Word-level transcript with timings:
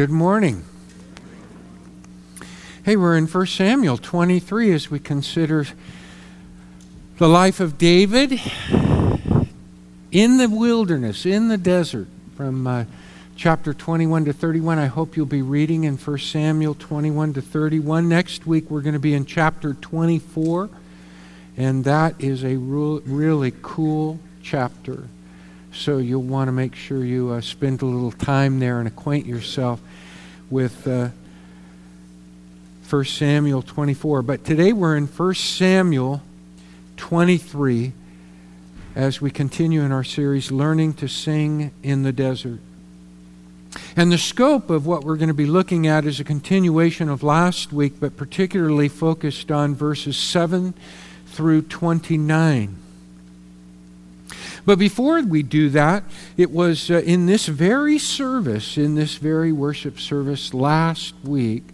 Good 0.00 0.08
morning. 0.08 0.64
Hey, 2.84 2.96
we're 2.96 3.18
in 3.18 3.26
1 3.26 3.46
Samuel 3.46 3.98
23 3.98 4.72
as 4.72 4.90
we 4.90 4.98
consider 4.98 5.66
the 7.18 7.28
life 7.28 7.60
of 7.60 7.76
David 7.76 8.40
in 10.10 10.38
the 10.38 10.48
wilderness, 10.48 11.26
in 11.26 11.48
the 11.48 11.58
desert, 11.58 12.08
from 12.34 12.66
uh, 12.66 12.84
chapter 13.36 13.74
21 13.74 14.24
to 14.24 14.32
31. 14.32 14.78
I 14.78 14.86
hope 14.86 15.18
you'll 15.18 15.26
be 15.26 15.42
reading 15.42 15.84
in 15.84 15.98
1 15.98 16.18
Samuel 16.18 16.74
21 16.76 17.34
to 17.34 17.42
31. 17.42 18.08
Next 18.08 18.46
week, 18.46 18.70
we're 18.70 18.80
going 18.80 18.94
to 18.94 18.98
be 18.98 19.12
in 19.12 19.26
chapter 19.26 19.74
24, 19.74 20.70
and 21.58 21.84
that 21.84 22.18
is 22.18 22.42
a 22.42 22.56
really 22.56 23.52
cool 23.60 24.18
chapter. 24.42 25.08
So 25.72 25.98
you'll 25.98 26.22
want 26.22 26.48
to 26.48 26.52
make 26.52 26.74
sure 26.74 27.04
you 27.04 27.30
uh, 27.30 27.40
spend 27.40 27.82
a 27.82 27.86
little 27.86 28.12
time 28.12 28.58
there 28.58 28.80
and 28.80 28.88
acquaint 28.88 29.26
yourself 29.26 29.80
with 30.50 30.86
uh, 30.86 31.10
1 32.88 33.04
Samuel 33.04 33.62
24. 33.62 34.22
But 34.22 34.44
today 34.44 34.72
we're 34.72 34.96
in 34.96 35.06
1 35.06 35.34
Samuel 35.34 36.22
23 36.96 37.92
as 38.96 39.20
we 39.20 39.30
continue 39.30 39.82
in 39.82 39.92
our 39.92 40.02
series, 40.02 40.50
Learning 40.50 40.92
to 40.94 41.06
Sing 41.06 41.70
in 41.82 42.02
the 42.02 42.12
Desert. 42.12 42.58
And 43.94 44.10
the 44.10 44.18
scope 44.18 44.68
of 44.70 44.86
what 44.86 45.04
we're 45.04 45.16
going 45.16 45.28
to 45.28 45.34
be 45.34 45.46
looking 45.46 45.86
at 45.86 46.04
is 46.04 46.18
a 46.18 46.24
continuation 46.24 47.08
of 47.08 47.22
last 47.22 47.72
week, 47.72 48.00
but 48.00 48.16
particularly 48.16 48.88
focused 48.88 49.52
on 49.52 49.76
verses 49.76 50.16
7 50.16 50.74
through 51.26 51.62
29. 51.62 52.79
But 54.64 54.78
before 54.78 55.22
we 55.22 55.42
do 55.42 55.70
that, 55.70 56.04
it 56.36 56.50
was 56.50 56.90
uh, 56.90 57.02
in 57.04 57.26
this 57.26 57.46
very 57.46 57.98
service, 57.98 58.76
in 58.76 58.94
this 58.94 59.16
very 59.16 59.52
worship 59.52 59.98
service 59.98 60.52
last 60.52 61.14
week, 61.24 61.64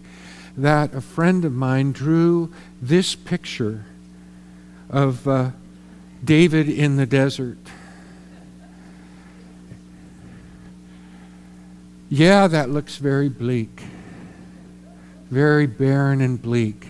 that 0.55 0.93
a 0.93 1.01
friend 1.01 1.45
of 1.45 1.53
mine 1.53 1.91
drew 1.91 2.51
this 2.81 3.13
picture 3.13 3.85
of 4.89 5.27
uh, 5.27 5.51
David 6.23 6.69
in 6.69 6.95
the 6.95 7.05
desert. 7.05 7.57
Yeah, 12.09 12.47
that 12.47 12.69
looks 12.69 12.97
very 12.97 13.27
bleak, 13.27 13.83
very 15.29 15.67
barren 15.67 16.21
and 16.21 16.41
bleak. 16.41 16.87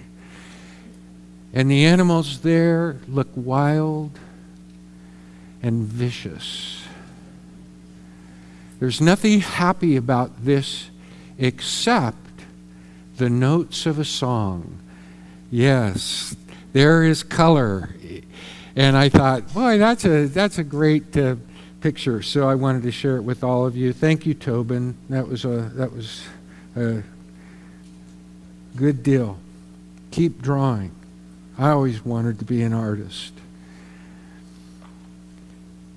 And 1.53 1.72
the 1.72 1.86
animals 1.86 2.42
there 2.42 2.98
look 3.08 3.30
wild 3.36 4.12
and 5.61 5.83
vicious. 5.83 6.83
There's 8.80 9.02
nothing 9.02 9.39
happy 9.39 9.95
about 9.95 10.45
this 10.45 10.89
except 11.38 12.17
the 13.17 13.30
notes 13.30 13.85
of 13.85 14.00
a 14.00 14.05
song. 14.05 14.80
Yes, 15.50 16.35
there 16.73 17.03
is 17.03 17.23
color. 17.23 17.89
And 18.75 18.95
I 18.95 19.09
thought, 19.09 19.52
boy, 19.53 19.80
that's 19.80 20.05
a, 20.05 20.28
that's 20.28 20.59
a 20.59 20.63
great 20.63 21.17
uh, 21.17 21.38
picture. 21.81 22.22
So 22.22 22.47
I 22.47 22.55
wanted 22.55 22.83
to 22.83 22.91
share 22.91 23.17
it 23.17 23.23
with 23.23 23.44
all 23.44 23.66
of 23.66 23.75
you. 23.75 23.94
Thank 23.94 24.25
you, 24.25 24.35
Tobin. 24.35 24.95
That 25.09 25.28
was 25.28 25.45
a, 25.45 25.72
that 25.75 25.91
was 25.91 26.23
a 26.75 27.02
good 28.75 29.02
deal. 29.02 29.39
Keep 30.11 30.41
drawing. 30.41 30.91
I 31.58 31.69
always 31.69 32.05
wanted 32.05 32.38
to 32.39 32.45
be 32.45 32.61
an 32.61 32.73
artist. 32.73 33.33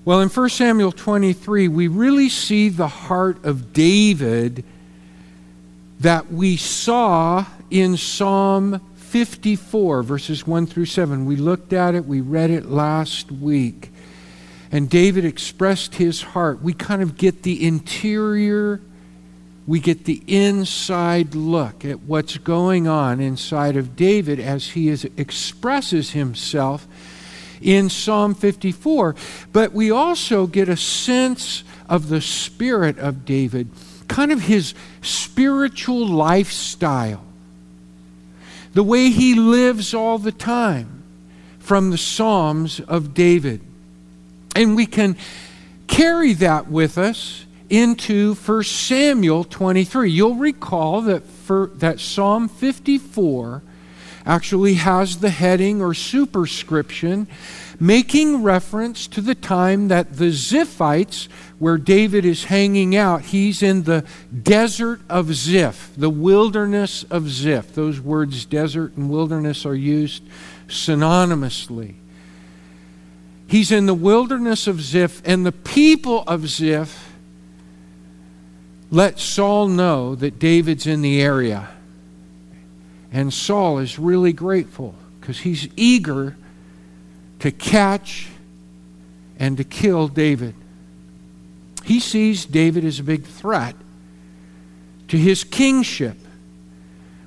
Well, 0.03 0.21
in 0.21 0.29
1 0.29 0.49
Samuel 0.49 0.91
23, 0.91 1.67
we 1.67 1.87
really 1.87 2.27
see 2.27 2.69
the 2.69 2.87
heart 2.87 3.45
of 3.45 3.71
David 3.71 4.63
that 5.99 6.33
we 6.33 6.57
saw 6.57 7.45
in 7.69 7.97
Psalm 7.97 8.81
54, 8.95 10.01
verses 10.01 10.47
1 10.47 10.65
through 10.65 10.87
7. 10.87 11.25
We 11.25 11.35
looked 11.35 11.71
at 11.71 11.93
it, 11.93 12.07
we 12.07 12.19
read 12.19 12.49
it 12.49 12.65
last 12.65 13.31
week. 13.31 13.91
And 14.71 14.89
David 14.89 15.23
expressed 15.23 15.93
his 15.93 16.23
heart. 16.23 16.63
We 16.63 16.73
kind 16.73 17.03
of 17.03 17.15
get 17.15 17.43
the 17.43 17.63
interior, 17.63 18.81
we 19.67 19.79
get 19.79 20.05
the 20.05 20.23
inside 20.25 21.35
look 21.35 21.85
at 21.85 21.99
what's 21.99 22.39
going 22.39 22.87
on 22.87 23.19
inside 23.19 23.77
of 23.77 23.95
David 23.95 24.39
as 24.39 24.69
he 24.69 24.89
is, 24.89 25.05
expresses 25.15 26.11
himself 26.11 26.87
in 27.61 27.89
Psalm 27.89 28.33
54. 28.33 29.15
But 29.53 29.73
we 29.73 29.91
also 29.91 30.47
get 30.47 30.69
a 30.69 30.77
sense 30.77 31.63
of 31.87 32.09
the 32.09 32.21
spirit 32.21 32.97
of 32.97 33.25
David, 33.25 33.69
kind 34.07 34.31
of 34.31 34.41
his 34.41 34.73
spiritual 35.01 36.07
lifestyle, 36.07 37.23
the 38.73 38.83
way 38.83 39.09
he 39.09 39.35
lives 39.35 39.93
all 39.93 40.17
the 40.17 40.31
time 40.31 41.03
from 41.59 41.89
the 41.89 41.97
Psalms 41.97 42.79
of 42.81 43.13
David. 43.13 43.61
And 44.55 44.75
we 44.75 44.85
can 44.85 45.15
carry 45.87 46.33
that 46.33 46.67
with 46.67 46.97
us 46.97 47.45
into 47.69 48.35
1 48.35 48.63
Samuel 48.63 49.45
23. 49.45 50.11
You'll 50.11 50.35
recall 50.35 51.01
that, 51.03 51.23
for, 51.23 51.71
that 51.75 51.99
Psalm 51.99 52.49
54 52.49 53.61
actually 54.25 54.75
has 54.75 55.17
the 55.17 55.29
heading 55.29 55.81
or 55.81 55.93
superscription 55.93 57.27
making 57.81 58.43
reference 58.43 59.07
to 59.07 59.21
the 59.21 59.33
time 59.33 59.87
that 59.87 60.17
the 60.17 60.29
Ziphites, 60.29 61.27
where 61.57 61.79
David 61.79 62.23
is 62.23 62.43
hanging 62.43 62.95
out, 62.95 63.23
he's 63.23 63.63
in 63.63 63.83
the 63.83 64.05
desert 64.43 65.01
of 65.09 65.33
Ziph, 65.33 65.91
the 65.97 66.09
wilderness 66.09 67.03
of 67.09 67.27
Ziph. 67.27 67.73
Those 67.73 67.99
words, 67.99 68.45
desert 68.45 68.95
and 68.95 69.09
wilderness, 69.09 69.65
are 69.65 69.75
used 69.75 70.21
synonymously. 70.67 71.95
He's 73.47 73.71
in 73.71 73.87
the 73.87 73.95
wilderness 73.95 74.67
of 74.67 74.79
Ziph, 74.79 75.19
and 75.25 75.43
the 75.43 75.51
people 75.51 76.23
of 76.27 76.47
Ziph 76.47 77.15
let 78.91 79.19
Saul 79.19 79.67
know 79.67 80.13
that 80.13 80.37
David's 80.37 80.85
in 80.85 81.01
the 81.01 81.19
area. 81.19 81.69
And 83.11 83.33
Saul 83.33 83.79
is 83.79 83.99
really 83.99 84.33
grateful 84.33 84.95
because 85.19 85.39
he's 85.39 85.67
eager 85.75 86.37
to 87.39 87.51
catch 87.51 88.29
and 89.37 89.57
to 89.57 89.63
kill 89.63 90.07
David. 90.07 90.55
He 91.83 91.99
sees 91.99 92.45
David 92.45 92.85
as 92.85 92.99
a 92.99 93.03
big 93.03 93.25
threat 93.25 93.75
to 95.09 95.17
his 95.17 95.43
kingship, 95.43 96.17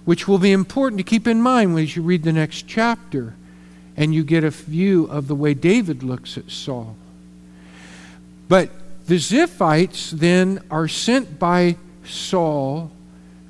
which 0.04 0.26
will 0.26 0.38
be 0.38 0.52
important 0.52 0.98
to 0.98 1.04
keep 1.04 1.26
in 1.26 1.42
mind 1.42 1.78
as 1.78 1.96
you 1.96 2.02
read 2.02 2.22
the 2.22 2.32
next 2.32 2.66
chapter 2.66 3.34
and 3.96 4.14
you 4.14 4.24
get 4.24 4.42
a 4.42 4.50
view 4.50 5.04
of 5.06 5.28
the 5.28 5.34
way 5.34 5.54
David 5.54 6.02
looks 6.02 6.38
at 6.38 6.50
Saul. 6.50 6.96
But 8.48 8.70
the 9.06 9.16
Ziphites 9.16 10.10
then 10.10 10.60
are 10.70 10.88
sent 10.88 11.38
by 11.38 11.76
Saul 12.04 12.90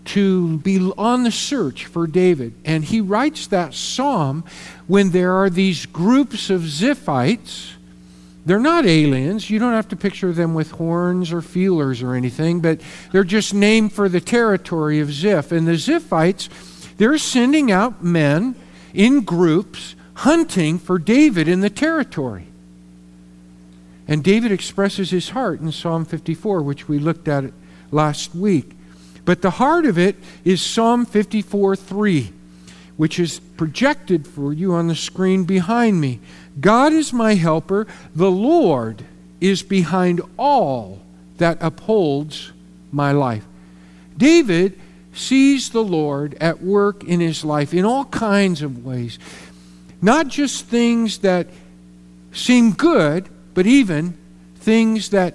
to 0.04 0.58
be 0.58 0.78
on 0.98 1.24
the 1.24 1.30
search 1.30 1.86
for 1.86 2.06
David. 2.06 2.54
And 2.64 2.84
he 2.84 3.00
writes 3.00 3.46
that 3.48 3.74
psalm 3.74 4.44
when 4.86 5.10
there 5.10 5.32
are 5.32 5.50
these 5.50 5.86
groups 5.86 6.50
of 6.50 6.62
Ziphites. 6.62 7.70
They're 8.46 8.60
not 8.60 8.84
aliens. 8.84 9.48
You 9.48 9.58
don't 9.58 9.72
have 9.72 9.88
to 9.88 9.96
picture 9.96 10.32
them 10.32 10.52
with 10.52 10.72
horns 10.72 11.32
or 11.32 11.40
feelers 11.40 12.02
or 12.02 12.14
anything, 12.14 12.60
but 12.60 12.80
they're 13.10 13.24
just 13.24 13.54
named 13.54 13.92
for 13.92 14.08
the 14.08 14.20
territory 14.20 15.00
of 15.00 15.10
Ziph. 15.10 15.50
And 15.50 15.66
the 15.66 15.72
Ziphites, 15.72 16.48
they're 16.98 17.16
sending 17.16 17.72
out 17.72 18.04
men 18.04 18.54
in 18.92 19.22
groups 19.22 19.94
hunting 20.14 20.78
for 20.78 20.98
David 20.98 21.48
in 21.48 21.60
the 21.60 21.70
territory. 21.70 22.46
And 24.06 24.22
David 24.22 24.52
expresses 24.52 25.10
his 25.10 25.30
heart 25.30 25.60
in 25.60 25.72
Psalm 25.72 26.04
54, 26.04 26.62
which 26.62 26.88
we 26.88 26.98
looked 26.98 27.26
at 27.26 27.52
last 27.90 28.34
week. 28.34 28.72
But 29.24 29.42
the 29.42 29.50
heart 29.50 29.86
of 29.86 29.98
it 29.98 30.16
is 30.44 30.60
Psalm 30.60 31.06
54 31.06 31.76
3, 31.76 32.32
which 32.96 33.18
is 33.18 33.40
projected 33.40 34.26
for 34.26 34.52
you 34.52 34.74
on 34.74 34.88
the 34.88 34.94
screen 34.94 35.44
behind 35.44 36.00
me. 36.00 36.20
God 36.60 36.92
is 36.92 37.12
my 37.12 37.34
helper. 37.34 37.86
The 38.14 38.30
Lord 38.30 39.04
is 39.40 39.62
behind 39.62 40.20
all 40.38 41.00
that 41.38 41.58
upholds 41.60 42.52
my 42.92 43.12
life. 43.12 43.44
David 44.16 44.78
sees 45.12 45.70
the 45.70 45.82
Lord 45.82 46.34
at 46.40 46.62
work 46.62 47.04
in 47.04 47.20
his 47.20 47.44
life 47.44 47.72
in 47.72 47.84
all 47.84 48.04
kinds 48.06 48.62
of 48.62 48.84
ways. 48.84 49.18
Not 50.02 50.28
just 50.28 50.66
things 50.66 51.18
that 51.18 51.48
seem 52.32 52.72
good, 52.72 53.28
but 53.54 53.66
even 53.66 54.16
things 54.56 55.10
that 55.10 55.34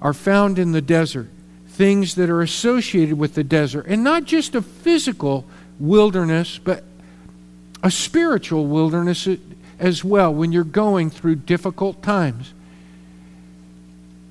are 0.00 0.14
found 0.14 0.58
in 0.58 0.72
the 0.72 0.82
desert 0.82 1.28
things 1.76 2.14
that 2.14 2.30
are 2.30 2.42
associated 2.42 3.18
with 3.18 3.34
the 3.34 3.44
desert. 3.44 3.86
And 3.86 4.02
not 4.02 4.24
just 4.24 4.54
a 4.54 4.62
physical 4.62 5.44
wilderness, 5.78 6.58
but 6.58 6.84
a 7.82 7.90
spiritual 7.90 8.66
wilderness 8.66 9.28
as 9.78 10.02
well 10.02 10.32
when 10.32 10.52
you're 10.52 10.64
going 10.64 11.10
through 11.10 11.36
difficult 11.36 12.02
times. 12.02 12.52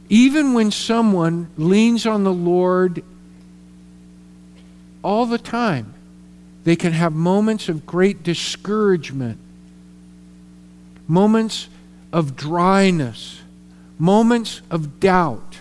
Even 0.09 0.53
when 0.53 0.71
someone 0.71 1.49
leans 1.57 2.05
on 2.05 2.23
the 2.23 2.33
Lord 2.33 3.03
all 5.05 5.27
the 5.27 5.37
time. 5.37 5.93
They 6.63 6.75
can 6.75 6.91
have 6.93 7.13
moments 7.13 7.69
of 7.69 7.85
great 7.85 8.23
discouragement, 8.23 9.37
moments 11.07 11.67
of 12.11 12.35
dryness, 12.35 13.39
moments 13.99 14.61
of 14.71 14.99
doubt. 14.99 15.59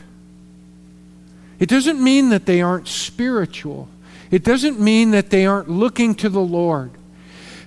It 1.58 1.68
doesn't 1.68 2.02
mean 2.02 2.30
that 2.30 2.46
they 2.46 2.60
aren't 2.60 2.88
spiritual. 2.88 3.88
It 4.30 4.42
doesn't 4.42 4.80
mean 4.80 5.12
that 5.12 5.30
they 5.30 5.46
aren't 5.46 5.70
looking 5.70 6.14
to 6.16 6.28
the 6.28 6.40
Lord. 6.40 6.90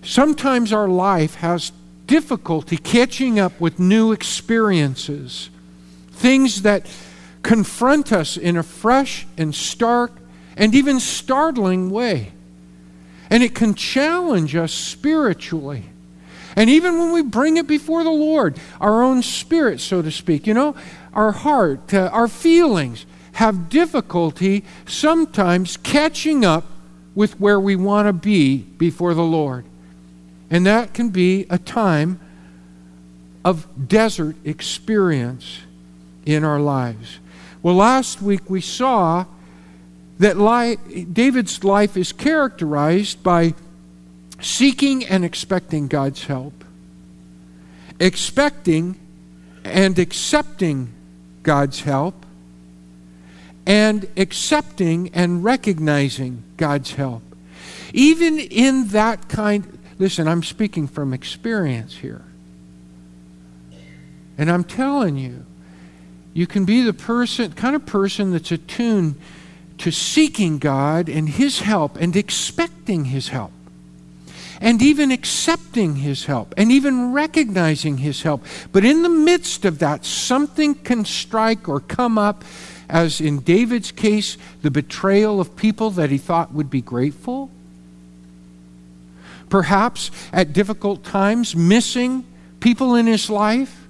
Sometimes 0.04 0.74
our 0.74 0.88
life 0.88 1.36
has 1.36 1.72
difficulty 2.06 2.78
catching 2.78 3.40
up 3.40 3.60
with 3.60 3.80
new 3.80 4.12
experiences, 4.12 5.50
things 6.12 6.64
that 6.64 6.86
confront 7.44 8.12
us 8.12 8.38
in 8.38 8.58
a 8.58 8.64
fresh 8.64 9.28
and 9.38 9.54
stark 9.54 10.12
and 10.56 10.74
even 10.74 11.00
startling 11.00 11.90
way. 11.90 12.32
And 13.30 13.44
it 13.44 13.54
can 13.54 13.74
challenge 13.76 14.56
us 14.56 14.74
spiritually. 14.74 15.86
And 16.56 16.70
even 16.70 16.98
when 16.98 17.12
we 17.12 17.22
bring 17.22 17.58
it 17.58 17.68
before 17.68 18.04
the 18.04 18.10
Lord, 18.10 18.58
our 18.82 19.04
own 19.04 19.22
spirit, 19.22 19.80
so 19.80 20.02
to 20.02 20.12
speak, 20.12 20.48
you 20.48 20.54
know, 20.54 20.76
our 21.14 21.32
heart, 21.32 21.94
uh, 21.94 22.10
our 22.12 22.28
feelings 22.28 23.06
have 23.38 23.70
difficulty 23.70 24.64
sometimes 24.88 25.78
catching 25.78 26.44
up 26.44 26.66
with 27.14 27.40
where 27.40 27.60
we 27.60 27.76
want 27.76 28.08
to 28.08 28.14
be 28.14 28.58
before 28.58 29.14
the 29.14 29.24
Lord. 29.24 29.64
And 30.50 30.66
that 30.66 30.96
can 30.96 31.10
be 31.10 31.46
a 31.48 31.60
time 31.60 32.20
of 33.46 33.68
desert 33.88 34.36
experience 34.44 35.60
in 36.26 36.44
our 36.44 36.60
lives. 36.60 37.20
Well, 37.62 37.76
last 37.76 38.24
week 38.24 38.50
we 38.50 38.60
saw 38.60 39.26
that 40.18 40.36
David's 41.14 41.64
life 41.64 41.96
is 41.96 42.12
characterized 42.12 43.22
by 43.22 43.54
seeking 44.42 45.06
and 45.06 45.24
expecting 45.24 45.88
God's 45.88 46.24
help, 46.24 46.64
expecting 48.00 49.00
and 49.64 50.00
accepting 50.00 50.92
God's 51.44 51.82
help, 51.82 52.26
and 53.68 54.08
accepting 54.16 55.10
and 55.14 55.44
recognizing 55.44 56.42
God's 56.56 56.94
help. 56.94 57.22
Even 57.94 58.40
in 58.40 58.88
that 58.88 59.28
kind, 59.28 59.78
listen, 60.00 60.26
I'm 60.26 60.42
speaking 60.42 60.88
from 60.88 61.14
experience 61.14 61.98
here. 61.98 62.24
And 64.38 64.50
I'm 64.50 64.64
telling 64.64 65.18
you, 65.18 65.46
you 66.34 66.48
can 66.48 66.64
be 66.64 66.82
the 66.82 66.94
person, 66.94 67.52
kind 67.54 67.76
of 67.76 67.86
person 67.86 68.32
that's 68.32 68.52
attuned 68.52 69.20
to 69.80 69.92
seeking 69.92 70.60
God 70.60 71.10
and 71.10 71.28
His 71.28 71.60
help 71.60 71.98
and 71.98 72.16
expecting 72.16 73.06
His 73.06 73.30
help. 73.30 73.52
And 74.62 74.82
even 74.82 75.12
accepting 75.12 75.98
His 75.98 76.26
help 76.26 76.54
and 76.56 76.72
even 76.72 77.12
recognizing 77.12 77.98
His 77.98 78.22
help. 78.22 78.46
But 78.72 78.86
in 78.86 79.02
the 79.02 79.10
midst 79.10 79.66
of 79.66 79.80
that, 79.80 80.06
something 80.06 80.74
can 80.74 81.04
strike 81.04 81.68
or 81.68 81.82
come 81.82 82.18
up, 82.18 82.46
as 82.90 83.20
in 83.20 83.40
David's 83.40 83.92
case, 83.92 84.38
the 84.62 84.72
betrayal 84.72 85.40
of 85.40 85.56
people 85.56 85.92
that 85.92 86.10
he 86.10 86.18
thought 86.18 86.54
would 86.54 86.70
be 86.70 86.82
grateful. 86.82 87.50
Perhaps 89.50 90.12
at 90.34 90.54
difficult 90.54 91.04
times, 91.04 91.56
missing 91.56 92.26
people 92.60 92.96
in 92.96 93.08
his 93.08 93.30
life 93.30 93.88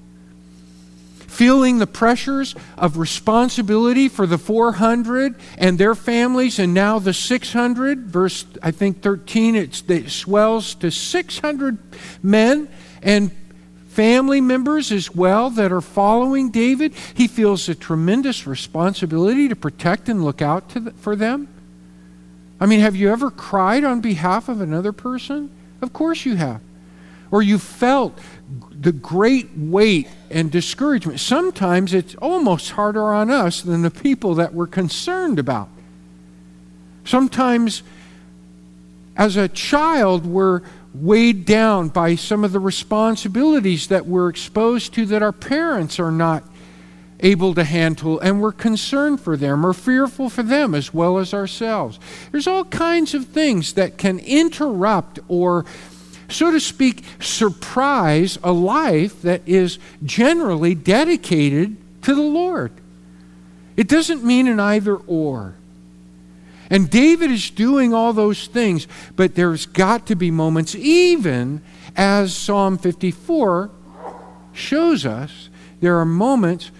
feeling 1.38 1.77
the 1.77 1.85
pressures 1.85 2.55
of 2.77 2.97
responsibility 2.97 4.09
for 4.09 4.25
the 4.25 4.39
400 4.39 5.35
and 5.59 5.77
their 5.77 5.94
families, 5.94 6.57
and 6.57 6.73
now 6.73 6.97
the 6.97 7.13
600. 7.13 8.07
Verse, 8.07 8.45
I 8.63 8.71
think, 8.71 9.03
13, 9.03 9.55
it 9.55 10.09
swells 10.09 10.73
to 10.75 10.89
600 10.89 11.77
men 12.23 12.67
and 13.03 13.29
family 13.97 14.39
members 14.39 14.91
as 14.91 15.15
well 15.15 15.49
that 15.49 15.71
are 15.71 15.81
following 15.81 16.51
David. 16.51 16.94
He 17.15 17.27
feels 17.27 17.67
a 17.67 17.73
tremendous 17.73 18.45
responsibility 18.45 19.49
to 19.49 19.55
protect 19.55 20.07
and 20.07 20.23
look 20.23 20.39
out 20.39 20.69
the, 20.69 20.91
for 20.91 21.15
them. 21.15 21.47
I 22.59 22.67
mean, 22.67 22.79
have 22.81 22.95
you 22.95 23.11
ever 23.11 23.31
cried 23.31 23.83
on 23.83 23.99
behalf 23.99 24.49
of 24.49 24.61
another 24.61 24.91
person? 24.91 25.49
Of 25.81 25.94
course 25.94 26.27
you 26.27 26.35
have. 26.35 26.61
Or 27.31 27.41
you 27.41 27.57
felt 27.57 28.19
the 28.69 28.91
great 28.91 29.49
weight 29.57 30.07
and 30.29 30.51
discouragement. 30.51 31.19
Sometimes 31.19 31.91
it's 31.91 32.13
almost 32.17 32.69
harder 32.69 33.11
on 33.15 33.31
us 33.31 33.63
than 33.63 33.81
the 33.81 33.89
people 33.89 34.35
that 34.35 34.53
we're 34.53 34.67
concerned 34.67 35.39
about. 35.39 35.69
Sometimes, 37.03 37.81
as 39.15 39.38
a 39.38 39.47
child, 39.47 40.27
we're 40.27 40.61
weighed 41.01 41.45
down 41.45 41.89
by 41.89 42.15
some 42.15 42.44
of 42.44 42.51
the 42.51 42.59
responsibilities 42.59 43.88
that 43.88 44.05
we're 44.05 44.29
exposed 44.29 44.94
to 44.94 45.05
that 45.07 45.21
our 45.21 45.31
parents 45.31 45.99
are 45.99 46.11
not 46.11 46.44
able 47.19 47.53
to 47.55 47.63
handle, 47.63 48.19
and 48.19 48.41
we're 48.41 48.51
concerned 48.51 49.19
for 49.19 49.35
them 49.35 49.65
or 49.65 49.73
fearful 49.73 50.29
for 50.29 50.44
them 50.44 50.75
as 50.75 50.94
well 50.94 51.17
as 51.17 51.33
ourselves. 51.33 51.99
There's 52.31 52.47
all 52.47 52.65
kinds 52.65 53.13
of 53.13 53.25
things 53.27 53.73
that 53.73 53.97
can 53.97 54.19
interrupt 54.19 55.19
or 55.27 55.65
so 56.29 56.51
to 56.51 56.59
speak, 56.59 57.03
surprise 57.19 58.38
a 58.44 58.51
life 58.51 59.21
that 59.21 59.41
is 59.45 59.79
generally 60.03 60.75
dedicated 60.75 61.77
to 62.03 62.13
the 62.13 62.21
Lord. 62.21 62.71
It 63.77 63.88
doesn't 63.88 64.23
mean 64.23 64.47
an 64.47 64.59
either 64.59 64.95
or. 64.95 65.55
And 66.69 66.90
David 66.90 67.31
is 67.31 67.50
doing 67.50 67.94
all 67.94 68.14
those 68.14 68.48
things, 68.48 68.88
but 69.16 69.36
there's 69.36 69.66
got 69.66 70.08
to 70.08 70.16
be 70.16 70.31
moments, 70.31 70.75
even 70.75 71.62
as 71.96 72.36
Psalm 72.36 72.78
54 72.78 73.72
shows 74.54 75.06
us, 75.06 75.50
there 75.80 75.98
are 76.00 76.06
moments 76.06 76.72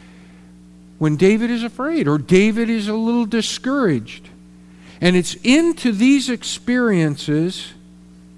when 0.98 1.16
David 1.16 1.51
is 1.51 1.63
afraid 1.63 2.07
or 2.07 2.18
David 2.18 2.69
is 2.69 2.88
a 2.88 2.95
little 2.95 3.25
discouraged. 3.25 4.30
And 5.00 5.16
it's 5.16 5.36
into 5.44 5.92
these 5.92 6.30
experiences 6.30 7.74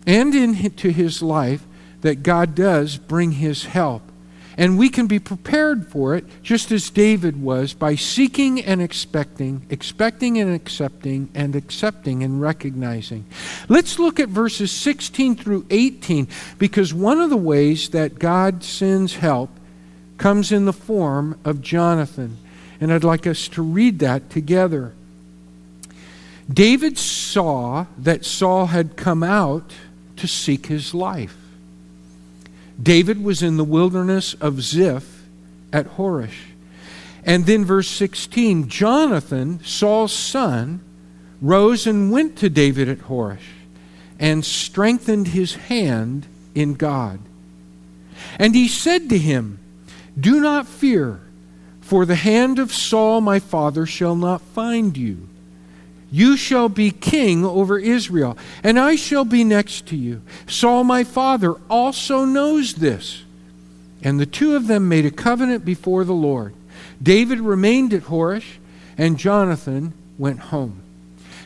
and 0.06 0.36
into 0.36 0.90
his 0.90 1.22
life 1.22 1.64
that 2.02 2.24
God 2.24 2.56
does 2.56 2.98
bring 2.98 3.34
his 3.34 3.66
help. 3.66 4.09
And 4.60 4.78
we 4.78 4.90
can 4.90 5.08
be 5.08 5.20
prepared 5.20 5.88
for 5.88 6.16
it 6.16 6.26
just 6.44 6.70
as 6.74 6.90
David 6.90 7.42
was 7.42 7.74
by 7.74 7.96
seeking 7.96 8.60
and 8.62 8.82
expecting, 8.82 9.66
expecting 9.70 10.38
and 10.38 10.54
accepting, 10.54 11.30
and 11.34 11.56
accepting 11.56 12.24
and 12.24 12.42
recognizing. 12.42 13.26
Let's 13.70 13.98
look 13.98 14.20
at 14.20 14.28
verses 14.28 14.74
16 14.74 15.38
through 15.38 15.66
18 15.70 16.28
because 16.58 16.94
one 16.94 17.22
of 17.22 17.30
the 17.30 17.38
ways 17.38 17.92
that 17.92 18.20
God 18.20 18.62
sends 18.66 19.16
help 19.16 19.50
comes 20.18 20.52
in 20.52 20.66
the 20.66 20.74
form 20.74 21.40
of 21.46 21.62
Jonathan. 21.62 22.36
And 22.82 22.92
I'd 22.92 23.06
like 23.06 23.26
us 23.26 23.48
to 23.50 23.62
read 23.62 24.00
that 24.00 24.30
together. 24.30 24.92
David 26.52 26.98
saw 26.98 27.86
that 27.98 28.26
Saul 28.26 28.66
had 28.66 28.98
come 28.98 29.24
out 29.24 29.72
to 30.18 30.28
seek 30.28 30.66
his 30.66 30.94
life. 30.94 31.39
David 32.82 33.24
was 33.24 33.44
in 33.44 33.58
the 33.58 33.64
wilderness 33.64 34.34
of 34.36 34.62
Ziph 34.62 35.26
at 35.74 35.98
Horesh. 35.98 36.54
And 37.24 37.46
then, 37.46 37.66
verse 37.66 37.90
16 37.90 38.70
Jonathan, 38.70 39.60
Saul's 39.64 40.14
son, 40.14 40.82
rose 41.42 41.86
and 41.86 42.12
went 42.12 42.38
to 42.38 42.50
David 42.50 42.88
at 42.90 43.00
Horesh 43.00 43.40
and 44.20 44.44
strengthened 44.44 45.30
his 45.30 45.56
hand 45.56 46.28
in 46.56 46.74
God. 46.74 47.20
And 48.38 48.56
he 48.56 48.68
said 48.68 49.10
to 49.10 49.18
him, 49.18 49.60
Do 50.20 50.40
not 50.40 50.68
fear, 50.68 51.22
for 51.82 52.06
the 52.06 52.16
hand 52.16 52.60
of 52.60 52.74
Saul 52.74 53.22
my 53.22 53.40
father 53.40 53.86
shall 53.86 54.16
not 54.16 54.42
find 54.42 54.98
you 54.98 55.30
you 56.12 56.38
shall 56.38 56.70
be 56.70 56.92
king 56.92 57.46
over 57.46 57.78
Israel, 57.78 58.38
and 58.64 58.80
I 58.80 58.96
shall 58.96 59.26
be 59.26 59.44
next 59.44 59.86
to 59.88 59.96
you. 59.96 60.22
Saul 60.48 60.84
my 60.84 61.04
father 61.04 61.56
also 61.70 62.26
knows 62.26 62.76
this. 62.76 63.24
And 64.02 64.20
the 64.20 64.26
two 64.26 64.56
of 64.56 64.68
them 64.68 64.88
made 64.88 65.06
a 65.06 65.12
covenant 65.12 65.66
before 65.66 66.04
the 66.04 66.14
Lord. 66.14 66.54
David 67.02 67.40
remained 67.40 67.94
at 67.94 68.04
Horesh, 68.04 68.58
and 68.98 69.18
Jonathan 69.18 69.94
went 70.18 70.40
home. 70.40 70.82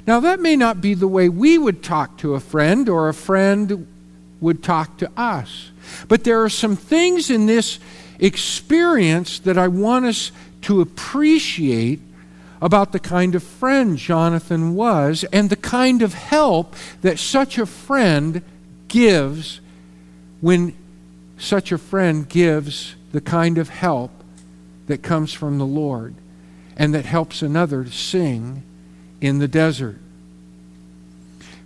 Now, 0.05 0.19
that 0.19 0.39
may 0.39 0.55
not 0.55 0.81
be 0.81 0.93
the 0.93 1.07
way 1.07 1.29
we 1.29 1.57
would 1.57 1.81
talk 1.81 2.17
to 2.17 2.35
a 2.35 2.39
friend 2.39 2.89
or 2.89 3.09
a 3.09 3.13
friend 3.13 3.87
would 4.41 4.61
talk 4.61 4.97
to 4.97 5.09
us. 5.15 5.71
But 6.07 6.23
there 6.23 6.43
are 6.43 6.49
some 6.49 6.75
things 6.75 7.29
in 7.29 7.45
this 7.45 7.79
experience 8.19 9.39
that 9.39 9.57
I 9.57 9.67
want 9.67 10.05
us 10.05 10.31
to 10.63 10.81
appreciate 10.81 11.99
about 12.63 12.93
the 12.93 12.99
kind 12.99 13.35
of 13.35 13.43
friend 13.43 13.97
Jonathan 13.97 14.73
was 14.73 15.25
and 15.33 15.49
the 15.49 15.55
kind 15.57 16.01
of 16.01 16.13
help 16.13 16.75
that 17.01 17.19
such 17.19 17.57
a 17.57 17.65
friend 17.65 18.41
gives 18.87 19.59
when 20.39 20.73
such 21.37 21.73
a 21.73 21.77
friend 21.77 22.29
gives 22.29 22.95
the 23.11 23.19
kind 23.19 23.57
of 23.57 23.67
help 23.67 24.11
that 24.87 25.03
comes 25.03 25.33
from 25.33 25.57
the 25.57 25.65
Lord 25.65 26.15
and 26.77 26.93
that 26.93 27.03
helps 27.03 27.41
another 27.41 27.83
to 27.83 27.91
sing 27.91 28.63
in 29.19 29.39
the 29.39 29.47
desert. 29.49 29.97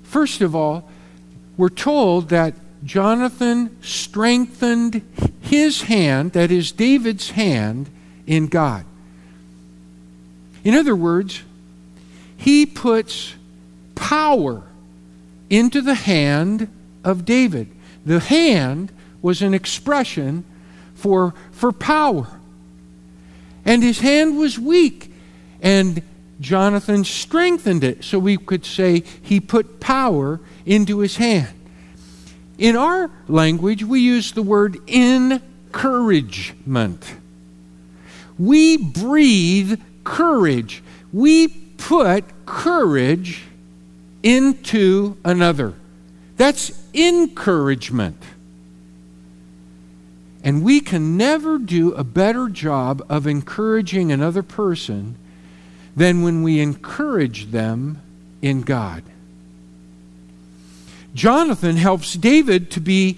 First 0.01 0.41
of 0.41 0.55
all, 0.55 0.89
we're 1.57 1.69
told 1.69 2.29
that 2.29 2.55
Jonathan 2.83 3.77
strengthened 3.83 5.03
his 5.41 5.83
hand, 5.83 6.31
that 6.31 6.49
is, 6.49 6.71
David's 6.71 7.31
hand, 7.31 7.87
in 8.25 8.47
God. 8.47 8.83
In 10.67 10.75
other 10.75 10.95
words, 10.97 11.43
he 12.35 12.65
puts 12.65 13.35
power 13.95 14.63
into 15.49 15.81
the 15.81 15.93
hand 15.93 16.67
of 17.05 17.23
David. 17.23 17.69
The 18.05 18.19
hand 18.19 18.91
was 19.21 19.41
an 19.41 19.53
expression 19.53 20.43
for, 20.93 21.33
for 21.53 21.71
power. 21.71 22.27
And 23.63 23.81
his 23.81 24.01
hand 24.01 24.37
was 24.37 24.59
weak, 24.59 25.09
and 25.61 26.01
Jonathan 26.41 27.05
strengthened 27.05 27.85
it. 27.85 28.03
So 28.03 28.19
we 28.19 28.35
could 28.35 28.65
say 28.65 29.05
he 29.21 29.39
put 29.39 29.79
power 29.79 30.41
into 30.65 30.99
his 30.99 31.15
hand. 31.15 31.55
In 32.57 32.75
our 32.75 33.09
language, 33.29 33.85
we 33.85 34.01
use 34.01 34.33
the 34.33 34.43
word 34.43 34.79
encouragement. 34.89 37.15
We 38.37 38.75
breathe 38.75 39.79
courage. 40.07 40.81
We 41.11 41.49
put 41.49 42.23
courage 42.45 43.43
into 44.23 45.17
another. 45.25 45.73
That's 46.37 46.71
encouragement. 46.93 48.23
And 50.43 50.63
we 50.63 50.79
can 50.79 51.17
never 51.17 51.57
do 51.57 51.91
a 51.93 52.05
better 52.05 52.47
job 52.47 53.05
of 53.09 53.27
encouraging 53.27 54.11
another 54.11 54.43
person 54.43 55.17
than 55.93 56.21
when 56.21 56.41
we 56.41 56.61
encourage 56.61 57.51
them 57.51 58.01
in 58.41 58.61
God. 58.61 59.03
Jonathan 61.13 61.75
helps 61.75 62.13
David 62.13 62.71
to 62.71 62.79
be 62.79 63.17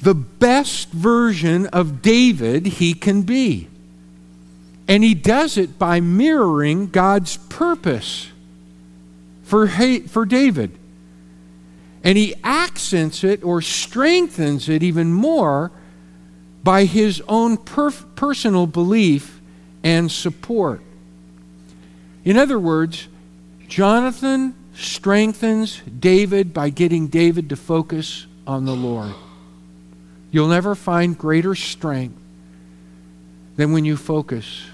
the 0.00 0.14
best 0.14 0.92
version 0.92 1.66
of 1.68 2.00
David 2.00 2.66
he 2.66 2.94
can 2.94 3.22
be. 3.22 3.68
And 4.88 5.02
he 5.02 5.14
does 5.14 5.56
it 5.56 5.78
by 5.78 6.00
mirroring 6.00 6.88
God's 6.88 7.36
purpose 7.36 8.28
for, 9.42 9.68
for 9.68 10.24
David. 10.24 10.78
And 12.04 12.16
he 12.16 12.34
accents 12.44 13.24
it 13.24 13.42
or 13.42 13.60
strengthens 13.60 14.68
it 14.68 14.82
even 14.82 15.12
more 15.12 15.72
by 16.62 16.84
his 16.84 17.22
own 17.26 17.56
perf- 17.56 18.04
personal 18.14 18.66
belief 18.66 19.40
and 19.82 20.10
support. 20.10 20.82
In 22.24 22.36
other 22.36 22.58
words, 22.58 23.08
Jonathan 23.68 24.54
strengthens 24.74 25.80
David 25.82 26.52
by 26.52 26.70
getting 26.70 27.08
David 27.08 27.48
to 27.48 27.56
focus 27.56 28.26
on 28.46 28.64
the 28.64 28.74
Lord. 28.74 29.14
You'll 30.30 30.48
never 30.48 30.74
find 30.74 31.16
greater 31.16 31.54
strength 31.54 32.18
than 33.56 33.72
when 33.72 33.84
you 33.84 33.96
focus 33.96 34.64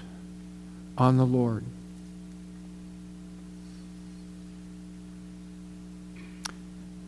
on 0.97 1.17
the 1.17 1.25
Lord. 1.25 1.63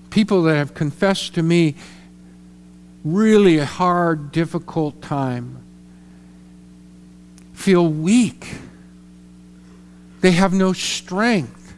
People 0.10 0.44
that 0.44 0.56
have 0.56 0.74
confessed 0.74 1.36
to 1.36 1.44
me 1.44 1.75
really 3.04 3.58
a 3.58 3.65
hard, 3.65 4.32
difficult 4.32 5.01
time 5.01 5.58
feel 7.54 7.88
weak. 7.88 8.48
They 10.22 10.32
have 10.32 10.54
no 10.54 10.74
strength. 10.74 11.74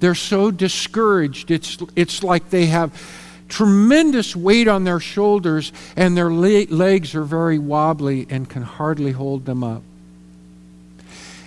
They're 0.00 0.14
so 0.14 0.50
discouraged. 0.50 1.50
It's, 1.50 1.78
it's 1.96 2.22
like 2.22 2.50
they 2.50 2.66
have 2.66 3.00
tremendous 3.48 4.36
weight 4.36 4.68
on 4.68 4.84
their 4.84 5.00
shoulders 5.00 5.72
and 5.96 6.16
their 6.16 6.32
le- 6.32 6.66
legs 6.70 7.14
are 7.14 7.24
very 7.24 7.58
wobbly 7.58 8.26
and 8.30 8.48
can 8.48 8.62
hardly 8.62 9.12
hold 9.12 9.44
them 9.44 9.64
up. 9.64 9.82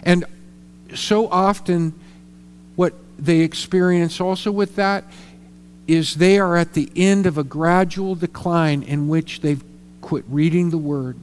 And 0.04 0.26
so 0.96 1.28
often, 1.28 1.94
what 2.76 2.94
they 3.18 3.40
experience 3.40 4.20
also 4.20 4.52
with 4.52 4.76
that 4.76 5.06
is 5.88 6.16
they 6.16 6.40
are 6.40 6.56
at 6.58 6.74
the 6.74 6.90
end 6.96 7.26
of 7.26 7.38
a 7.38 7.44
gradual 7.44 8.16
decline 8.16 8.84
in 8.84 9.08
which 9.08 9.42
they've 9.42 9.64
quit 10.02 10.26
reading 10.28 10.70
the 10.70 10.78
Word, 10.78 11.18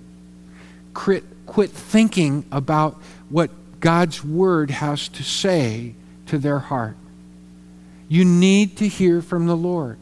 quit, 0.95 1.25
quit 1.47 1.71
thinking 1.71 2.45
about 2.53 3.01
what 3.29 3.51
God's 3.81 4.25
Word 4.25 4.71
has 4.71 5.09
to 5.09 5.23
say 5.23 5.95
to 6.27 6.39
their 6.39 6.59
heart. 6.59 6.97
You 8.09 8.25
need 8.25 8.77
to 8.79 8.89
hear 8.89 9.21
from 9.21 9.47
the 9.47 9.57
Lord. 9.57 9.99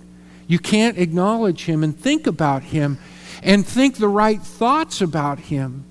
You 0.46 0.58
can't 0.58 0.98
acknowledge 0.98 1.64
Him 1.64 1.82
and 1.82 1.98
think 1.98 2.26
about 2.26 2.62
Him 2.62 2.98
and 3.42 3.66
think 3.66 3.96
the 3.96 4.08
right 4.08 4.40
thoughts 4.40 5.00
about 5.00 5.38
Him 5.38 5.84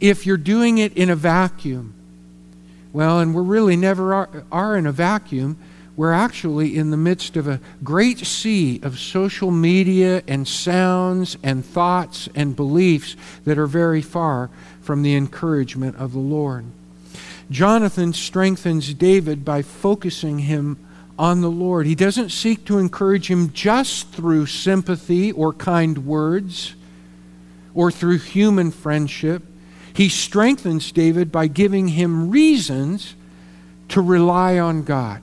if 0.00 0.24
you're 0.24 0.36
doing 0.36 0.78
it 0.78 0.96
in 0.96 1.10
a 1.10 1.16
vacuum. 1.16 1.94
Well, 2.92 3.20
and 3.20 3.34
we 3.34 3.42
really 3.42 3.76
never 3.76 4.14
are, 4.14 4.44
are, 4.50 4.76
in 4.76 4.86
a 4.86 4.92
vacuum. 4.92 5.56
We're 5.96 6.12
actually 6.12 6.76
in 6.76 6.90
the 6.90 6.96
midst 6.96 7.36
of 7.36 7.46
a 7.46 7.60
great 7.84 8.18
sea 8.18 8.80
of 8.82 8.98
social 8.98 9.50
media 9.50 10.22
and 10.26 10.46
sounds 10.48 11.36
and 11.42 11.64
thoughts 11.64 12.28
and 12.34 12.56
beliefs 12.56 13.16
that 13.44 13.58
are 13.58 13.66
very 13.66 14.02
far 14.02 14.50
from 14.80 15.02
the 15.02 15.14
encouragement 15.14 15.96
of 15.96 16.12
the 16.12 16.18
Lord. 16.18 16.64
Jonathan 17.50 18.12
strengthens 18.12 18.94
David 18.94 19.44
by 19.44 19.62
focusing 19.62 20.40
him 20.40 20.78
on 21.18 21.42
the 21.42 21.50
Lord. 21.50 21.86
He 21.86 21.94
doesn't 21.94 22.30
seek 22.30 22.64
to 22.64 22.78
encourage 22.78 23.30
him 23.30 23.52
just 23.52 24.08
through 24.08 24.46
sympathy 24.46 25.32
or 25.32 25.52
kind 25.52 26.06
words 26.06 26.74
or 27.74 27.90
through 27.90 28.18
human 28.18 28.70
friendship. 28.70 29.42
He 29.92 30.08
strengthens 30.08 30.92
David 30.92 31.32
by 31.32 31.46
giving 31.46 31.88
him 31.88 32.30
reasons 32.30 33.14
to 33.88 34.00
rely 34.00 34.58
on 34.58 34.82
God. 34.82 35.22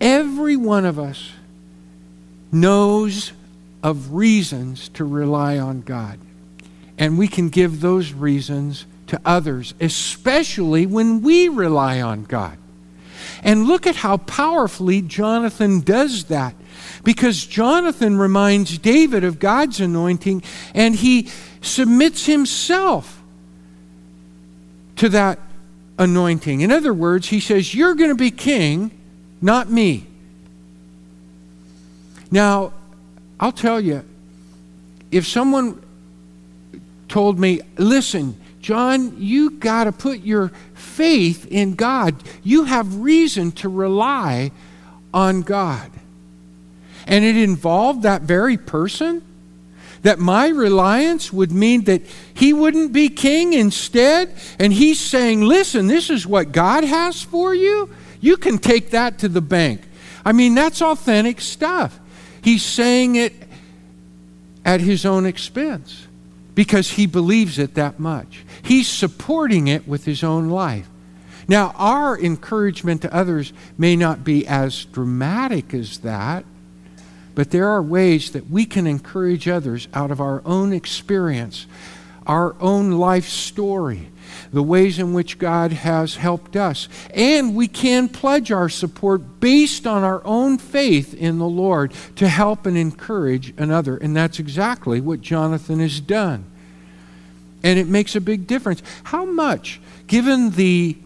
Every 0.00 0.56
one 0.56 0.84
of 0.84 0.98
us 0.98 1.30
knows 2.52 3.32
of 3.82 4.12
reasons 4.14 4.88
to 4.90 5.04
rely 5.04 5.58
on 5.58 5.80
God. 5.80 6.18
And 6.98 7.18
we 7.18 7.28
can 7.28 7.48
give 7.48 7.80
those 7.80 8.12
reasons 8.12 8.86
to 9.08 9.20
others, 9.24 9.74
especially 9.80 10.86
when 10.86 11.22
we 11.22 11.48
rely 11.48 12.00
on 12.00 12.24
God. 12.24 12.58
And 13.42 13.66
look 13.66 13.86
at 13.86 13.96
how 13.96 14.18
powerfully 14.18 15.02
Jonathan 15.02 15.80
does 15.80 16.24
that. 16.24 16.54
Because 17.02 17.46
Jonathan 17.46 18.18
reminds 18.18 18.78
David 18.78 19.24
of 19.24 19.38
God's 19.38 19.80
anointing 19.80 20.42
and 20.74 20.94
he 20.94 21.28
submits 21.60 22.26
himself 22.26 23.22
to 24.96 25.08
that 25.10 25.38
anointing. 25.98 26.60
In 26.60 26.70
other 26.70 26.94
words, 26.94 27.28
he 27.28 27.40
says, 27.40 27.74
You're 27.74 27.94
going 27.94 28.10
to 28.10 28.16
be 28.16 28.30
king, 28.30 28.90
not 29.40 29.70
me. 29.70 30.06
Now, 32.30 32.72
I'll 33.38 33.52
tell 33.52 33.80
you, 33.80 34.04
if 35.10 35.26
someone 35.26 35.82
told 37.08 37.38
me, 37.38 37.60
Listen, 37.76 38.38
John, 38.60 39.16
you 39.18 39.50
got 39.50 39.84
to 39.84 39.92
put 39.92 40.20
your 40.20 40.50
faith 40.72 41.46
in 41.50 41.74
God. 41.74 42.14
You 42.42 42.64
have 42.64 42.96
reason 42.96 43.52
to 43.52 43.68
rely 43.68 44.52
on 45.12 45.42
God. 45.42 45.90
And 47.06 47.24
it 47.24 47.36
involved 47.36 48.02
that 48.02 48.22
very 48.22 48.56
person 48.56 49.22
that 50.02 50.18
my 50.18 50.48
reliance 50.48 51.32
would 51.32 51.50
mean 51.50 51.84
that 51.84 52.02
he 52.34 52.52
wouldn't 52.52 52.92
be 52.92 53.08
king 53.08 53.54
instead. 53.54 54.30
And 54.58 54.72
he's 54.72 55.00
saying, 55.00 55.40
listen, 55.42 55.86
this 55.86 56.10
is 56.10 56.26
what 56.26 56.52
God 56.52 56.84
has 56.84 57.22
for 57.22 57.54
you. 57.54 57.88
You 58.20 58.36
can 58.36 58.58
take 58.58 58.90
that 58.90 59.18
to 59.20 59.28
the 59.28 59.40
bank. 59.40 59.80
I 60.24 60.32
mean, 60.32 60.54
that's 60.54 60.82
authentic 60.82 61.40
stuff. 61.40 61.98
He's 62.42 62.62
saying 62.62 63.16
it 63.16 63.32
at 64.64 64.80
his 64.80 65.06
own 65.06 65.24
expense 65.24 66.06
because 66.54 66.90
he 66.90 67.06
believes 67.06 67.58
it 67.58 67.74
that 67.74 67.98
much. 67.98 68.44
He's 68.62 68.88
supporting 68.88 69.68
it 69.68 69.88
with 69.88 70.04
his 70.04 70.22
own 70.22 70.50
life. 70.50 70.88
Now, 71.48 71.74
our 71.76 72.18
encouragement 72.18 73.02
to 73.02 73.14
others 73.14 73.52
may 73.76 73.96
not 73.96 74.22
be 74.22 74.46
as 74.46 74.84
dramatic 74.86 75.74
as 75.74 75.98
that, 75.98 76.44
but 77.34 77.50
there 77.50 77.68
are 77.68 77.82
ways 77.82 78.32
that 78.32 78.48
we 78.50 78.64
can 78.64 78.86
encourage 78.86 79.48
others 79.48 79.88
out 79.94 80.10
of 80.10 80.20
our 80.20 80.42
own 80.44 80.72
experience, 80.72 81.66
our 82.26 82.54
own 82.60 82.92
life 82.92 83.28
story, 83.28 84.08
the 84.52 84.62
ways 84.62 84.98
in 84.98 85.12
which 85.12 85.38
God 85.38 85.72
has 85.72 86.16
helped 86.16 86.56
us. 86.56 86.88
And 87.12 87.54
we 87.54 87.68
can 87.68 88.08
pledge 88.08 88.50
our 88.50 88.68
support 88.68 89.40
based 89.40 89.86
on 89.86 90.04
our 90.04 90.24
own 90.24 90.58
faith 90.58 91.14
in 91.14 91.38
the 91.38 91.48
Lord 91.48 91.92
to 92.16 92.28
help 92.28 92.66
and 92.66 92.76
encourage 92.76 93.52
another. 93.58 93.96
And 93.96 94.16
that's 94.16 94.38
exactly 94.38 95.00
what 95.00 95.20
Jonathan 95.20 95.80
has 95.80 96.00
done. 96.00 96.44
And 97.62 97.78
it 97.78 97.88
makes 97.88 98.14
a 98.14 98.20
big 98.20 98.46
difference. 98.46 98.82
How 99.04 99.24
much, 99.24 99.80
given 100.06 100.50
the 100.50 100.96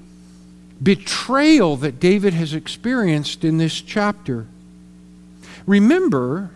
betrayal 0.82 1.76
that 1.78 2.00
David 2.00 2.34
has 2.34 2.54
experienced 2.54 3.44
in 3.44 3.58
this 3.58 3.80
chapter. 3.80 4.46
Remember, 5.68 6.48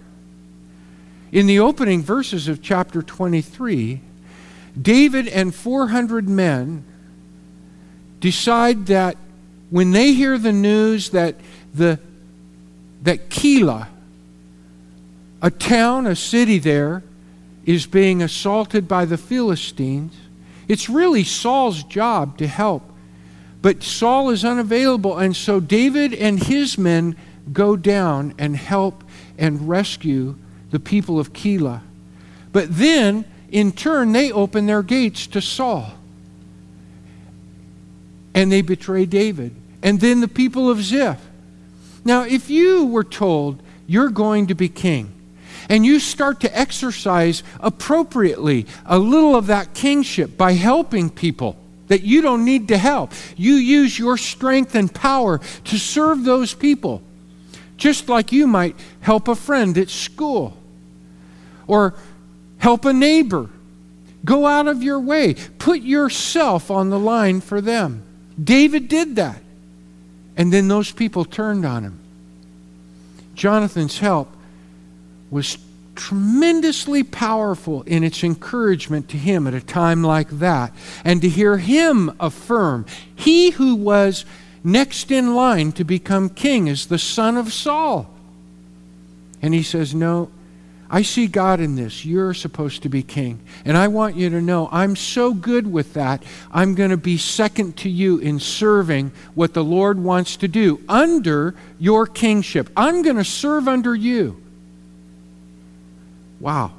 in 1.33 1.47
the 1.47 1.61
opening 1.61 2.02
verses 2.02 2.49
of 2.49 2.62
chapter 2.62 3.02
23, 3.02 4.00
David 4.81 5.28
and 5.28 5.54
400 5.54 6.31
men 6.31 6.83
decide 8.21 8.87
that 8.87 9.19
when 9.69 9.90
they 9.90 10.14
hear 10.14 10.38
the 10.38 10.52
news 10.52 11.11
that 11.11 11.37
the 11.75 12.00
that 13.02 13.28
Keilah, 13.28 13.88
a 15.42 15.50
town, 15.50 16.07
a 16.07 16.16
city 16.16 16.59
there, 16.59 17.02
is 17.66 17.85
being 17.85 18.23
assaulted 18.23 18.88
by 18.88 19.04
the 19.04 19.19
Philistines, 19.19 20.14
it's 20.69 20.88
really 20.88 21.25
Saul's 21.25 21.83
job 21.83 22.38
to 22.38 22.47
help. 22.47 22.83
But 23.61 23.83
Saul 23.83 24.31
is 24.31 24.42
unavailable, 24.42 25.19
and 25.19 25.37
so 25.37 25.61
David 25.61 26.14
and 26.14 26.42
his 26.42 26.78
men 26.78 27.14
go 27.51 27.77
down 27.77 28.35
and 28.39 28.57
help 28.57 29.03
and 29.39 29.69
rescue 29.69 30.37
the 30.71 30.81
people 30.81 31.19
of 31.19 31.33
Keilah. 31.33 31.81
But 32.53 32.77
then, 32.77 33.25
in 33.51 33.73
turn, 33.73 34.13
they 34.13 34.31
open 34.31 34.67
their 34.67 34.83
gates 34.83 35.27
to 35.29 35.41
Saul. 35.41 35.93
And 38.35 38.51
they 38.51 38.63
betray 38.63 39.07
David. 39.07 39.55
And 39.83 40.01
then 40.01 40.21
the 40.21 40.29
people 40.29 40.71
of 40.71 40.83
Ziph. 40.83 41.21
Now, 42.05 42.23
if 42.23 42.51
you 42.51 42.87
were 42.87 43.05
told 43.05 43.63
you're 43.87 44.11
going 44.11 44.47
to 44.47 44.55
be 44.55 44.69
king, 44.69 45.13
and 45.69 45.87
you 45.87 46.01
start 46.01 46.41
to 46.41 46.59
exercise 46.59 47.43
appropriately 47.61 48.67
a 48.85 48.99
little 48.99 49.37
of 49.37 49.47
that 49.47 49.75
kingship 49.75 50.37
by 50.37 50.53
helping 50.53 51.09
people 51.09 51.57
that 51.89 52.03
you 52.03 52.23
don't 52.23 52.45
need 52.45 52.69
to 52.69 52.79
help. 52.79 53.13
You 53.37 53.55
use 53.55 53.99
your 53.99 54.17
strength 54.17 54.75
and 54.75 54.93
power 54.93 55.39
to 55.65 55.79
serve 55.79 56.25
those 56.25 56.55
people, 56.55 57.03
just 57.83 58.09
like 58.09 58.31
you 58.31 58.47
might 58.47 58.77
help 59.01 59.27
a 59.27 59.35
friend 59.35 59.77
at 59.77 59.91
school 59.91 60.57
or 61.67 61.95
help 62.59 62.85
a 62.85 62.93
neighbor. 62.93 63.51
Go 64.25 64.47
out 64.47 64.69
of 64.69 64.85
your 64.85 65.01
way, 65.01 65.35
put 65.59 65.81
yourself 65.81 66.71
on 66.71 66.91
the 66.91 66.99
line 66.99 67.41
for 67.41 67.61
them. 67.61 68.05
David 68.43 68.87
did 68.87 69.17
that. 69.17 69.43
And 70.37 70.53
then 70.53 70.69
those 70.69 70.93
people 70.93 71.25
turned 71.25 71.67
on 71.67 71.83
him. 71.83 71.99
Jonathan's 73.35 73.99
help 73.99 74.33
was 75.33 75.59
tremendously 75.97 77.03
powerful 77.03 77.83
in 77.83 78.05
its 78.05 78.23
encouragement 78.23 79.09
to 79.09 79.17
him 79.17 79.49
at 79.49 79.55
a 79.55 79.61
time 79.61 80.05
like 80.05 80.31
that. 80.31 80.73
And 81.05 81.21
to 81.23 81.29
hear 81.29 81.59
him 81.59 82.12
affirm, 82.21 82.87
he 83.17 83.51
who 83.51 83.75
was 83.75 84.25
next 84.64 85.11
in 85.11 85.35
line 85.35 85.73
to 85.73 85.85
become 85.85 86.28
king 86.28 86.69
is 86.69 86.87
the 86.87 86.99
son 86.99 87.37
of 87.37 87.52
Saul. 87.52 88.09
And 89.40 89.52
he 89.52 89.62
says, 89.62 89.95
No, 89.95 90.31
I 90.88 91.00
see 91.00 91.26
God 91.26 91.59
in 91.59 91.75
this. 91.75 92.04
You're 92.04 92.35
supposed 92.35 92.83
to 92.83 92.90
be 92.90 93.02
king. 93.02 93.40
And 93.64 93.78
I 93.78 93.88
want 93.88 94.14
you 94.14 94.28
to 94.28 94.42
know 94.42 94.69
I'm 94.71 94.95
so 94.95 95.33
good 95.33 95.66
with 95.66 95.95
that. 95.95 96.23
I'm 96.52 96.75
going 96.75 96.90
to 96.90 96.99
be 96.99 97.16
second 97.16 97.78
to 97.78 97.88
you 97.88 98.19
in 98.19 98.38
serving 98.38 99.11
what 99.35 99.54
the 99.54 99.64
Lord 99.64 99.99
wants 99.99 100.37
to 100.37 100.49
do 100.49 100.83
under 100.90 101.54
your 101.78 102.07
kingship. 102.07 102.69
I'm 102.76 103.00
going 103.00 103.16
to 103.16 103.25
serve 103.25 103.69
under 103.69 103.95
you. 103.95 104.42
Wow, 106.40 106.73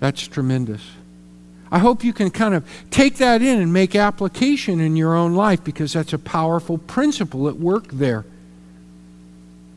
that's 0.00 0.26
tremendous. 0.26 0.82
I 1.70 1.78
hope 1.78 2.04
you 2.04 2.12
can 2.12 2.30
kind 2.30 2.54
of 2.54 2.68
take 2.90 3.16
that 3.16 3.42
in 3.42 3.60
and 3.60 3.72
make 3.72 3.94
application 3.94 4.80
in 4.80 4.96
your 4.96 5.14
own 5.14 5.34
life 5.34 5.62
because 5.62 5.92
that's 5.92 6.12
a 6.12 6.18
powerful 6.18 6.78
principle 6.78 7.48
at 7.48 7.56
work 7.56 7.88
there 7.88 8.24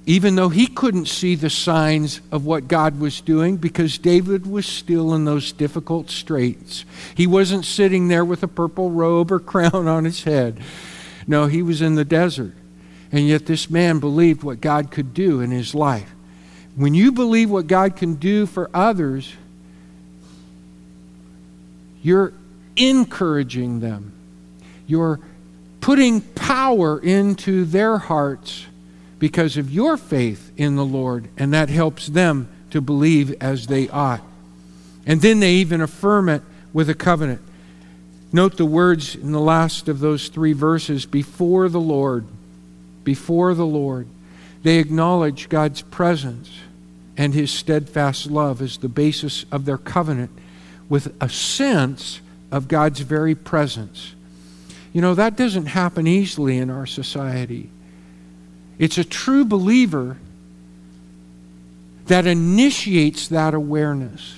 even 0.05 0.36
though 0.36 0.50
he 0.50 0.65
couldn't 0.65 1.07
see 1.07 1.36
the 1.36 1.50
signs 1.50 2.21
of 2.32 2.45
what 2.45 2.67
God 2.67 2.99
was 2.99 3.21
doing 3.21 3.58
because 3.58 3.97
David 3.97 4.47
was 4.47 4.65
still 4.65 5.13
in 5.13 5.25
those 5.25 5.51
difficult 5.51 6.10
straits. 6.10 6.86
He 7.15 7.27
wasn't 7.27 7.65
sitting 7.65 8.08
there 8.08 8.25
with 8.25 8.41
a 8.41 8.47
purple 8.47 8.89
robe 8.89 9.32
or 9.32 9.39
crown 9.51 9.88
on 9.88 10.06
his 10.06 10.23
head. 10.23 10.60
No, 11.27 11.45
he 11.45 11.62
was 11.62 11.82
in 11.82 11.95
the 11.95 12.06
desert. 12.06 12.54
And 13.12 13.27
yet 13.27 13.45
this 13.45 13.69
man 13.69 13.99
believed 13.99 14.41
what 14.41 14.62
God 14.62 14.89
could 14.89 15.13
do 15.13 15.39
in 15.39 15.51
his 15.51 15.75
life. 15.75 16.12
When 16.75 16.93
you 16.93 17.12
believe 17.12 17.49
what 17.49 17.67
God 17.67 17.95
can 17.95 18.15
do 18.15 18.45
for 18.45 18.69
others, 18.73 19.34
you're 22.01 22.33
encouraging 22.75 23.79
them. 23.79 24.13
You're 24.87 25.19
putting 25.79 26.21
power 26.21 26.99
into 26.99 27.65
their 27.65 27.97
hearts 27.97 28.65
because 29.19 29.57
of 29.57 29.71
your 29.71 29.97
faith 29.97 30.51
in 30.57 30.75
the 30.75 30.85
Lord, 30.85 31.29
and 31.37 31.53
that 31.53 31.69
helps 31.69 32.07
them 32.07 32.49
to 32.71 32.81
believe 32.81 33.35
as 33.41 33.67
they 33.67 33.87
ought. 33.89 34.21
And 35.05 35.21
then 35.21 35.39
they 35.39 35.53
even 35.53 35.81
affirm 35.81 36.29
it 36.29 36.41
with 36.73 36.89
a 36.89 36.95
covenant. 36.95 37.41
Note 38.33 38.57
the 38.57 38.65
words 38.65 39.15
in 39.15 39.31
the 39.31 39.39
last 39.39 39.89
of 39.89 39.99
those 39.99 40.29
three 40.29 40.53
verses 40.53 41.05
before 41.05 41.69
the 41.69 41.79
Lord. 41.79 42.25
Before 43.03 43.53
the 43.53 43.65
Lord. 43.65 44.07
They 44.63 44.77
acknowledge 44.77 45.49
God's 45.49 45.81
presence 45.81 46.51
and 47.17 47.33
his 47.33 47.51
steadfast 47.51 48.27
love 48.27 48.61
as 48.61 48.77
the 48.77 48.87
basis 48.87 49.45
of 49.51 49.65
their 49.65 49.77
covenant 49.77 50.31
with 50.91 51.15
a 51.21 51.30
sense 51.30 52.19
of 52.51 52.67
God's 52.67 52.99
very 52.99 53.34
presence. 53.34 54.13
You 54.91 54.99
know, 54.99 55.15
that 55.15 55.38
doesn't 55.38 55.67
happen 55.67 56.06
easily 56.06 56.58
in 56.58 56.69
our 56.69 56.86
society. 56.86 57.69
It's 58.77 58.97
a 58.97 59.06
true 59.06 59.45
believer 59.45 60.17
that 62.08 62.27
initiates 62.27 63.30
that 63.30 63.54
awareness. 63.54 64.36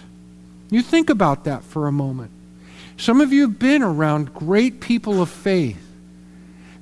You 0.69 0.83
think 0.83 1.09
about 1.09 1.45
that 1.45 1.63
for 1.63 1.87
a 1.87 1.91
moment. 1.91 2.29
Some 2.97 3.19
of 3.19 3.33
you 3.33 3.41
have 3.47 3.57
been 3.57 3.81
around 3.81 4.35
great 4.35 4.79
people 4.79 5.23
of 5.23 5.31
faith. 5.31 5.83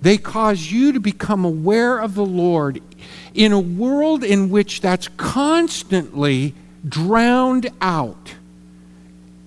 They 0.02 0.18
cause 0.18 0.70
you 0.70 0.92
to 0.92 1.00
become 1.00 1.46
aware 1.46 1.98
of 1.98 2.14
the 2.14 2.26
Lord 2.26 2.82
in 3.34 3.54
a 3.54 3.60
world 3.62 4.26
in 4.26 4.50
which 4.50 4.82
that's 4.82 5.08
constantly 5.16 6.56
drowned 6.86 7.70
out, 7.80 8.36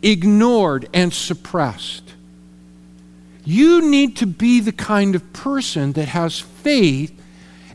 ignored, 0.05 0.89
and 0.93 1.13
suppressed. 1.13 2.13
You 3.45 3.91
need 3.91 4.17
to 4.19 4.27
be 4.27 4.61
the 4.61 4.73
kind 4.73 5.15
of 5.15 5.33
person 5.33 5.93
that 5.93 6.09
has 6.09 6.39
faith 6.39 7.21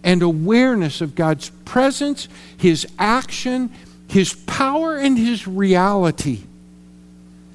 and 0.03 0.21
awareness 0.21 1.01
of 1.01 1.15
God's 1.15 1.49
presence, 1.65 2.27
His 2.55 2.87
action, 2.97 3.71
His 4.07 4.33
power, 4.33 4.95
and 4.95 5.17
His 5.17 5.47
reality. 5.47 6.43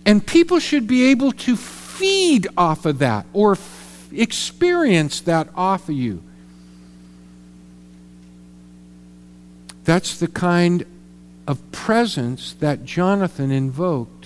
And 0.04 0.26
people 0.26 0.58
should 0.58 0.86
be 0.86 1.10
able 1.10 1.32
to 1.32 1.56
feed 1.56 2.48
off 2.56 2.84
of 2.84 2.98
that 2.98 3.26
or 3.32 3.52
f- 3.52 4.08
experience 4.12 5.20
that 5.22 5.48
off 5.54 5.88
of 5.88 5.94
you. 5.94 6.22
That's 9.84 10.18
the 10.18 10.28
kind 10.28 10.84
of 11.46 11.72
presence 11.72 12.54
that 12.54 12.84
Jonathan 12.84 13.50
invoked 13.50 14.23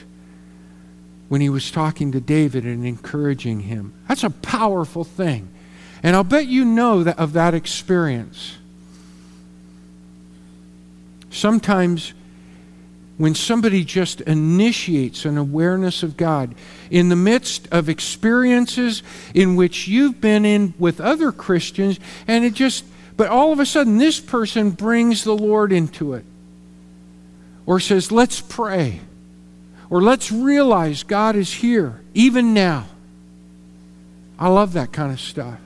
when 1.29 1.41
he 1.41 1.49
was 1.49 1.71
talking 1.71 2.13
to 2.13 2.21
David 2.21 2.65
and 2.65 2.87
encouraging 2.87 3.61
him. 3.61 3.93
That's 4.09 4.25
a 4.25 4.31
powerful 4.31 5.05
thing. 5.05 5.49
And 6.03 6.17
I'll 6.17 6.25
bet 6.25 6.47
you 6.47 6.65
know 6.65 7.05
that 7.05 7.19
of 7.19 7.33
that 7.35 7.55
experience. 7.55 8.57
Sometimes 11.31 12.15
when 13.19 13.35
somebody 13.35 13.85
just 13.85 14.21
initiates 14.23 15.25
an 15.25 15.37
awareness 15.37 16.03
of 16.05 16.17
God 16.17 16.55
in 16.89 17.09
the 17.09 17.17
midst 17.17 17.67
of 17.73 17.89
experiences 17.89 19.03
in 19.35 19.57
which 19.57 19.89
you've 19.89 20.21
been 20.21 20.45
in 20.45 20.73
with 20.79 21.01
other 21.01 21.33
Christians, 21.33 21.99
and 22.29 22.45
it 22.45 22.55
just, 22.55 22.85
but 23.17 23.29
all 23.29 23.53
of 23.53 23.59
a 23.59 23.67
sudden 23.67 23.99
this 23.99 24.21
person 24.21 24.71
brings 24.71 25.25
the 25.25 25.37
Lord 25.37 25.73
into 25.73 26.15
it. 26.15 26.25
Or 27.67 27.81
says, 27.81 28.11
let's 28.11 28.41
pray. 28.41 29.01
Or 29.91 30.03
let's 30.03 30.31
realize 30.31 31.03
God 31.03 31.37
is 31.37 31.53
here, 31.53 32.01
even 32.15 32.53
now. 32.53 32.87
I 34.39 34.49
love 34.49 34.75
that 34.75 34.93
kind 34.93 35.13
of 35.13 35.21
stuff. 35.21 35.59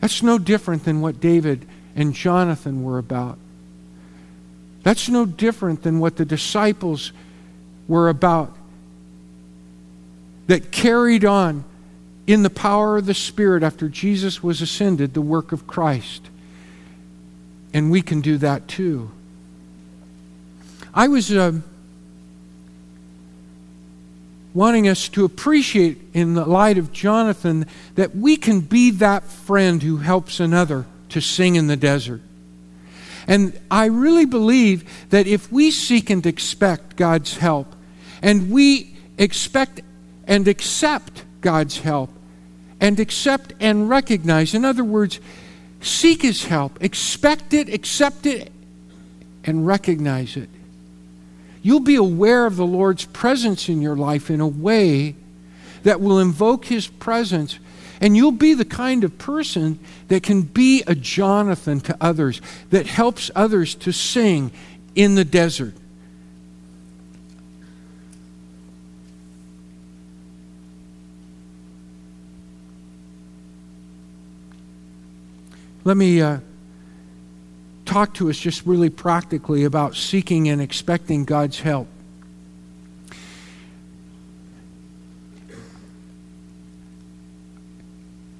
That's 0.00 0.22
no 0.22 0.38
different 0.38 0.84
than 0.84 1.00
what 1.00 1.20
David 1.20 1.66
and 1.96 2.14
Jonathan 2.14 2.84
were 2.84 2.98
about. 2.98 3.38
That's 4.82 5.08
no 5.08 5.26
different 5.26 5.82
than 5.82 5.98
what 5.98 6.16
the 6.16 6.24
disciples 6.24 7.12
were 7.88 8.08
about 8.08 8.54
that 10.46 10.70
carried 10.70 11.24
on 11.24 11.64
in 12.26 12.42
the 12.42 12.50
power 12.50 12.98
of 12.98 13.06
the 13.06 13.14
Spirit 13.14 13.62
after 13.62 13.88
Jesus 13.88 14.42
was 14.42 14.60
ascended, 14.60 15.14
the 15.14 15.20
work 15.20 15.52
of 15.52 15.66
Christ. 15.66 16.28
And 17.72 17.90
we 17.90 18.02
can 18.02 18.20
do 18.20 18.38
that 18.38 18.68
too. 18.68 19.10
I 20.94 21.08
was. 21.08 21.32
Uh, 21.32 21.60
wanting 24.54 24.88
us 24.88 25.08
to 25.10 25.24
appreciate, 25.24 26.00
in 26.14 26.34
the 26.34 26.44
light 26.44 26.78
of 26.78 26.92
Jonathan, 26.92 27.66
that 27.94 28.16
we 28.16 28.36
can 28.36 28.60
be 28.60 28.90
that 28.92 29.24
friend 29.24 29.82
who 29.82 29.98
helps 29.98 30.40
another 30.40 30.86
to 31.10 31.20
sing 31.20 31.56
in 31.56 31.66
the 31.66 31.76
desert. 31.76 32.20
And 33.26 33.58
I 33.70 33.86
really 33.86 34.24
believe 34.24 35.08
that 35.10 35.26
if 35.26 35.52
we 35.52 35.70
seek 35.70 36.08
and 36.08 36.24
expect 36.24 36.96
God's 36.96 37.36
help, 37.36 37.74
and 38.22 38.50
we 38.50 38.96
expect 39.18 39.82
and 40.26 40.48
accept 40.48 41.24
God's 41.40 41.78
help, 41.78 42.10
and 42.80 42.98
accept 42.98 43.52
and 43.60 43.88
recognize, 43.88 44.54
in 44.54 44.64
other 44.64 44.84
words, 44.84 45.20
seek 45.80 46.22
His 46.22 46.44
help, 46.44 46.82
expect 46.82 47.52
it, 47.52 47.68
accept 47.68 48.24
it, 48.24 48.50
and 49.44 49.66
recognize 49.66 50.36
it, 50.36 50.48
you'll 51.68 51.80
be 51.80 51.96
aware 51.96 52.46
of 52.46 52.56
the 52.56 52.64
Lord's 52.64 53.04
presence 53.04 53.68
in 53.68 53.82
your 53.82 53.94
life 53.94 54.30
in 54.30 54.40
a 54.40 54.48
way 54.48 55.14
that 55.82 56.00
will 56.00 56.18
invoke 56.18 56.64
His 56.64 56.86
presence. 56.86 57.58
And 58.00 58.16
you'll 58.16 58.32
be 58.32 58.54
the 58.54 58.64
kind 58.64 59.04
of 59.04 59.18
person 59.18 59.78
that 60.06 60.22
can 60.22 60.40
be 60.40 60.82
a 60.86 60.94
Jonathan 60.94 61.80
to 61.80 61.94
others, 62.00 62.40
that 62.70 62.86
helps 62.86 63.30
others 63.36 63.74
to 63.74 63.92
sing 63.92 64.50
in 64.94 65.14
the 65.14 65.26
desert. 65.26 65.74
Let 75.84 75.98
me 75.98 76.22
uh, 76.22 76.38
talk 77.88 78.12
to 78.14 78.28
us 78.28 78.38
just 78.38 78.66
really 78.66 78.90
practically 78.90 79.64
about 79.64 79.96
seeking 79.96 80.48
and 80.50 80.60
expecting 80.60 81.24
God's 81.24 81.58
help. 81.58 81.88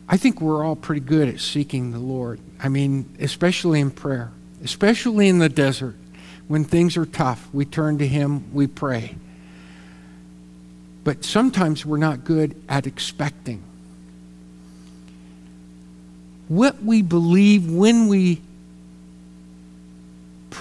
I 0.07 0.19
think 0.19 0.41
we're 0.41 0.65
all 0.65 0.77
pretty 0.77 1.01
good 1.01 1.29
at 1.29 1.41
seeking 1.41 1.93
the 1.93 1.99
Lord. 1.99 2.41
I 2.61 2.69
mean, 2.69 3.09
especially 3.21 3.81
in 3.81 3.91
prayer, 3.91 4.31
especially 4.63 5.29
in 5.29 5.39
the 5.39 5.49
desert. 5.49 5.97
When 6.47 6.65
things 6.65 6.97
are 6.97 7.07
tough, 7.07 7.49
we 7.53 7.65
turn 7.65 7.99
to 7.99 8.07
Him, 8.07 8.53
we 8.55 8.67
pray. 8.67 9.17
But 11.05 11.25
sometimes 11.25 11.87
we're 11.87 11.99
not 11.99 12.25
good 12.25 12.55
at 12.69 12.87
expecting. 12.87 13.63
What 16.49 16.83
we 16.83 17.03
believe 17.03 17.71
when 17.71 18.09
we 18.09 18.41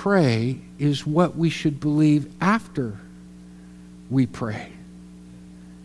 pray 0.08 0.58
is 0.80 1.06
what 1.06 1.36
we 1.36 1.50
should 1.50 1.82
believe 1.82 2.32
after 2.40 2.94
we 4.10 4.26
pray. 4.26 4.72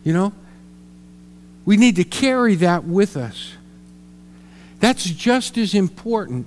You 0.05 0.13
know? 0.13 0.33
We 1.65 1.75
need 1.75 1.97
to 1.97 2.05
carry 2.05 2.55
that 2.55 2.85
with 2.85 3.17
us. 3.17 3.51
That's 4.79 5.03
just 5.03 5.57
as 5.57 5.73
important 5.73 6.45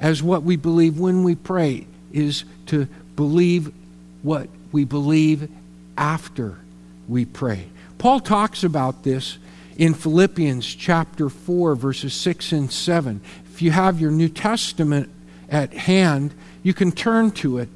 as 0.00 0.24
what 0.24 0.42
we 0.42 0.56
believe 0.56 0.98
when 0.98 1.22
we 1.22 1.36
pray, 1.36 1.86
is 2.12 2.42
to 2.66 2.88
believe 3.14 3.72
what 4.22 4.48
we 4.72 4.84
believe 4.84 5.48
after 5.96 6.58
we 7.06 7.24
pray. 7.24 7.68
Paul 7.98 8.18
talks 8.18 8.64
about 8.64 9.04
this 9.04 9.38
in 9.76 9.94
Philippians 9.94 10.66
chapter 10.66 11.28
4, 11.28 11.76
verses 11.76 12.12
6 12.12 12.50
and 12.50 12.72
7. 12.72 13.20
If 13.52 13.62
you 13.62 13.70
have 13.70 14.00
your 14.00 14.10
New 14.10 14.28
Testament 14.28 15.10
at 15.48 15.72
hand, 15.72 16.34
you 16.68 16.74
can 16.74 16.92
turn 16.92 17.30
to 17.30 17.56
it 17.56 17.70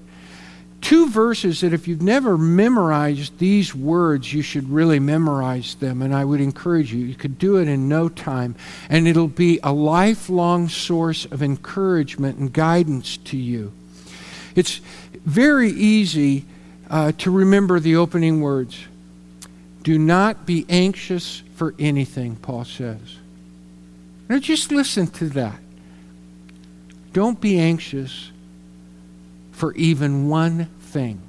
two 0.83 1.09
verses 1.09 1.63
that 1.63 1.73
if 1.73 1.89
you've 1.89 2.03
never 2.03 2.37
memorized 2.37 3.39
these 3.39 3.75
words, 3.75 4.35
you 4.35 4.43
should 4.43 4.69
really 4.69 4.99
memorize 4.99 5.77
them. 5.77 6.03
And 6.03 6.15
I 6.15 6.27
would 6.27 6.43
encourage 6.43 6.93
you, 6.93 7.07
you 7.07 7.15
could 7.15 7.39
do 7.39 7.57
it 7.57 7.69
in 7.69 7.89
no 7.89 8.11
time. 8.11 8.55
And 8.91 9.09
it'll 9.09 9.29
be 9.29 9.61
a 9.63 9.73
lifelong 9.73 10.69
source 10.69 11.25
of 11.25 11.43
encouragement 11.43 12.37
and 12.37 12.53
guidance 12.53 13.17
to 13.17 13.39
you. 13.39 13.73
It's 14.55 14.83
very 15.25 15.71
easy 15.71 16.45
uh, 16.91 17.13
to 17.13 17.31
remember 17.31 17.81
the 17.81 17.97
opening 17.97 18.43
words. 18.43 18.79
Do 19.83 19.99
not 19.99 20.45
be 20.45 20.67
anxious 20.69 21.43
for 21.55 21.75
anything, 21.79 22.37
Paul 22.37 22.67
says. 22.67 23.17
Now 24.29 24.39
just 24.39 24.71
listen 24.71 25.07
to 25.07 25.31
that. 25.31 25.59
Don't 27.15 27.41
be 27.41 27.59
anxious 27.59 28.32
for 29.53 29.75
even 29.75 30.29
one 30.29 30.67
thing. 30.81 31.21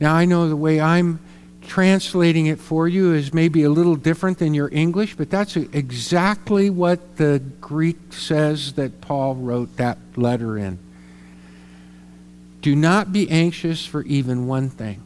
Now, 0.00 0.14
I 0.14 0.24
know 0.24 0.48
the 0.48 0.56
way 0.56 0.80
I'm 0.80 1.20
translating 1.62 2.46
it 2.46 2.58
for 2.58 2.88
you 2.88 3.12
is 3.12 3.32
maybe 3.32 3.62
a 3.62 3.70
little 3.70 3.94
different 3.94 4.38
than 4.38 4.54
your 4.54 4.68
English, 4.72 5.14
but 5.16 5.30
that's 5.30 5.56
exactly 5.56 6.70
what 6.70 7.16
the 7.16 7.40
Greek 7.60 8.12
says 8.12 8.72
that 8.74 9.00
Paul 9.00 9.36
wrote 9.36 9.76
that 9.76 9.98
letter 10.16 10.58
in. 10.58 10.78
Do 12.62 12.74
not 12.74 13.12
be 13.12 13.30
anxious 13.30 13.84
for 13.84 14.02
even 14.02 14.46
one 14.46 14.70
thing. 14.70 15.02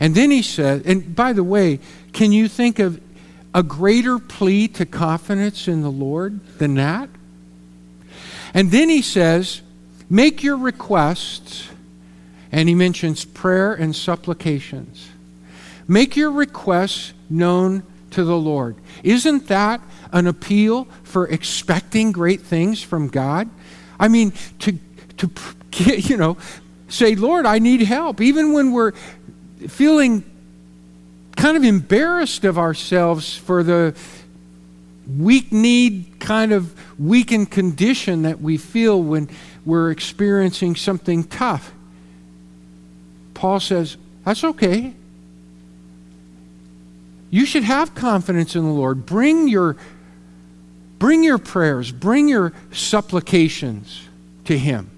And 0.00 0.14
then 0.14 0.30
he 0.30 0.42
says, 0.42 0.82
and 0.84 1.14
by 1.14 1.32
the 1.32 1.44
way, 1.44 1.80
can 2.12 2.32
you 2.32 2.48
think 2.48 2.78
of 2.78 3.00
a 3.54 3.62
greater 3.62 4.18
plea 4.18 4.68
to 4.68 4.86
confidence 4.86 5.68
in 5.68 5.82
the 5.82 5.90
Lord 5.90 6.40
than 6.58 6.74
that? 6.74 7.08
And 8.54 8.70
then 8.70 8.88
he 8.88 9.02
says, 9.02 9.61
Make 10.12 10.42
your 10.42 10.58
requests, 10.58 11.70
and 12.52 12.68
he 12.68 12.74
mentions 12.74 13.24
prayer 13.24 13.72
and 13.72 13.96
supplications. 13.96 15.08
Make 15.88 16.16
your 16.16 16.30
requests 16.30 17.14
known 17.30 17.82
to 18.10 18.22
the 18.22 18.36
Lord. 18.36 18.76
Isn't 19.02 19.48
that 19.48 19.80
an 20.12 20.26
appeal 20.26 20.86
for 21.02 21.26
expecting 21.28 22.12
great 22.12 22.42
things 22.42 22.82
from 22.82 23.08
God? 23.08 23.48
I 23.98 24.08
mean, 24.08 24.34
to, 24.58 24.78
to 25.16 25.30
you 25.96 26.18
know, 26.18 26.36
say, 26.88 27.14
Lord, 27.14 27.46
I 27.46 27.58
need 27.58 27.80
help, 27.80 28.20
even 28.20 28.52
when 28.52 28.72
we're 28.72 28.92
feeling 29.66 30.24
kind 31.38 31.56
of 31.56 31.64
embarrassed 31.64 32.44
of 32.44 32.58
ourselves 32.58 33.34
for 33.34 33.62
the 33.62 33.96
weak 35.18 35.52
need 35.52 36.20
kind 36.20 36.52
of 36.52 36.74
weakened 37.00 37.50
condition 37.50 38.22
that 38.22 38.40
we 38.40 38.56
feel 38.56 39.02
when 39.02 39.28
we're 39.64 39.90
experiencing 39.90 40.76
something 40.76 41.24
tough. 41.24 41.72
Paul 43.34 43.60
says, 43.60 43.96
that's 44.24 44.44
okay. 44.44 44.94
You 47.30 47.46
should 47.46 47.64
have 47.64 47.94
confidence 47.94 48.54
in 48.54 48.62
the 48.62 48.70
Lord. 48.70 49.06
Bring 49.06 49.48
your, 49.48 49.76
bring 50.98 51.22
your 51.22 51.38
prayers, 51.38 51.90
bring 51.90 52.28
your 52.28 52.52
supplications 52.72 54.08
to 54.44 54.58
Him. 54.58 54.90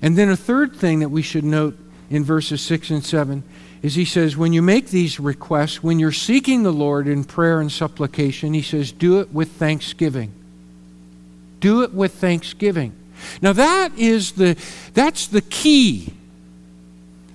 And 0.00 0.16
then 0.16 0.28
a 0.28 0.36
third 0.36 0.76
thing 0.76 1.00
that 1.00 1.08
we 1.08 1.22
should 1.22 1.44
note 1.44 1.76
in 2.10 2.24
verses 2.24 2.60
6 2.62 2.90
and 2.90 3.04
7 3.04 3.42
is 3.82 3.94
he 3.94 4.04
says, 4.04 4.36
when 4.36 4.52
you 4.52 4.62
make 4.62 4.88
these 4.88 5.18
requests, 5.18 5.82
when 5.82 5.98
you're 5.98 6.12
seeking 6.12 6.62
the 6.62 6.72
Lord 6.72 7.08
in 7.08 7.24
prayer 7.24 7.60
and 7.60 7.70
supplication, 7.70 8.54
he 8.54 8.62
says, 8.62 8.92
do 8.92 9.20
it 9.20 9.32
with 9.32 9.52
thanksgiving. 9.52 10.32
Do 11.64 11.82
it 11.82 11.94
with 11.94 12.16
thanksgiving. 12.16 12.92
Now 13.40 13.54
that 13.54 13.98
is 13.98 14.32
the 14.32 14.54
that's 14.92 15.28
the 15.28 15.40
key. 15.40 16.12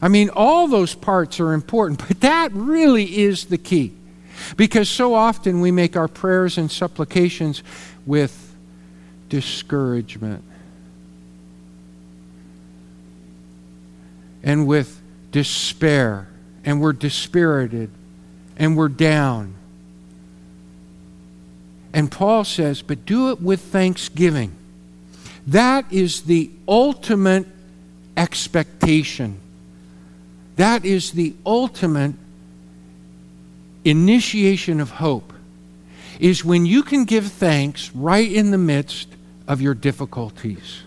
I 0.03 0.07
mean, 0.07 0.29
all 0.29 0.67
those 0.67 0.93
parts 0.93 1.39
are 1.39 1.51
important, 1.51 2.07
but 2.07 2.19
that 2.19 2.51
really 2.53 3.21
is 3.21 3.45
the 3.45 3.57
key. 3.57 3.91
Because 4.55 4.87
so 4.87 5.15
often 5.15 5.61
we 5.61 5.71
make 5.71 5.97
our 5.97 6.07
prayers 6.07 6.59
and 6.59 6.69
supplications 6.69 7.63
with 8.05 8.55
discouragement 9.29 10.43
and 14.43 14.67
with 14.67 15.01
despair 15.31 16.27
and 16.63 16.79
we're 16.79 16.93
dispirited 16.93 17.89
and 18.57 18.77
we're 18.77 18.89
down. 18.89 19.55
And 21.93 22.11
Paul 22.11 22.43
says, 22.43 22.81
but 22.81 23.05
do 23.05 23.31
it 23.31 23.41
with 23.41 23.61
thanksgiving. 23.61 24.55
That 25.47 25.91
is 25.91 26.21
the 26.23 26.51
ultimate 26.67 27.47
expectation. 28.15 29.39
That 30.57 30.85
is 30.85 31.11
the 31.11 31.33
ultimate 31.45 32.13
initiation 33.83 34.79
of 34.79 34.91
hope. 34.91 35.33
Is 36.19 36.43
when 36.43 36.65
you 36.65 36.83
can 36.83 37.05
give 37.05 37.31
thanks 37.31 37.91
right 37.95 38.29
in 38.29 38.51
the 38.51 38.57
midst 38.57 39.07
of 39.47 39.61
your 39.61 39.73
difficulties. 39.73 40.83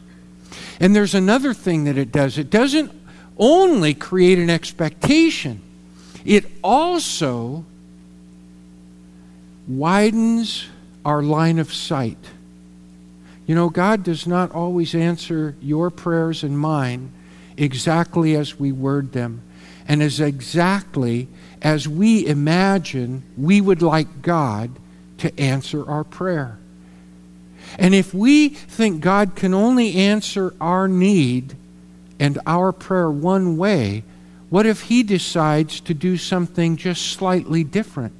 And 0.78 0.94
there's 0.94 1.14
another 1.14 1.54
thing 1.54 1.84
that 1.84 1.96
it 1.96 2.12
does. 2.12 2.38
It 2.38 2.50
doesn't 2.50 2.92
only 3.38 3.94
create 3.94 4.38
an 4.38 4.50
expectation, 4.50 5.60
it 6.24 6.44
also 6.62 7.64
widens 9.66 10.68
our 11.04 11.22
line 11.22 11.58
of 11.58 11.72
sight. 11.72 12.18
You 13.46 13.54
know, 13.54 13.68
God 13.70 14.02
does 14.04 14.26
not 14.26 14.52
always 14.52 14.94
answer 14.94 15.56
your 15.60 15.90
prayers 15.90 16.42
and 16.44 16.58
mine 16.58 17.10
exactly 17.56 18.36
as 18.36 18.58
we 18.58 18.72
word 18.72 19.12
them. 19.12 19.42
and 19.88 20.02
as 20.02 20.20
exactly 20.20 21.28
as 21.60 21.88
we 21.88 22.26
imagine 22.26 23.22
we 23.36 23.60
would 23.60 23.82
like 23.82 24.22
God 24.22 24.70
to 25.18 25.38
answer 25.40 25.88
our 25.88 26.04
prayer. 26.04 26.58
And 27.78 27.94
if 27.94 28.12
we 28.12 28.48
think 28.48 29.00
God 29.00 29.34
can 29.34 29.54
only 29.54 29.94
answer 29.94 30.54
our 30.60 30.88
need 30.88 31.56
and 32.18 32.38
our 32.46 32.72
prayer 32.72 33.10
one 33.10 33.56
way, 33.56 34.04
what 34.50 34.66
if 34.66 34.82
He 34.82 35.02
decides 35.02 35.80
to 35.80 35.94
do 35.94 36.16
something 36.16 36.76
just 36.76 37.02
slightly 37.12 37.64
different? 37.64 38.12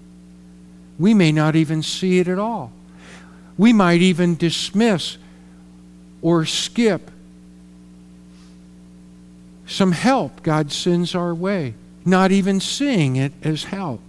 We 1.03 1.15
may 1.15 1.33
not 1.33 1.57
even 1.57 1.83
see 1.83 2.21
it 2.21 2.29
at 2.29 2.39
all. 2.39 2.71
We 3.59 3.73
might 3.73 4.03
even 4.03 4.37
dismiss 4.37 5.19
or 6.23 6.47
skip 6.47 7.11
some 9.67 9.91
help 9.91 10.45
God 10.45 10.71
sends 10.71 11.17
our 11.17 11.35
way, 11.35 11.75
not 12.05 12.31
even 12.31 12.61
seeing 12.61 13.17
it 13.17 13.33
as 13.43 13.65
help. 13.65 14.01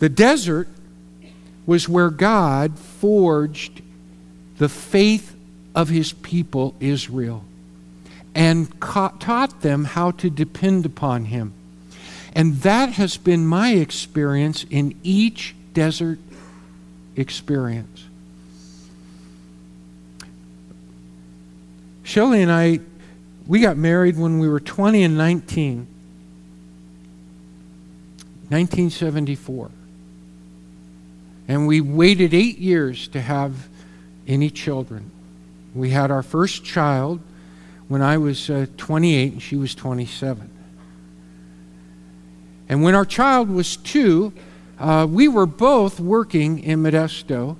The 0.00 0.10
desert 0.10 0.68
was 1.64 1.88
where 1.88 2.10
God 2.10 2.78
forged 2.78 3.80
the 4.58 4.68
faith 4.68 5.34
of 5.74 5.88
his 5.88 6.12
people, 6.12 6.74
Israel, 6.78 7.42
and 8.34 8.68
taught 8.82 9.62
them 9.62 9.84
how 9.84 10.10
to 10.10 10.28
depend 10.28 10.84
upon 10.84 11.24
him. 11.24 11.54
And 12.34 12.56
that 12.62 12.90
has 12.92 13.16
been 13.16 13.46
my 13.46 13.72
experience 13.72 14.64
in 14.70 14.98
each 15.02 15.54
desert 15.74 16.18
experience. 17.16 18.04
Shelley 22.02 22.42
and 22.42 22.50
I, 22.50 22.80
we 23.46 23.60
got 23.60 23.76
married 23.76 24.16
when 24.18 24.38
we 24.38 24.48
were 24.48 24.60
20 24.60 25.02
and 25.02 25.16
19. 25.16 25.86
1974. 28.52 29.70
And 31.48 31.66
we 31.66 31.80
waited 31.80 32.34
eight 32.34 32.58
years 32.58 33.08
to 33.08 33.20
have 33.20 33.68
any 34.28 34.50
children. 34.50 35.10
We 35.74 35.90
had 35.90 36.10
our 36.10 36.22
first 36.22 36.62
child 36.62 37.20
when 37.88 38.02
I 38.02 38.18
was 38.18 38.50
uh, 38.50 38.66
28 38.76 39.32
and 39.32 39.42
she 39.42 39.56
was 39.56 39.74
27. 39.74 40.51
And 42.72 42.82
when 42.82 42.94
our 42.94 43.04
child 43.04 43.50
was 43.50 43.76
two, 43.76 44.32
uh, 44.78 45.06
we 45.06 45.28
were 45.28 45.44
both 45.44 46.00
working 46.00 46.60
in 46.60 46.82
Modesto 46.82 47.58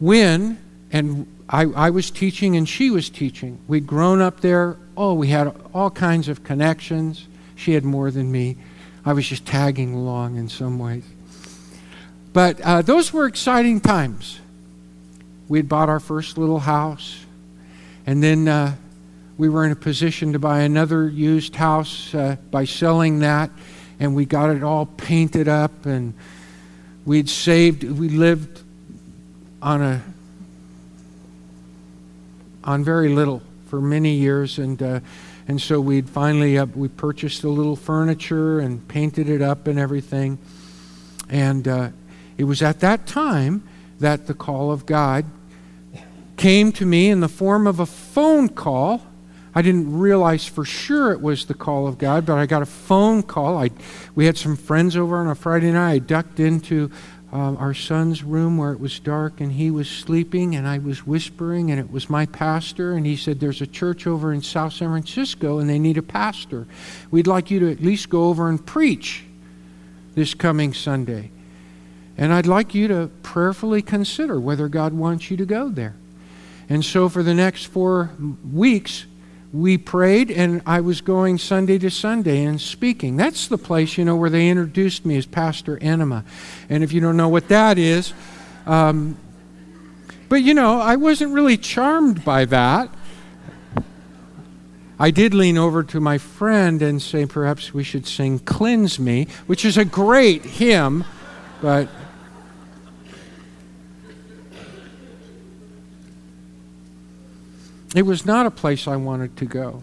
when, 0.00 0.58
and 0.90 1.28
I, 1.48 1.66
I 1.66 1.90
was 1.90 2.10
teaching 2.10 2.56
and 2.56 2.68
she 2.68 2.90
was 2.90 3.08
teaching. 3.10 3.60
We'd 3.68 3.86
grown 3.86 4.20
up 4.20 4.40
there. 4.40 4.76
Oh, 4.96 5.14
we 5.14 5.28
had 5.28 5.54
all 5.72 5.88
kinds 5.88 6.28
of 6.28 6.42
connections. 6.42 7.28
She 7.54 7.74
had 7.74 7.84
more 7.84 8.10
than 8.10 8.32
me. 8.32 8.56
I 9.06 9.12
was 9.12 9.28
just 9.28 9.46
tagging 9.46 9.94
along 9.94 10.34
in 10.34 10.48
some 10.48 10.80
ways. 10.80 11.04
But 12.32 12.60
uh, 12.62 12.82
those 12.82 13.12
were 13.12 13.26
exciting 13.26 13.80
times. 13.80 14.40
We 15.46 15.60
had 15.60 15.68
bought 15.68 15.88
our 15.88 16.00
first 16.00 16.38
little 16.38 16.58
house, 16.58 17.24
and 18.04 18.20
then 18.20 18.48
uh, 18.48 18.74
we 19.38 19.48
were 19.48 19.64
in 19.64 19.70
a 19.70 19.76
position 19.76 20.32
to 20.32 20.40
buy 20.40 20.62
another 20.62 21.08
used 21.08 21.54
house 21.54 22.12
uh, 22.16 22.34
by 22.50 22.64
selling 22.64 23.20
that, 23.20 23.50
and 23.98 24.14
we 24.14 24.24
got 24.24 24.50
it 24.50 24.62
all 24.62 24.86
painted 24.86 25.48
up, 25.48 25.86
and 25.86 26.14
we'd 27.04 27.28
saved. 27.28 27.84
We 27.84 28.08
lived 28.08 28.62
on 29.62 29.82
a 29.82 30.02
on 32.64 32.82
very 32.82 33.08
little 33.08 33.42
for 33.66 33.80
many 33.80 34.14
years, 34.14 34.58
and 34.58 34.82
uh, 34.82 35.00
and 35.46 35.60
so 35.60 35.80
we'd 35.80 36.08
finally 36.08 36.58
uh, 36.58 36.66
we 36.66 36.88
purchased 36.88 37.44
a 37.44 37.48
little 37.48 37.76
furniture 37.76 38.60
and 38.60 38.86
painted 38.88 39.28
it 39.28 39.42
up 39.42 39.66
and 39.66 39.78
everything, 39.78 40.38
and 41.28 41.68
uh, 41.68 41.88
it 42.36 42.44
was 42.44 42.62
at 42.62 42.80
that 42.80 43.06
time 43.06 43.62
that 44.00 44.26
the 44.26 44.34
call 44.34 44.72
of 44.72 44.86
God 44.86 45.24
came 46.36 46.72
to 46.72 46.84
me 46.84 47.08
in 47.08 47.20
the 47.20 47.28
form 47.28 47.66
of 47.66 47.80
a 47.80 47.86
phone 47.86 48.48
call. 48.48 49.02
I 49.54 49.62
didn't 49.62 49.96
realize 49.96 50.46
for 50.46 50.64
sure 50.64 51.12
it 51.12 51.20
was 51.20 51.46
the 51.46 51.54
call 51.54 51.86
of 51.86 51.96
God, 51.96 52.26
but 52.26 52.38
I 52.38 52.46
got 52.46 52.62
a 52.62 52.66
phone 52.66 53.22
call. 53.22 53.56
I, 53.56 53.70
we 54.14 54.26
had 54.26 54.36
some 54.36 54.56
friends 54.56 54.96
over 54.96 55.16
on 55.16 55.28
a 55.28 55.34
Friday 55.34 55.70
night. 55.70 55.92
I 55.92 55.98
ducked 56.00 56.40
into 56.40 56.90
um, 57.32 57.56
our 57.56 57.74
son's 57.74 58.22
room 58.22 58.56
where 58.56 58.72
it 58.72 58.80
was 58.80 58.98
dark 58.98 59.40
and 59.40 59.52
he 59.52 59.70
was 59.70 59.88
sleeping, 59.88 60.56
and 60.56 60.66
I 60.66 60.78
was 60.78 61.06
whispering, 61.06 61.70
and 61.70 61.78
it 61.78 61.90
was 61.90 62.10
my 62.10 62.26
pastor. 62.26 62.94
And 62.94 63.06
he 63.06 63.16
said, 63.16 63.38
There's 63.38 63.60
a 63.60 63.66
church 63.66 64.06
over 64.06 64.32
in 64.32 64.42
South 64.42 64.72
San 64.72 64.88
Francisco, 64.88 65.58
and 65.58 65.68
they 65.68 65.78
need 65.78 65.98
a 65.98 66.02
pastor. 66.02 66.66
We'd 67.10 67.26
like 67.26 67.50
you 67.50 67.60
to 67.60 67.70
at 67.70 67.80
least 67.80 68.08
go 68.08 68.24
over 68.24 68.48
and 68.48 68.64
preach 68.64 69.24
this 70.14 70.34
coming 70.34 70.72
Sunday. 70.72 71.30
And 72.16 72.32
I'd 72.32 72.46
like 72.46 72.74
you 72.74 72.86
to 72.88 73.10
prayerfully 73.22 73.82
consider 73.82 74.38
whether 74.38 74.68
God 74.68 74.92
wants 74.92 75.30
you 75.30 75.36
to 75.36 75.46
go 75.46 75.68
there. 75.68 75.96
And 76.68 76.84
so 76.84 77.08
for 77.08 77.22
the 77.22 77.34
next 77.34 77.64
four 77.66 78.10
weeks, 78.52 79.06
we 79.54 79.78
prayed, 79.78 80.32
and 80.32 80.60
I 80.66 80.80
was 80.80 81.00
going 81.00 81.38
Sunday 81.38 81.78
to 81.78 81.88
Sunday 81.88 82.42
and 82.42 82.60
speaking. 82.60 83.16
That's 83.16 83.46
the 83.46 83.56
place, 83.56 83.96
you 83.96 84.04
know, 84.04 84.16
where 84.16 84.28
they 84.28 84.48
introduced 84.48 85.06
me 85.06 85.16
as 85.16 85.26
Pastor 85.26 85.78
Enema. 85.80 86.24
And 86.68 86.82
if 86.82 86.92
you 86.92 87.00
don't 87.00 87.16
know 87.16 87.28
what 87.28 87.46
that 87.48 87.78
is, 87.78 88.12
um, 88.66 89.16
but 90.28 90.42
you 90.42 90.54
know, 90.54 90.80
I 90.80 90.96
wasn't 90.96 91.32
really 91.32 91.56
charmed 91.56 92.24
by 92.24 92.46
that. 92.46 92.90
I 94.98 95.12
did 95.12 95.34
lean 95.34 95.56
over 95.56 95.84
to 95.84 96.00
my 96.00 96.18
friend 96.18 96.82
and 96.82 97.00
say, 97.00 97.24
perhaps 97.24 97.72
we 97.72 97.84
should 97.84 98.08
sing 98.08 98.40
Cleanse 98.40 98.98
Me, 98.98 99.28
which 99.46 99.64
is 99.64 99.76
a 99.76 99.84
great 99.84 100.44
hymn, 100.44 101.04
but 101.62 101.88
It 107.94 108.02
was 108.02 108.26
not 108.26 108.44
a 108.44 108.50
place 108.50 108.88
I 108.88 108.96
wanted 108.96 109.36
to 109.36 109.44
go. 109.44 109.82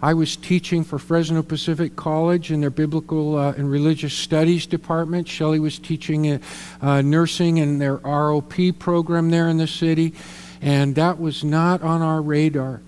I 0.00 0.14
was 0.14 0.36
teaching 0.36 0.84
for 0.84 0.98
Fresno 0.98 1.42
Pacific 1.42 1.94
College 1.94 2.50
in 2.50 2.60
their 2.60 2.70
biblical 2.70 3.38
uh, 3.38 3.52
and 3.52 3.70
religious 3.70 4.12
studies 4.12 4.66
department. 4.66 5.28
Shelley 5.28 5.60
was 5.60 5.78
teaching 5.78 6.30
uh, 6.30 6.38
uh, 6.82 7.00
nursing 7.02 7.58
in 7.58 7.78
their 7.78 7.98
ROP 7.98 8.78
program 8.78 9.30
there 9.30 9.48
in 9.48 9.58
the 9.58 9.66
city, 9.66 10.14
and 10.60 10.94
that 10.96 11.18
was 11.18 11.44
not 11.44 11.82
on 11.82 12.02
our 12.02 12.20
radar. 12.20 12.82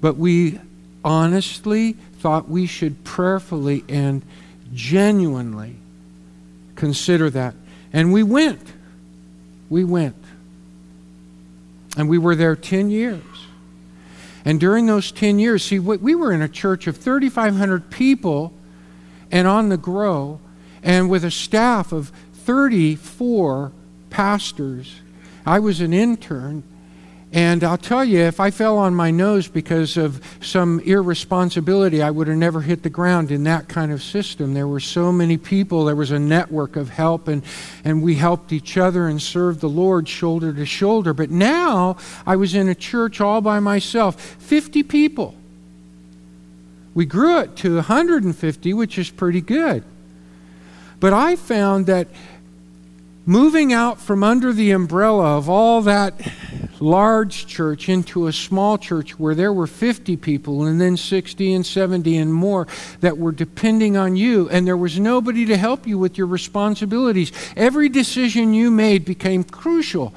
But 0.00 0.16
we 0.16 0.60
honestly 1.04 1.94
thought 2.18 2.48
we 2.48 2.66
should 2.66 3.02
prayerfully 3.04 3.84
and 3.88 4.22
genuinely 4.72 5.76
consider 6.76 7.30
that. 7.30 7.54
And 7.92 8.12
we 8.12 8.22
went. 8.22 8.72
We 9.68 9.84
went. 9.84 10.16
And 11.96 12.08
we 12.08 12.18
were 12.18 12.36
there 12.36 12.54
10 12.54 12.90
years. 12.90 13.22
And 14.44 14.58
during 14.58 14.86
those 14.86 15.12
10 15.12 15.38
years, 15.38 15.64
see, 15.64 15.78
we 15.78 16.14
were 16.14 16.32
in 16.32 16.42
a 16.42 16.48
church 16.48 16.86
of 16.86 16.96
3,500 16.96 17.90
people 17.90 18.52
and 19.30 19.46
on 19.46 19.68
the 19.68 19.76
grow, 19.76 20.40
and 20.82 21.08
with 21.08 21.24
a 21.24 21.30
staff 21.30 21.92
of 21.92 22.10
34 22.32 23.72
pastors. 24.08 25.00
I 25.46 25.58
was 25.58 25.80
an 25.80 25.92
intern, 25.92 26.62
and 27.32 27.62
I'll 27.62 27.78
tell 27.78 28.04
you, 28.04 28.18
if 28.20 28.40
I 28.40 28.50
fell 28.50 28.76
on 28.76 28.92
my 28.92 29.12
nose 29.12 29.46
because 29.46 29.96
of 29.96 30.20
some 30.40 30.80
irresponsibility, 30.80 32.02
I 32.02 32.10
would 32.10 32.26
have 32.26 32.36
never 32.36 32.60
hit 32.60 32.82
the 32.82 32.90
ground 32.90 33.30
in 33.30 33.44
that 33.44 33.68
kind 33.68 33.92
of 33.92 34.02
system. 34.02 34.52
There 34.52 34.66
were 34.66 34.80
so 34.80 35.12
many 35.12 35.36
people, 35.36 35.84
there 35.84 35.94
was 35.94 36.10
a 36.10 36.18
network 36.18 36.74
of 36.74 36.88
help, 36.88 37.28
and, 37.28 37.44
and 37.84 38.02
we 38.02 38.16
helped 38.16 38.52
each 38.52 38.76
other 38.76 39.06
and 39.06 39.22
served 39.22 39.60
the 39.60 39.68
Lord 39.68 40.08
shoulder 40.08 40.52
to 40.52 40.66
shoulder. 40.66 41.14
But 41.14 41.30
now 41.30 41.96
I 42.26 42.34
was 42.34 42.56
in 42.56 42.68
a 42.68 42.74
church 42.74 43.20
all 43.20 43.40
by 43.40 43.60
myself 43.60 44.20
50 44.20 44.82
people. 44.82 45.36
We 46.94 47.06
grew 47.06 47.38
it 47.38 47.54
to 47.58 47.76
150, 47.76 48.74
which 48.74 48.98
is 48.98 49.08
pretty 49.08 49.40
good. 49.40 49.84
But 50.98 51.12
I 51.12 51.36
found 51.36 51.86
that 51.86 52.08
moving 53.24 53.72
out 53.72 54.00
from 54.00 54.24
under 54.24 54.52
the 54.52 54.72
umbrella 54.72 55.36
of 55.36 55.48
all 55.48 55.82
that 55.82 56.20
large 56.80 57.46
church 57.46 57.88
into 57.88 58.26
a 58.26 58.32
small 58.32 58.78
church 58.78 59.18
where 59.18 59.34
there 59.34 59.52
were 59.52 59.66
50 59.66 60.16
people 60.16 60.64
and 60.64 60.80
then 60.80 60.96
60 60.96 61.52
and 61.52 61.64
70 61.64 62.16
and 62.16 62.32
more 62.32 62.66
that 63.00 63.18
were 63.18 63.32
depending 63.32 63.96
on 63.96 64.16
you, 64.16 64.48
and 64.48 64.66
there 64.66 64.76
was 64.76 64.98
nobody 64.98 65.46
to 65.46 65.56
help 65.56 65.86
you 65.86 65.98
with 65.98 66.18
your 66.18 66.26
responsibilities. 66.26 67.32
Every 67.56 67.88
decision 67.88 68.54
you 68.54 68.70
made 68.70 69.04
became 69.04 69.44
crucial. 69.44 70.14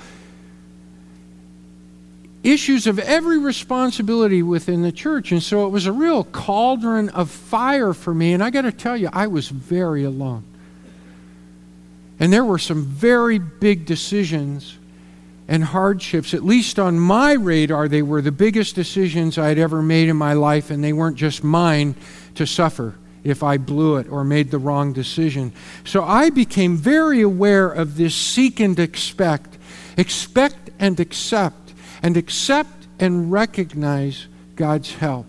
Issues 2.43 2.88
of 2.88 2.99
every 2.99 3.38
responsibility 3.38 4.43
within 4.43 4.82
the 4.82 4.91
church. 4.91 5.32
And 5.32 5.41
so 5.41 5.65
it 5.65 5.69
was 5.69 5.86
a 5.86 5.93
real 5.93 6.26
cauldron 6.26 7.10
of 7.10 7.30
fire 7.30 7.93
for 7.93 8.13
me. 8.13 8.34
And 8.34 8.43
I 8.43 8.49
got 8.49 8.63
to 8.63 8.71
tell 8.71 8.97
you, 8.97 9.10
I 9.13 9.28
was 9.28 9.47
very 9.47 10.04
alone. 10.04 10.43
And 12.19 12.34
there 12.34 12.43
were 12.43 12.60
some 12.60 12.84
very 12.84 13.39
big 13.39 13.86
decisions 13.86 14.78
and 15.47 15.63
hardships, 15.63 16.34
at 16.34 16.43
least 16.43 16.79
on 16.79 16.99
my 16.99 17.34
radar, 17.34 17.88
they 17.88 18.01
were 18.01 18.21
the 18.21 18.32
biggest 18.32 18.75
decisions 18.75 19.38
I'd 19.38 19.58
ever 19.58 19.82
made 19.82 20.10
in 20.10 20.15
my 20.15 20.34
life, 20.34 20.71
and 20.71 20.84
they 20.84 20.93
weren't 20.93 21.17
just 21.17 21.43
mine 21.43 21.95
to 22.36 22.45
suffer 22.45 22.95
if 23.23 23.43
I 23.43 23.58
blew 23.58 23.97
it 23.97 24.10
or 24.10 24.23
made 24.23 24.51
the 24.51 24.58
wrong 24.58 24.93
decision. 24.93 25.53
So 25.86 26.03
I 26.03 26.29
became 26.29 26.77
very 26.77 27.21
aware 27.21 27.69
of 27.69 27.97
this 27.97 28.15
seek 28.15 28.60
and 28.60 28.77
expect, 28.79 29.58
expect 29.97 30.69
and 30.79 30.99
accept, 30.99 31.73
and 32.01 32.17
accept 32.17 32.88
and 32.99 33.32
recognize 33.32 34.27
God's 34.56 34.95
help 34.95 35.25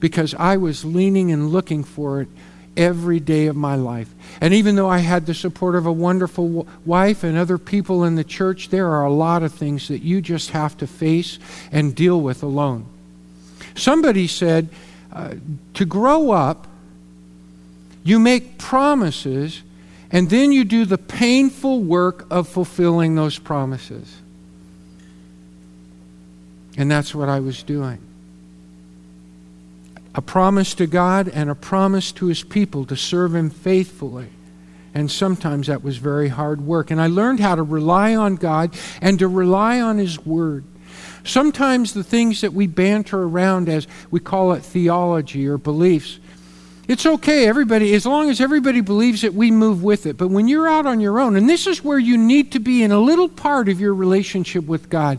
because 0.00 0.34
I 0.34 0.56
was 0.56 0.84
leaning 0.84 1.32
and 1.32 1.50
looking 1.50 1.84
for 1.84 2.20
it 2.20 2.28
every 2.76 3.20
day 3.20 3.46
of 3.46 3.56
my 3.56 3.74
life. 3.74 4.12
And 4.40 4.54
even 4.54 4.76
though 4.76 4.88
I 4.88 4.98
had 4.98 5.26
the 5.26 5.34
support 5.34 5.74
of 5.74 5.86
a 5.86 5.92
wonderful 5.92 6.66
wife 6.84 7.24
and 7.24 7.36
other 7.36 7.58
people 7.58 8.04
in 8.04 8.14
the 8.14 8.24
church, 8.24 8.68
there 8.68 8.88
are 8.88 9.04
a 9.04 9.12
lot 9.12 9.42
of 9.42 9.52
things 9.52 9.88
that 9.88 10.00
you 10.00 10.20
just 10.20 10.50
have 10.50 10.76
to 10.78 10.86
face 10.86 11.38
and 11.70 11.94
deal 11.94 12.20
with 12.20 12.42
alone. 12.42 12.86
Somebody 13.74 14.26
said 14.26 14.68
uh, 15.12 15.34
to 15.74 15.84
grow 15.84 16.30
up, 16.30 16.66
you 18.02 18.18
make 18.18 18.58
promises 18.58 19.62
and 20.10 20.30
then 20.30 20.52
you 20.52 20.64
do 20.64 20.84
the 20.84 20.98
painful 20.98 21.80
work 21.80 22.26
of 22.30 22.48
fulfilling 22.48 23.14
those 23.14 23.38
promises. 23.38 24.20
And 26.76 26.90
that's 26.90 27.14
what 27.14 27.28
I 27.28 27.40
was 27.40 27.62
doing 27.62 27.98
a 30.14 30.22
promise 30.22 30.74
to 30.74 30.86
God 30.86 31.28
and 31.28 31.50
a 31.50 31.54
promise 31.54 32.12
to 32.12 32.26
his 32.26 32.42
people 32.42 32.84
to 32.86 32.96
serve 32.96 33.34
him 33.34 33.50
faithfully. 33.50 34.28
And 34.94 35.10
sometimes 35.10 35.66
that 35.66 35.82
was 35.82 35.96
very 35.96 36.28
hard 36.28 36.60
work. 36.60 36.90
And 36.90 37.00
I 37.00 37.08
learned 37.08 37.40
how 37.40 37.56
to 37.56 37.62
rely 37.62 38.14
on 38.14 38.36
God 38.36 38.76
and 39.00 39.18
to 39.18 39.26
rely 39.26 39.80
on 39.80 39.98
his 39.98 40.24
word. 40.24 40.64
Sometimes 41.24 41.94
the 41.94 42.04
things 42.04 42.42
that 42.42 42.52
we 42.52 42.66
banter 42.66 43.22
around 43.22 43.68
as 43.68 43.88
we 44.10 44.20
call 44.20 44.52
it 44.52 44.62
theology 44.62 45.48
or 45.48 45.58
beliefs, 45.58 46.20
it's 46.86 47.06
okay, 47.06 47.46
everybody, 47.46 47.94
as 47.94 48.04
long 48.04 48.28
as 48.28 48.40
everybody 48.40 48.82
believes 48.82 49.24
it, 49.24 49.34
we 49.34 49.50
move 49.50 49.82
with 49.82 50.04
it. 50.06 50.18
But 50.18 50.28
when 50.28 50.48
you're 50.48 50.68
out 50.68 50.86
on 50.86 51.00
your 51.00 51.18
own, 51.18 51.34
and 51.34 51.48
this 51.48 51.66
is 51.66 51.82
where 51.82 51.98
you 51.98 52.18
need 52.18 52.52
to 52.52 52.60
be 52.60 52.82
in 52.82 52.92
a 52.92 53.00
little 53.00 53.28
part 53.28 53.70
of 53.70 53.80
your 53.80 53.94
relationship 53.94 54.66
with 54.66 54.90
God, 54.90 55.18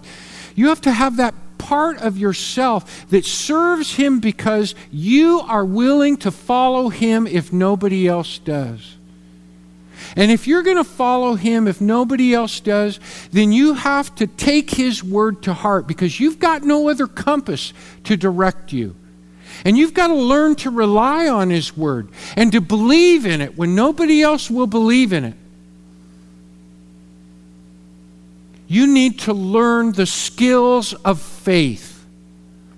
you 0.54 0.68
have 0.70 0.82
to 0.82 0.92
have 0.92 1.18
that 1.18 1.34
part 1.66 1.98
of 1.98 2.18
yourself 2.18 3.10
that 3.10 3.26
serves 3.26 3.96
Him 3.96 4.20
because 4.20 4.76
you 4.92 5.40
are 5.42 5.66
willing 5.66 6.18
to 6.18 6.32
follow 6.32 6.90
Him 6.90 7.26
if 7.26 7.52
nobody 7.52 8.08
else 8.08 8.38
does. 8.38 8.98
And 10.16 10.32
if 10.32 10.48
you're 10.48 10.64
going 10.64 10.78
to 10.78 10.84
follow 10.84 11.36
him, 11.36 11.68
if 11.68 11.82
nobody 11.82 12.34
else 12.34 12.60
does, 12.60 13.00
then 13.32 13.52
you 13.52 13.74
have 13.74 14.14
to 14.16 14.28
take 14.28 14.70
his 14.72 15.04
word 15.04 15.44
to 15.44 15.54
heart 15.54 15.88
because 15.88 16.20
you've 16.20 16.40
got 16.40 16.64
no 16.64 16.90
other 16.90 17.08
compass 17.08 17.74
to 18.04 18.16
direct 18.16 18.72
you. 18.72 18.96
And 19.64 19.78
you've 19.78 19.94
got 19.94 20.08
to 20.08 20.16
learn 20.16 20.56
to 20.58 20.70
rely 20.70 21.28
on 21.28 21.50
his 21.50 21.76
word 21.76 22.10
and 22.36 22.52
to 22.52 22.62
believe 22.62 23.26
in 23.26 23.42
it 23.42 23.58
when 23.58 23.76
nobody 23.76 24.22
else 24.22 24.50
will 24.50 24.68
believe 24.68 25.14
in 25.14 25.24
it. 25.24 25.36
You 28.68 28.88
need 28.88 29.20
to 29.22 29.34
learn 29.34 29.92
the 29.92 30.06
skills 30.06 30.94
of 30.94 31.22
faith. 31.22 31.96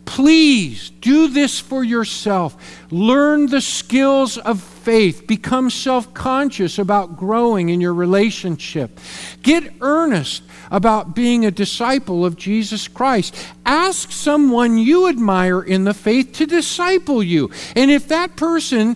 Please 0.08 0.90
do 1.02 1.28
this 1.28 1.60
for 1.60 1.84
yourself. 1.84 2.56
Learn 2.92 3.48
the 3.48 3.62
skills 3.62 4.38
of 4.38 4.62
faith. 4.62 5.28
Become 5.28 5.70
self 5.70 6.14
conscious 6.14 6.80
about 6.80 7.18
growing 7.18 7.70
in 7.70 7.82
your 7.82 7.94
relationship. 7.94 9.00
Get 9.44 9.74
earnest 9.82 10.44
about 10.72 11.14
being 11.14 11.46
a 11.46 11.52
disciple 11.52 12.26
of 12.26 12.38
Jesus 12.38 12.88
Christ. 12.88 13.36
Ask 13.66 14.12
someone 14.12 14.78
you 14.78 15.08
admire 15.08 15.62
in 15.62 15.84
the 15.84 15.94
faith 15.94 16.32
to 16.34 16.46
disciple 16.46 17.22
you. 17.22 17.52
And 17.76 17.92
if 17.92 18.08
that 18.08 18.38
person 18.38 18.96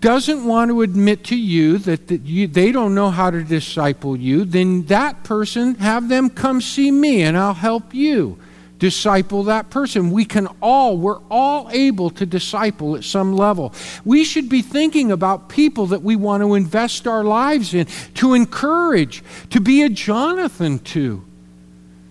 doesn't 0.00 0.44
want 0.44 0.70
to 0.70 0.82
admit 0.82 1.24
to 1.24 1.36
you 1.36 1.78
that, 1.78 2.08
that 2.08 2.22
you, 2.22 2.46
they 2.46 2.72
don't 2.72 2.94
know 2.94 3.10
how 3.10 3.30
to 3.30 3.42
disciple 3.42 4.16
you, 4.16 4.44
then 4.44 4.84
that 4.86 5.24
person, 5.24 5.74
have 5.76 6.08
them 6.08 6.30
come 6.30 6.60
see 6.60 6.90
me 6.90 7.22
and 7.22 7.36
I'll 7.36 7.54
help 7.54 7.94
you 7.94 8.38
disciple 8.78 9.44
that 9.44 9.70
person. 9.70 10.10
We 10.10 10.24
can 10.24 10.48
all, 10.62 10.96
we're 10.96 11.20
all 11.30 11.68
able 11.70 12.10
to 12.10 12.26
disciple 12.26 12.96
at 12.96 13.04
some 13.04 13.34
level. 13.34 13.74
We 14.04 14.24
should 14.24 14.48
be 14.48 14.62
thinking 14.62 15.10
about 15.10 15.48
people 15.48 15.86
that 15.88 16.02
we 16.02 16.16
want 16.16 16.42
to 16.42 16.54
invest 16.54 17.06
our 17.06 17.24
lives 17.24 17.74
in, 17.74 17.86
to 18.14 18.34
encourage, 18.34 19.22
to 19.50 19.60
be 19.60 19.82
a 19.82 19.88
Jonathan 19.88 20.78
to. 20.80 21.24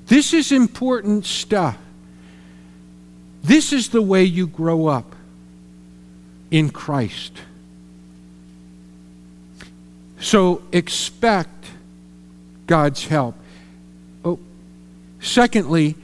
This 0.08 0.34
is 0.34 0.52
important 0.52 1.26
stuff. 1.26 1.78
This 3.43 3.71
is 3.71 3.89
the 3.89 4.02
way 4.02 4.23
you 4.23 4.47
grow 4.47 4.88
up 4.88 5.15
in 6.52 6.69
Christ. 6.69 7.34
So 10.19 10.63
expect 10.71 11.65
God's 12.65 13.06
help. 13.06 13.36
Oh, 14.25 14.39
secondly, 15.19 15.95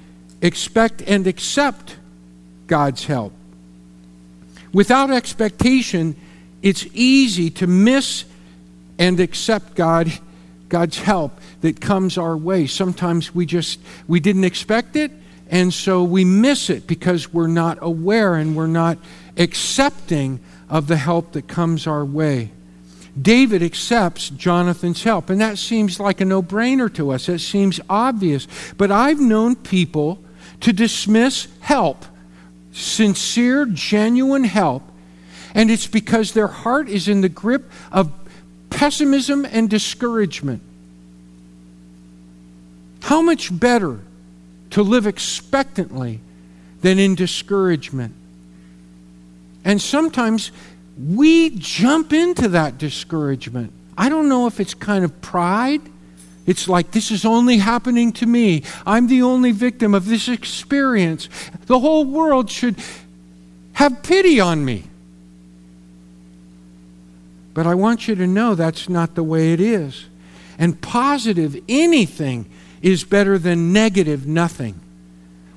expect 0.42 1.02
and 1.02 1.28
accept 1.28 1.98
God's 2.68 3.06
help. 3.06 3.34
Without 4.74 5.12
expectation, 5.12 6.16
it's 6.62 6.88
easy 6.94 7.50
to 7.52 7.68
miss 7.68 8.26
and 8.98 9.20
accept 9.20 9.76
God 9.76 10.12
God's 10.70 10.98
help 10.98 11.40
that 11.62 11.80
comes 11.80 12.18
our 12.18 12.36
way. 12.36 12.66
Sometimes 12.66 13.36
we 13.36 13.46
just 13.46 13.80
we 14.08 14.20
didn't 14.20 14.44
expect 14.44 14.96
it 14.96 15.12
and 15.52 15.72
so 15.72 16.04
we 16.04 16.26
miss 16.26 16.72
it 16.72 16.88
because 16.88 17.32
we're 17.32 17.46
not 17.46 17.78
aware 17.80 18.34
and 18.34 18.56
we're 18.56 18.66
not 18.66 18.98
accepting 19.38 20.40
of 20.70 20.88
the 20.88 20.98
help 20.98 21.34
that 21.34 21.48
comes 21.48 21.86
our 21.86 22.04
way. 22.04 22.50
David 23.20 23.62
accepts 23.62 24.30
Jonathan's 24.30 25.04
help, 25.04 25.30
and 25.30 25.40
that 25.40 25.58
seems 25.58 26.00
like 26.00 26.20
a 26.20 26.26
no 26.26 26.42
brainer 26.42 26.92
to 26.96 27.12
us. 27.12 27.30
It 27.30 27.40
seems 27.40 27.80
obvious. 27.90 28.48
But 28.78 28.92
I've 28.92 29.20
known 29.20 29.56
people 29.56 30.24
to 30.62 30.74
dismiss 30.74 31.48
help, 31.60 32.06
sincere, 32.72 33.66
genuine 33.66 34.46
help, 34.46 34.84
and 35.54 35.70
it's 35.70 35.86
because 35.86 36.32
their 36.32 36.48
heart 36.48 36.90
is 36.90 37.08
in 37.08 37.22
the 37.22 37.30
grip 37.30 37.70
of 37.92 38.12
pessimism 38.72 39.46
and 39.46 39.70
discouragement. 39.70 40.64
How 43.04 43.22
much 43.22 43.58
better 43.58 44.00
to 44.72 44.82
live 44.82 45.06
expectantly 45.06 46.20
than 46.82 46.98
in 46.98 47.14
discouragement? 47.14 48.16
And 49.64 49.82
sometimes 49.82 50.52
we 50.98 51.50
jump 51.52 52.14
into 52.14 52.50
that 52.50 52.78
discouragement. 52.78 53.74
I 53.98 54.10
don't 54.10 54.30
know 54.30 54.48
if 54.48 54.60
it's 54.60 54.74
kind 54.74 55.04
of 55.04 55.22
pride. 55.22 55.82
It's 56.46 56.68
like, 56.68 56.92
this 56.92 57.10
is 57.12 57.26
only 57.26 57.58
happening 57.58 58.12
to 58.14 58.26
me. 58.26 58.64
I'm 58.86 59.08
the 59.08 59.22
only 59.22 59.52
victim 59.52 59.94
of 59.94 60.06
this 60.06 60.28
experience. 60.28 61.30
The 61.66 61.80
whole 61.80 62.06
world 62.06 62.50
should 62.50 62.76
have 63.74 64.04
pity 64.04 64.40
on 64.40 64.64
me. 64.64 64.84
But 67.54 67.68
I 67.68 67.76
want 67.76 68.08
you 68.08 68.16
to 68.16 68.28
know 68.28 68.56
that's 68.56 68.90
not 68.90 69.16
the 69.16 69.24
way 69.24 69.54
it 69.54 69.62
is. 69.62 70.06
And 70.58 70.80
positive 70.82 71.58
anything 71.70 72.50
is 72.82 73.04
better 73.04 73.38
than 73.38 73.74
negative 73.74 74.28
nothing. 74.28 74.80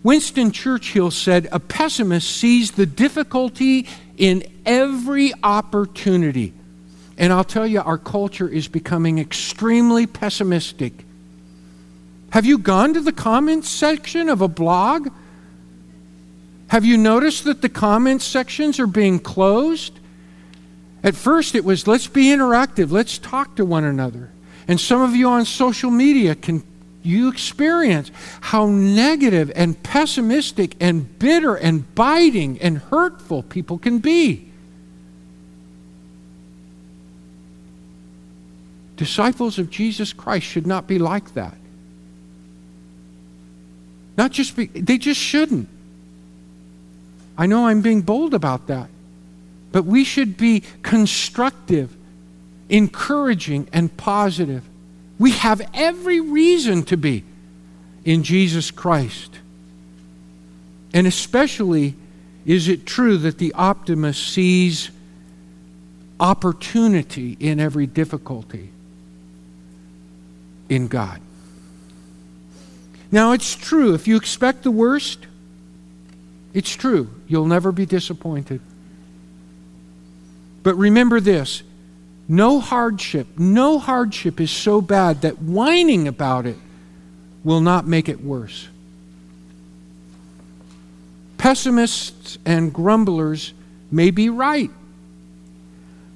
Winston 0.02 0.52
Churchill 0.52 1.10
said, 1.10 1.48
A 1.50 1.58
pessimist 1.58 2.30
sees 2.30 2.72
the 2.72 2.86
difficulty 2.86 3.88
in 4.16 4.44
every 4.64 5.32
opportunity. 5.42 6.52
And 7.18 7.32
I'll 7.32 7.44
tell 7.44 7.66
you, 7.66 7.80
our 7.80 7.98
culture 7.98 8.48
is 8.48 8.68
becoming 8.68 9.18
extremely 9.18 10.06
pessimistic. 10.06 10.92
Have 12.30 12.44
you 12.44 12.58
gone 12.58 12.94
to 12.94 13.00
the 13.00 13.12
comments 13.12 13.68
section 13.68 14.28
of 14.28 14.42
a 14.42 14.48
blog? 14.48 15.08
Have 16.68 16.84
you 16.84 16.98
noticed 16.98 17.44
that 17.44 17.62
the 17.62 17.68
comments 17.68 18.24
sections 18.24 18.80
are 18.80 18.86
being 18.86 19.18
closed? 19.18 19.98
At 21.02 21.14
first, 21.14 21.54
it 21.54 21.64
was 21.64 21.86
let's 21.86 22.08
be 22.08 22.26
interactive, 22.26 22.90
let's 22.90 23.18
talk 23.18 23.56
to 23.56 23.64
one 23.64 23.84
another. 23.84 24.30
And 24.68 24.80
some 24.80 25.00
of 25.00 25.14
you 25.14 25.28
on 25.28 25.44
social 25.44 25.90
media 25.90 26.34
can 26.34 26.64
you 27.06 27.28
experience 27.28 28.10
how 28.40 28.66
negative 28.66 29.50
and 29.54 29.80
pessimistic 29.82 30.76
and 30.80 31.18
bitter 31.18 31.54
and 31.54 31.94
biting 31.94 32.60
and 32.60 32.78
hurtful 32.78 33.42
people 33.42 33.78
can 33.78 33.98
be. 33.98 34.48
Disciples 38.96 39.58
of 39.58 39.70
Jesus 39.70 40.12
Christ 40.12 40.46
should 40.46 40.66
not 40.66 40.86
be 40.86 40.98
like 40.98 41.34
that. 41.34 41.54
Not 44.16 44.32
just 44.32 44.56
be, 44.56 44.66
they 44.66 44.98
just 44.98 45.20
shouldn't. 45.20 45.68
I 47.36 47.46
know 47.46 47.66
I'm 47.66 47.82
being 47.82 48.00
bold 48.00 48.32
about 48.32 48.66
that. 48.68 48.88
But 49.72 49.84
we 49.84 50.04
should 50.04 50.38
be 50.38 50.62
constructive, 50.82 51.94
encouraging, 52.70 53.68
and 53.72 53.94
positive. 53.96 54.64
We 55.18 55.32
have 55.32 55.62
every 55.72 56.20
reason 56.20 56.82
to 56.84 56.96
be 56.96 57.24
in 58.04 58.22
Jesus 58.22 58.70
Christ. 58.70 59.38
And 60.92 61.06
especially 61.06 61.94
is 62.44 62.68
it 62.68 62.86
true 62.86 63.18
that 63.18 63.38
the 63.38 63.52
optimist 63.54 64.32
sees 64.32 64.90
opportunity 66.20 67.36
in 67.40 67.60
every 67.60 67.86
difficulty 67.86 68.70
in 70.68 70.88
God. 70.88 71.20
Now, 73.10 73.32
it's 73.32 73.54
true, 73.54 73.94
if 73.94 74.08
you 74.08 74.16
expect 74.16 74.62
the 74.62 74.70
worst, 74.70 75.26
it's 76.54 76.74
true, 76.74 77.10
you'll 77.28 77.46
never 77.46 77.72
be 77.72 77.86
disappointed. 77.86 78.60
But 80.62 80.74
remember 80.74 81.20
this 81.20 81.62
no 82.28 82.60
hardship, 82.60 83.26
no 83.38 83.78
hardship 83.78 84.40
is 84.40 84.50
so 84.50 84.80
bad 84.80 85.22
that 85.22 85.40
whining 85.40 86.08
about 86.08 86.46
it 86.46 86.56
will 87.44 87.60
not 87.60 87.86
make 87.86 88.08
it 88.08 88.20
worse. 88.22 88.68
Pessimists 91.38 92.38
and 92.44 92.72
grumblers 92.72 93.52
may 93.90 94.10
be 94.10 94.28
right. 94.28 94.70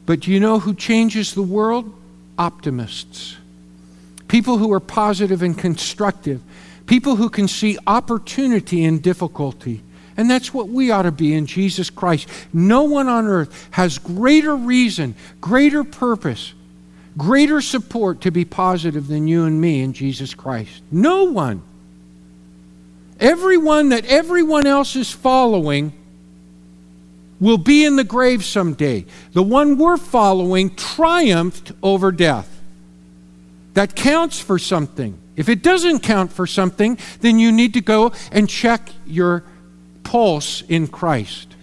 But 0.07 0.21
do 0.21 0.33
you 0.33 0.41
know 0.41 0.59
who 0.59 0.75
changes 0.75 1.35
the 1.35 1.43
world? 1.43 1.95
Optimists. 2.37 3.37
People 4.27 4.59
who 4.59 4.73
are 4.73 4.81
positive 4.81 5.43
and 5.43 5.57
constructive. 5.57 6.41
People 6.87 7.17
who 7.17 7.29
can 7.29 7.47
see 7.47 7.79
opportunity 7.87 8.83
in 8.83 8.99
difficulty. 8.99 9.83
And 10.17 10.31
that's 10.31 10.53
what 10.53 10.69
we 10.69 10.91
ought 10.91 11.03
to 11.03 11.13
be 11.13 11.35
in 11.35 11.47
Jesus 11.47 11.91
Christ. 11.91 12.29
No 12.53 12.83
one 12.85 13.09
on 13.09 13.27
earth 13.27 13.69
has 13.73 13.99
greater 13.99 14.55
reason, 14.55 15.15
greater 15.41 15.85
purpose, 15.85 16.53
greater 17.17 17.61
support 17.61 18.21
to 18.23 18.31
be 18.31 18.45
positive 18.45 19.07
than 19.07 19.29
you 19.29 19.45
and 19.45 19.61
me 19.61 19.83
in 19.83 19.93
Jesus 19.93 20.35
Christ. 20.35 20.83
No 20.91 21.25
one. 21.25 21.63
Everyone 23.19 23.91
that 23.91 24.07
everyone 24.07 24.67
else 24.67 24.97
is 24.97 25.11
following 25.11 25.93
will 27.39 27.59
be 27.59 27.85
in 27.85 27.97
the 27.97 28.05
grave 28.05 28.45
someday. 28.45 29.07
The 29.33 29.43
one 29.43 29.79
we're 29.79 29.97
following 29.97 30.75
triumphed 30.75 31.73
over 31.83 32.13
death. 32.13 32.61
That 33.75 33.95
counts 33.95 34.39
for 34.41 34.59
something. 34.59 35.19
If 35.37 35.49
it 35.49 35.63
doesn't 35.63 36.01
count 36.01 36.33
for 36.33 36.47
something, 36.47 36.99
then 37.21 37.39
you 37.39 37.51
need 37.51 37.75
to 37.75 37.81
go 37.81 38.13
and 38.31 38.49
check 38.49 38.91
your 39.07 39.45
pulse 40.11 40.63
in 40.63 40.89
Christ. 40.89 41.55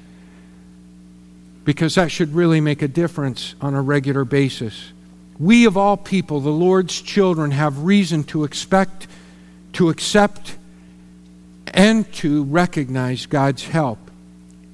Because 1.66 1.96
that 1.96 2.12
should 2.12 2.34
really 2.34 2.62
make 2.62 2.82
a 2.82 2.88
difference 2.88 3.56
on 3.60 3.74
a 3.74 3.82
regular 3.82 4.24
basis. 4.24 4.94
We, 5.38 5.66
of 5.66 5.76
all 5.76 5.98
people, 5.98 6.40
the 6.40 6.50
Lord's 6.50 7.02
children, 7.02 7.52
have 7.52 7.80
reason 7.80 8.24
to 8.26 8.46
expect, 8.46 9.08
to 9.74 9.90
accept, 9.90 10.56
and 11.74 12.10
to 12.14 12.46
recognize 12.46 13.26
God's 13.26 13.66
help 13.66 14.00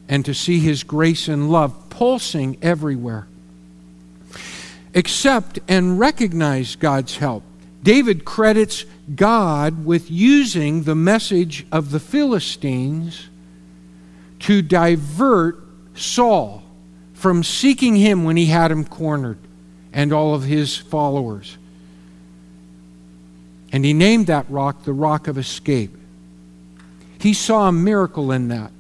and 0.08 0.24
to 0.26 0.36
see 0.36 0.60
His 0.60 0.84
grace 0.84 1.28
and 1.28 1.52
love 1.52 1.90
pulsing 1.90 2.60
everywhere. 2.62 3.26
Accept 4.94 5.58
and 5.68 6.00
recognize 6.00 6.76
God's 6.76 7.18
help. 7.18 7.42
David 7.82 8.24
credits 8.24 8.86
God 9.16 9.84
with 9.84 10.12
using 10.12 10.84
the 10.84 10.94
message 10.94 11.66
of 11.72 11.90
the 11.90 12.00
Philistines 12.00 13.30
to 14.44 14.62
divert 14.62 15.58
Saul 15.96 16.64
from 17.14 17.44
seeking 17.44 17.96
him 17.96 18.26
when 18.26 18.36
he 18.36 18.48
had 18.48 18.72
him 18.72 18.84
cornered 18.84 19.38
and 19.94 20.12
all 20.12 20.36
of 20.36 20.44
his 20.44 20.76
followers. 20.76 21.58
And 23.72 23.86
he 23.86 23.94
named 23.94 24.28
that 24.28 24.46
rock 24.50 24.84
the 24.84 24.94
rock 24.94 25.28
of 25.28 25.38
escape. 25.38 25.96
He 27.20 27.34
saw 27.34 27.70
a 27.70 27.72
miracle 27.72 28.34
in 28.34 28.50
that. 28.50 28.72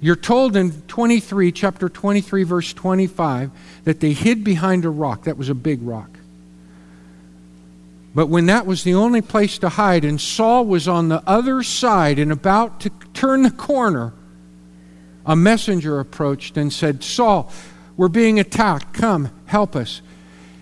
You're 0.00 0.16
told 0.16 0.56
in 0.56 0.72
23, 0.82 1.52
chapter 1.52 1.90
23, 1.90 2.42
verse 2.44 2.72
25, 2.72 3.50
that 3.84 4.00
they 4.00 4.12
hid 4.12 4.42
behind 4.42 4.86
a 4.86 4.90
rock. 4.90 5.24
That 5.24 5.36
was 5.36 5.50
a 5.50 5.54
big 5.54 5.82
rock. 5.82 6.10
But 8.14 8.28
when 8.28 8.46
that 8.46 8.64
was 8.64 8.84
the 8.84 8.94
only 8.94 9.20
place 9.20 9.58
to 9.58 9.68
hide, 9.68 10.04
and 10.04 10.20
Saul 10.20 10.64
was 10.64 10.88
on 10.88 11.08
the 11.08 11.22
other 11.26 11.62
side 11.62 12.18
and 12.18 12.32
about 12.32 12.80
to 12.80 12.90
turn 13.12 13.42
the 13.42 13.50
corner, 13.50 14.14
a 15.26 15.36
messenger 15.36 16.00
approached 16.00 16.56
and 16.56 16.72
said, 16.72 17.02
Saul, 17.02 17.50
we're 17.96 18.08
being 18.08 18.40
attacked. 18.40 18.94
Come, 18.94 19.30
help 19.46 19.76
us. 19.76 20.02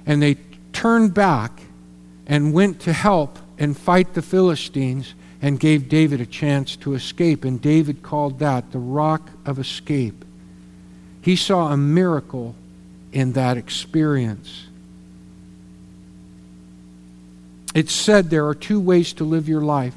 And 0.07 0.23
they 0.23 0.37
turned 0.73 1.15
back 1.15 1.63
and 2.27 2.53
went 2.53 2.81
to 2.81 2.93
help 2.93 3.39
and 3.59 3.77
fight 3.77 4.15
the 4.15 4.23
Philistines 4.23 5.15
and 5.41 5.59
gave 5.59 5.89
David 5.89 6.21
a 6.21 6.27
chance 6.27 6.77
to 6.77 6.95
escape. 6.95 7.45
And 7.45 7.61
David 7.61 8.03
called 8.03 8.39
that 8.39 8.71
the 8.73 8.79
rock 8.79 9.31
of 9.45 9.59
escape. 9.59 10.25
He 11.21 11.37
saw 11.37 11.73
a 11.73 11.77
miracle 11.77 12.55
in 13.13 13.33
that 13.33 13.57
experience. 13.57 14.67
It's 17.75 17.93
said 17.93 18.31
there 18.31 18.47
are 18.47 18.55
two 18.55 18.81
ways 18.81 19.13
to 19.15 19.25
live 19.25 19.49
your 19.49 19.63
life. 19.63 19.95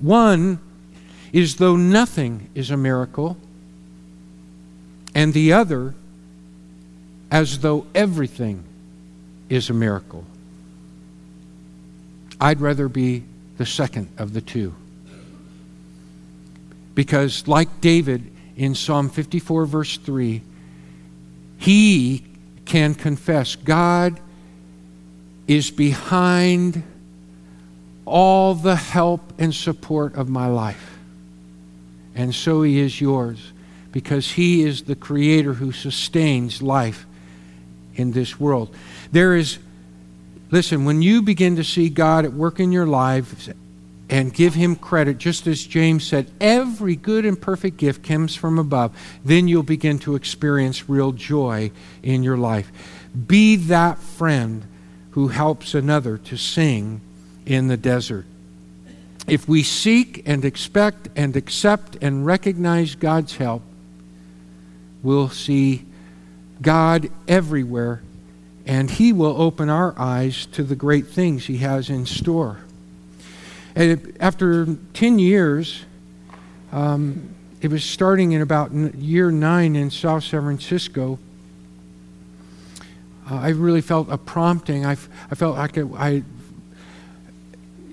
One 0.00 0.58
is 1.34 1.56
though 1.56 1.74
nothing 1.74 2.48
is 2.54 2.70
a 2.70 2.76
miracle, 2.76 3.36
and 5.16 5.34
the 5.34 5.52
other 5.52 5.92
as 7.28 7.58
though 7.58 7.84
everything 7.92 8.62
is 9.48 9.68
a 9.68 9.72
miracle. 9.72 10.24
I'd 12.40 12.60
rather 12.60 12.88
be 12.88 13.24
the 13.56 13.66
second 13.66 14.10
of 14.16 14.32
the 14.32 14.40
two. 14.40 14.76
Because, 16.94 17.48
like 17.48 17.80
David 17.80 18.30
in 18.56 18.76
Psalm 18.76 19.10
54, 19.10 19.66
verse 19.66 19.96
3, 19.96 20.40
he 21.58 22.24
can 22.64 22.94
confess 22.94 23.56
God 23.56 24.20
is 25.48 25.72
behind 25.72 26.84
all 28.04 28.54
the 28.54 28.76
help 28.76 29.32
and 29.36 29.52
support 29.52 30.14
of 30.14 30.28
my 30.28 30.46
life. 30.46 30.93
And 32.14 32.34
so 32.34 32.62
he 32.62 32.78
is 32.78 33.00
yours 33.00 33.52
because 33.92 34.32
he 34.32 34.62
is 34.62 34.82
the 34.82 34.96
creator 34.96 35.54
who 35.54 35.72
sustains 35.72 36.62
life 36.62 37.06
in 37.94 38.12
this 38.12 38.38
world. 38.38 38.74
There 39.12 39.34
is 39.36 39.58
Listen, 40.54 40.84
when 40.84 41.02
you 41.02 41.20
begin 41.20 41.56
to 41.56 41.64
see 41.64 41.88
God 41.88 42.24
at 42.24 42.32
work 42.32 42.60
in 42.60 42.70
your 42.70 42.86
life 42.86 43.48
and 44.08 44.32
give 44.32 44.54
Him 44.54 44.76
credit, 44.76 45.18
just 45.18 45.48
as 45.48 45.64
James 45.64 46.06
said, 46.06 46.30
every 46.40 46.94
good 46.94 47.24
and 47.24 47.40
perfect 47.40 47.76
gift 47.76 48.04
comes 48.04 48.36
from 48.36 48.60
above, 48.60 48.96
then 49.24 49.48
you'll 49.48 49.64
begin 49.64 49.98
to 49.98 50.14
experience 50.14 50.88
real 50.88 51.10
joy 51.10 51.72
in 52.04 52.22
your 52.22 52.36
life. 52.36 52.70
Be 53.26 53.56
that 53.56 53.98
friend 53.98 54.64
who 55.10 55.26
helps 55.26 55.74
another 55.74 56.18
to 56.18 56.36
sing 56.36 57.00
in 57.44 57.66
the 57.66 57.76
desert. 57.76 58.24
If 59.26 59.48
we 59.48 59.62
seek 59.62 60.22
and 60.26 60.44
expect 60.44 61.08
and 61.16 61.36
accept 61.36 61.96
and 62.02 62.26
recognize 62.26 62.94
God's 62.94 63.36
help, 63.36 63.62
we'll 65.02 65.30
see 65.30 65.86
God 66.60 67.10
everywhere 67.26 68.02
and 68.66 68.90
He 68.90 69.12
will 69.12 69.40
open 69.40 69.68
our 69.68 69.98
eyes 69.98 70.46
to 70.46 70.62
the 70.62 70.76
great 70.76 71.06
things 71.06 71.46
He 71.46 71.58
has 71.58 71.90
in 71.90 72.06
store. 72.06 72.58
And 73.76 74.16
after 74.20 74.66
10 74.94 75.18
years, 75.18 75.84
um, 76.72 77.34
it 77.60 77.70
was 77.70 77.84
starting 77.84 78.32
in 78.32 78.42
about 78.42 78.72
year 78.72 79.30
nine 79.30 79.76
in 79.76 79.90
South 79.90 80.24
San 80.24 80.42
Francisco. 80.42 81.18
Uh, 83.30 83.36
I 83.36 83.48
really 83.50 83.80
felt 83.80 84.10
a 84.10 84.18
prompting. 84.18 84.84
I, 84.84 84.92
I 85.30 85.34
felt 85.34 85.56
like 85.56 85.78
I, 85.78 85.82
I, 85.96 86.22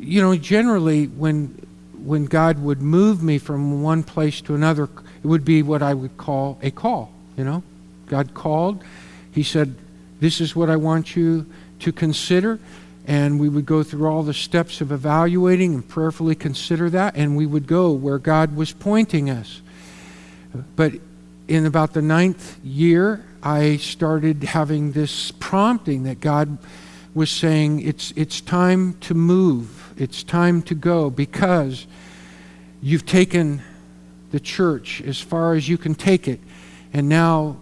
you 0.01 0.21
know, 0.21 0.35
generally 0.35 1.05
when 1.05 1.67
when 2.03 2.25
God 2.25 2.57
would 2.59 2.81
move 2.81 3.21
me 3.21 3.37
from 3.37 3.83
one 3.83 4.01
place 4.01 4.41
to 4.41 4.55
another, 4.55 4.89
it 5.23 5.27
would 5.27 5.45
be 5.45 5.61
what 5.61 5.83
I 5.83 5.93
would 5.93 6.17
call 6.17 6.57
a 6.63 6.71
call. 6.71 7.13
You 7.37 7.43
know, 7.43 7.63
God 8.07 8.33
called. 8.33 8.83
He 9.31 9.43
said, 9.43 9.75
this 10.19 10.41
is 10.41 10.55
what 10.55 10.69
I 10.69 10.77
want 10.77 11.15
you 11.15 11.45
to 11.79 11.91
consider. 11.91 12.59
And 13.07 13.39
we 13.39 13.49
would 13.49 13.65
go 13.65 13.83
through 13.83 14.07
all 14.07 14.23
the 14.23 14.33
steps 14.33 14.81
of 14.81 14.91
evaluating 14.91 15.73
and 15.73 15.87
prayerfully 15.87 16.35
consider 16.35 16.89
that, 16.91 17.15
and 17.15 17.35
we 17.35 17.45
would 17.45 17.65
go 17.65 17.91
where 17.91 18.19
God 18.19 18.55
was 18.55 18.73
pointing 18.73 19.29
us. 19.29 19.61
But 20.75 20.93
in 21.47 21.65
about 21.65 21.93
the 21.93 22.01
ninth 22.01 22.63
year, 22.63 23.25
I 23.41 23.77
started 23.77 24.43
having 24.43 24.91
this 24.91 25.31
prompting 25.31 26.03
that 26.03 26.19
God 26.19 26.59
was 27.15 27.31
saying, 27.31 27.81
it's, 27.81 28.13
it's 28.15 28.39
time 28.39 28.93
to 29.01 29.15
move, 29.15 29.80
it's 29.97 30.23
time 30.23 30.61
to 30.63 30.75
go, 30.75 31.09
because 31.09 31.87
you've 32.81 33.05
taken 33.05 33.61
the 34.31 34.39
church 34.39 35.01
as 35.01 35.19
far 35.19 35.53
as 35.53 35.67
you 35.67 35.77
can 35.77 35.95
take 35.95 36.27
it, 36.27 36.39
and 36.93 37.09
now 37.09 37.57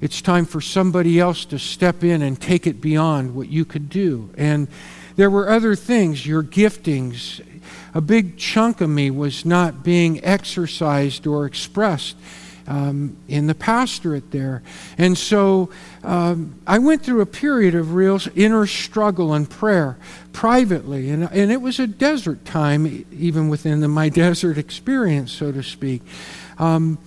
It's 0.00 0.22
time 0.22 0.46
for 0.46 0.62
somebody 0.62 1.20
else 1.20 1.44
to 1.46 1.58
step 1.58 2.02
in 2.02 2.22
and 2.22 2.40
take 2.40 2.66
it 2.66 2.80
beyond 2.80 3.34
what 3.34 3.50
you 3.50 3.66
could 3.66 3.90
do. 3.90 4.30
And 4.36 4.66
there 5.16 5.28
were 5.30 5.50
other 5.50 5.74
things, 5.74 6.26
your 6.26 6.42
giftings. 6.42 7.44
A 7.92 8.00
big 8.00 8.38
chunk 8.38 8.80
of 8.80 8.88
me 8.88 9.10
was 9.10 9.44
not 9.44 9.84
being 9.84 10.24
exercised 10.24 11.26
or 11.26 11.44
expressed 11.44 12.16
um, 12.70 13.16
in 13.26 13.48
the 13.48 13.54
pastorate 13.54 14.30
there. 14.30 14.62
And 14.96 15.18
so 15.18 15.70
um, 16.04 16.54
I 16.68 16.78
went 16.78 17.02
through 17.02 17.20
a 17.20 17.26
period 17.26 17.74
of 17.74 17.94
real 17.94 18.20
inner 18.36 18.64
struggle 18.66 19.34
and 19.34 19.50
prayer 19.50 19.98
privately. 20.32 21.10
And, 21.10 21.24
and 21.24 21.50
it 21.50 21.60
was 21.60 21.80
a 21.80 21.88
desert 21.88 22.44
time, 22.44 23.04
even 23.12 23.48
within 23.48 23.80
the, 23.80 23.88
my 23.88 24.08
desert 24.24 24.56
experience, 24.56 25.32
so 25.32 25.50
to 25.50 25.64
speak. 25.64 26.00
Um, 26.58 26.98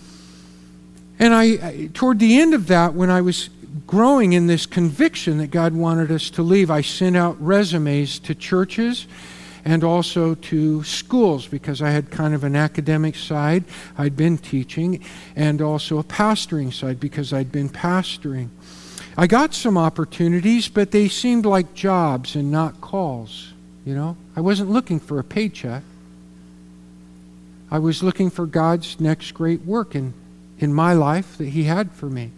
and 1.17 1.33
I, 1.33 1.87
toward 1.93 2.19
the 2.19 2.41
end 2.41 2.53
of 2.53 2.67
that, 2.67 2.93
when 2.93 3.09
I 3.09 3.21
was 3.21 3.49
growing 3.87 4.33
in 4.33 4.47
this 4.47 4.65
conviction 4.65 5.37
that 5.37 5.47
God 5.51 5.73
wanted 5.73 6.11
us 6.11 6.29
to 6.31 6.43
leave, 6.43 6.69
I 6.69 6.81
sent 6.81 7.15
out 7.15 7.41
resumes 7.41 8.19
to 8.19 8.35
churches 8.35 9.07
and 9.65 9.83
also 9.83 10.35
to 10.35 10.83
schools 10.83 11.47
because 11.47 11.81
I 11.81 11.91
had 11.91 12.11
kind 12.11 12.33
of 12.33 12.43
an 12.43 12.55
academic 12.55 13.15
side, 13.15 13.63
I'd 13.97 14.17
been 14.17 14.37
teaching, 14.37 15.03
and 15.35 15.61
also 15.61 15.99
a 15.99 16.03
pastoring 16.03 16.73
side 16.73 16.99
because 16.99 17.31
I'd 17.31 17.51
been 17.51 17.69
pastoring. 17.69 18.49
I 19.17 19.27
got 19.27 19.53
some 19.53 19.77
opportunities, 19.77 20.67
but 20.67 20.91
they 20.91 21.07
seemed 21.07 21.45
like 21.45 21.73
jobs 21.73 22.35
and 22.35 22.51
not 22.51 22.81
calls. 22.81 23.53
You 23.85 23.95
know, 23.95 24.17
I 24.35 24.41
wasn't 24.41 24.69
looking 24.69 24.99
for 24.99 25.19
a 25.19 25.23
paycheck. 25.23 25.83
I 27.69 27.79
was 27.79 28.03
looking 28.03 28.29
for 28.29 28.45
God's 28.45 28.99
next 28.99 29.31
great 29.31 29.61
work 29.61 29.95
in, 29.95 30.13
in 30.59 30.73
my 30.73 30.93
life 30.93 31.37
that 31.37 31.49
He 31.49 31.63
had 31.63 31.91
for 31.91 32.07
me. 32.07 32.31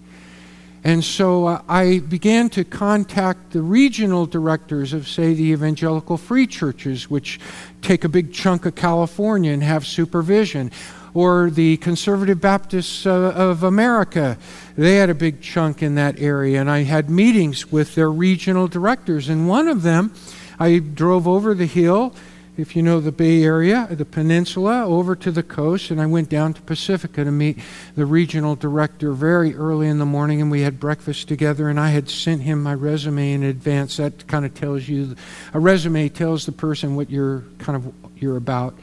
And 0.86 1.04
so 1.04 1.48
uh, 1.48 1.62
I 1.68 1.98
began 1.98 2.48
to 2.50 2.64
contact 2.64 3.54
the 3.54 3.64
regional 3.64 4.28
directors 4.28 4.94
of, 4.94 5.08
say, 5.08 5.34
the 5.34 5.46
evangelical 5.46 6.16
free 6.16 6.46
churches, 6.46 7.10
which 7.10 7.40
take 7.82 8.04
a 8.04 8.10
big 8.10 8.32
chunk 8.32 8.68
of 8.68 8.76
California 8.76 9.52
and 9.52 9.64
have 9.64 9.88
supervision, 9.88 10.72
or 11.16 11.50
the 11.50 11.78
Conservative 11.78 12.40
Baptists 12.40 13.08
uh, 13.08 13.34
of 13.36 13.64
America. 13.64 14.38
They 14.78 14.98
had 14.98 15.10
a 15.10 15.16
big 15.16 15.42
chunk 15.42 15.82
in 15.82 15.96
that 15.96 16.20
area, 16.20 16.62
and 16.62 16.70
I 16.70 16.84
had 16.84 17.10
meetings 17.10 17.72
with 17.72 17.96
their 17.96 18.12
regional 18.12 18.68
directors. 18.68 19.28
And 19.28 19.50
one 19.50 19.68
of 19.68 19.82
them, 19.82 20.14
I 20.60 20.78
drove 20.78 21.28
over 21.28 21.56
the 21.56 21.66
hill 21.66 22.14
if 22.58 22.76
you 22.76 22.82
know 22.82 23.00
the 23.00 23.12
Bay 23.12 23.44
Area, 23.44 23.88
the 23.90 24.06
peninsula, 24.06 24.86
over 24.86 25.16
to 25.16 25.32
the 25.32 25.44
coast, 25.44 25.92
and 25.92 26.00
I 26.00 26.06
went 26.06 26.30
down 26.30 26.54
to 26.54 26.62
Pacifica 26.62 27.24
to 27.24 27.32
meet 27.32 27.60
the 27.96 28.06
regional 28.06 28.56
director 28.56 29.12
very 29.12 29.54
early 29.56 29.88
in 29.88 30.00
the 30.00 30.06
morning, 30.06 30.42
and 30.42 30.50
we 30.50 30.62
had 30.62 30.80
breakfast 30.80 31.28
together, 31.28 31.68
and 31.68 31.80
I 31.80 31.90
had 31.90 32.10
sent 32.10 32.44
him 32.44 32.64
my 32.64 32.74
resume 32.74 33.34
in 33.34 33.44
advance. 33.44 33.98
That 33.98 34.28
kind 34.28 34.46
of 34.46 34.54
tells 34.54 34.88
you, 34.88 35.16
a 35.54 35.60
resume 35.60 36.08
tells 36.10 36.46
the 36.46 36.52
person 36.54 36.96
what 36.96 37.10
you're 37.10 37.44
kind 37.60 37.76
of 37.76 37.94
you're 38.16 38.38
about. 38.38 38.78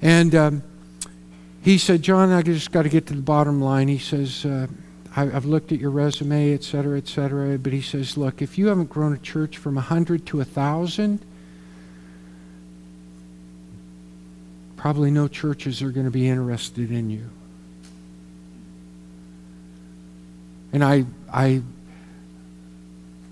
And 0.00 0.34
um, 0.34 0.62
he 1.62 1.78
said, 1.78 2.02
John, 2.02 2.30
I 2.30 2.42
just 2.42 2.72
got 2.72 2.82
to 2.82 2.88
get 2.88 3.06
to 3.06 3.14
the 3.14 3.22
bottom 3.22 3.60
line. 3.60 3.88
He 3.88 3.98
says, 3.98 4.44
uh, 4.44 4.66
I, 5.16 5.26
have 5.26 5.44
looked 5.44 5.72
at 5.72 5.78
your 5.78 5.90
resume, 5.90 6.54
et 6.54 6.64
cetera, 6.64 6.98
et 6.98 7.08
cetera. 7.08 7.58
But 7.58 7.72
he 7.72 7.80
says, 7.80 8.16
look, 8.16 8.42
if 8.42 8.58
you 8.58 8.66
haven't 8.68 8.90
grown 8.90 9.12
a 9.12 9.18
church 9.18 9.58
from 9.58 9.74
a 9.74 9.80
100 9.80 10.26
to 10.26 10.38
a 10.38 10.44
1,000, 10.44 11.24
probably 14.84 15.10
no 15.10 15.26
churches 15.26 15.80
are 15.80 15.88
going 15.88 16.04
to 16.04 16.12
be 16.12 16.28
interested 16.28 16.90
in 16.90 17.08
you. 17.08 17.30
And 20.74 20.84
I, 20.84 21.06
I, 21.32 21.62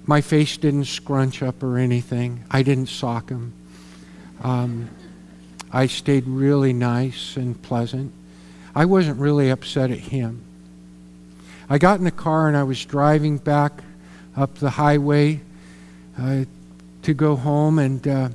my 0.07 0.23
face 0.23 0.57
didn't 0.57 0.87
scrunch 0.87 1.43
up 1.43 1.63
or 1.63 1.77
anything. 1.77 2.43
I 2.51 2.63
didn't 2.63 2.87
sock 2.87 3.29
him. 3.29 3.53
Um, 4.43 4.89
I 5.71 5.89
stayed 5.89 6.27
really 6.27 6.73
nice 6.73 7.37
and 7.37 7.61
pleasant. 7.61 8.15
I 8.75 8.87
wasn't 8.87 9.21
really 9.21 9.51
upset 9.51 9.91
at 9.91 9.99
him. 9.99 10.43
I 11.69 11.77
got 11.77 11.99
in 11.99 12.05
the 12.05 12.11
car 12.11 12.49
and 12.49 12.57
I 12.57 12.63
was 12.63 12.83
driving 12.83 13.37
back 13.37 13.83
up 14.35 14.55
the 14.55 14.71
highway 14.71 15.43
uh, 16.19 16.47
to 17.03 17.13
go 17.13 17.37
home, 17.37 17.79
and 17.79 18.09
uh, 18.09 18.31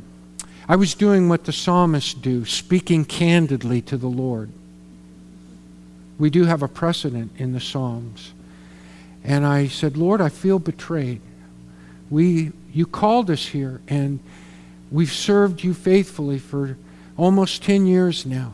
I 0.70 0.76
was 0.76 0.96
doing 0.96 1.30
what 1.30 1.46
the 1.46 1.54
psalmists 1.54 2.14
do, 2.14 2.44
speaking 2.44 3.06
candidly 3.06 3.82
to 3.84 3.98
the 3.98 4.08
Lord. 4.08 4.52
We 6.20 6.30
do 6.30 6.44
have 6.44 6.62
a 6.62 6.68
precedent 6.68 7.32
in 7.38 7.54
the 7.54 7.60
Psalms. 7.60 8.34
And 9.24 9.46
I 9.46 9.68
said, 9.68 9.96
Lord, 9.96 10.20
I 10.20 10.30
feel 10.30 10.60
betrayed. 10.60 11.22
We, 12.10 12.52
you 12.74 12.86
called 12.86 13.30
us 13.30 13.46
here, 13.48 13.82
and 13.88 14.20
we've 14.92 15.12
served 15.12 15.64
you 15.64 15.74
faithfully 15.74 16.40
for 16.40 16.78
almost 17.16 17.64
10 17.64 17.86
years 17.86 18.26
now. 18.26 18.54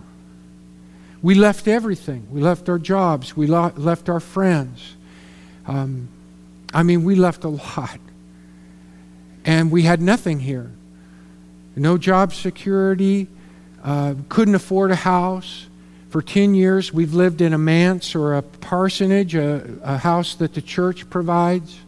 We 1.21 1.35
left 1.35 1.67
everything. 1.67 2.27
We 2.29 2.41
left 2.41 2.67
our 2.69 2.79
jobs. 2.79 3.35
We 3.35 3.47
lo- 3.47 3.73
left 3.75 4.09
our 4.09 4.19
friends. 4.19 4.95
Um, 5.65 6.09
I 6.73 6.83
mean, 6.83 7.03
we 7.03 7.15
left 7.15 7.43
a 7.43 7.49
lot. 7.49 7.99
And 9.45 9.71
we 9.71 9.83
had 9.83 10.01
nothing 10.01 10.39
here 10.39 10.71
no 11.75 11.97
job 11.97 12.33
security, 12.33 13.27
uh, 13.83 14.15
couldn't 14.29 14.55
afford 14.55 14.91
a 14.91 14.95
house. 14.95 15.67
For 16.09 16.21
10 16.21 16.53
years, 16.53 16.93
we've 16.93 17.13
lived 17.13 17.41
in 17.41 17.53
a 17.53 17.57
manse 17.57 18.13
or 18.13 18.35
a 18.35 18.43
parsonage, 18.43 19.33
a, 19.33 19.77
a 19.81 19.97
house 19.97 20.35
that 20.35 20.53
the 20.53 20.61
church 20.61 21.09
provides. 21.09 21.79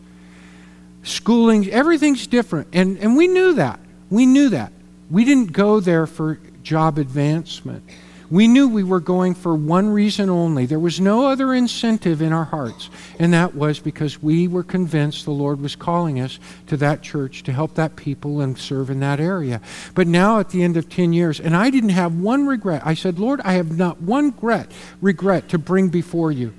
Schooling, 1.04 1.70
everything's 1.70 2.26
different. 2.26 2.70
And, 2.74 2.98
and 2.98 3.16
we 3.16 3.28
knew 3.28 3.54
that. 3.54 3.80
We 4.10 4.26
knew 4.26 4.50
that. 4.50 4.74
We 5.12 5.26
didn't 5.26 5.52
go 5.52 5.80
there 5.80 6.08
for 6.08 6.40
job 6.64 6.98
advancement. 6.98 7.84
We 8.30 8.48
knew 8.48 8.68
we 8.68 8.84
were 8.84 9.00
going 9.00 9.36
for 9.36 9.56
one 9.56 9.90
reason 9.90 10.30
only. 10.30 10.66
There 10.66 10.80
was 10.80 11.00
no 11.00 11.28
other 11.28 11.54
incentive 11.54 12.22
in 12.22 12.34
our 12.34 12.46
hearts, 12.46 12.90
and 13.20 13.34
that 13.34 13.54
was 13.54 13.80
because 13.80 14.22
we 14.22 14.48
were 14.48 14.64
convinced 14.64 15.26
the 15.26 15.32
Lord 15.32 15.62
was 15.62 15.76
calling 15.76 16.20
us 16.20 16.40
to 16.68 16.78
that 16.78 17.04
church 17.04 17.44
to 17.44 17.54
help 17.54 17.76
that 17.76 17.96
people 17.96 18.42
and 18.42 18.58
serve 18.58 18.90
in 18.90 19.00
that 19.02 19.20
area. 19.20 19.62
But 19.94 20.08
now, 20.08 20.40
at 20.40 20.50
the 20.50 20.64
end 20.64 20.76
of 20.76 20.90
10 20.90 21.14
years, 21.14 21.40
and 21.40 21.56
I 21.56 21.70
didn't 21.70 21.90
have 21.90 22.16
one 22.16 22.48
regret. 22.48 22.82
I 22.84 22.96
said, 22.96 23.20
Lord, 23.20 23.42
I 23.42 23.54
have 23.54 23.78
not 23.78 24.02
one 24.02 24.32
regret, 24.32 24.72
regret 25.02 25.50
to 25.50 25.58
bring 25.58 25.90
before 25.90 26.32
you. 26.32 26.54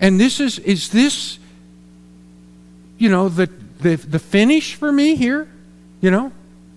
And 0.00 0.18
this 0.18 0.40
is, 0.40 0.58
is 0.58 0.90
this, 0.90 1.38
you 2.98 3.08
know, 3.08 3.28
the, 3.28 3.48
the, 3.80 3.96
the 3.96 4.18
finish 4.18 4.74
for 4.74 4.90
me 4.90 5.14
here? 5.14 5.48
You 6.00 6.10
know? 6.10 6.32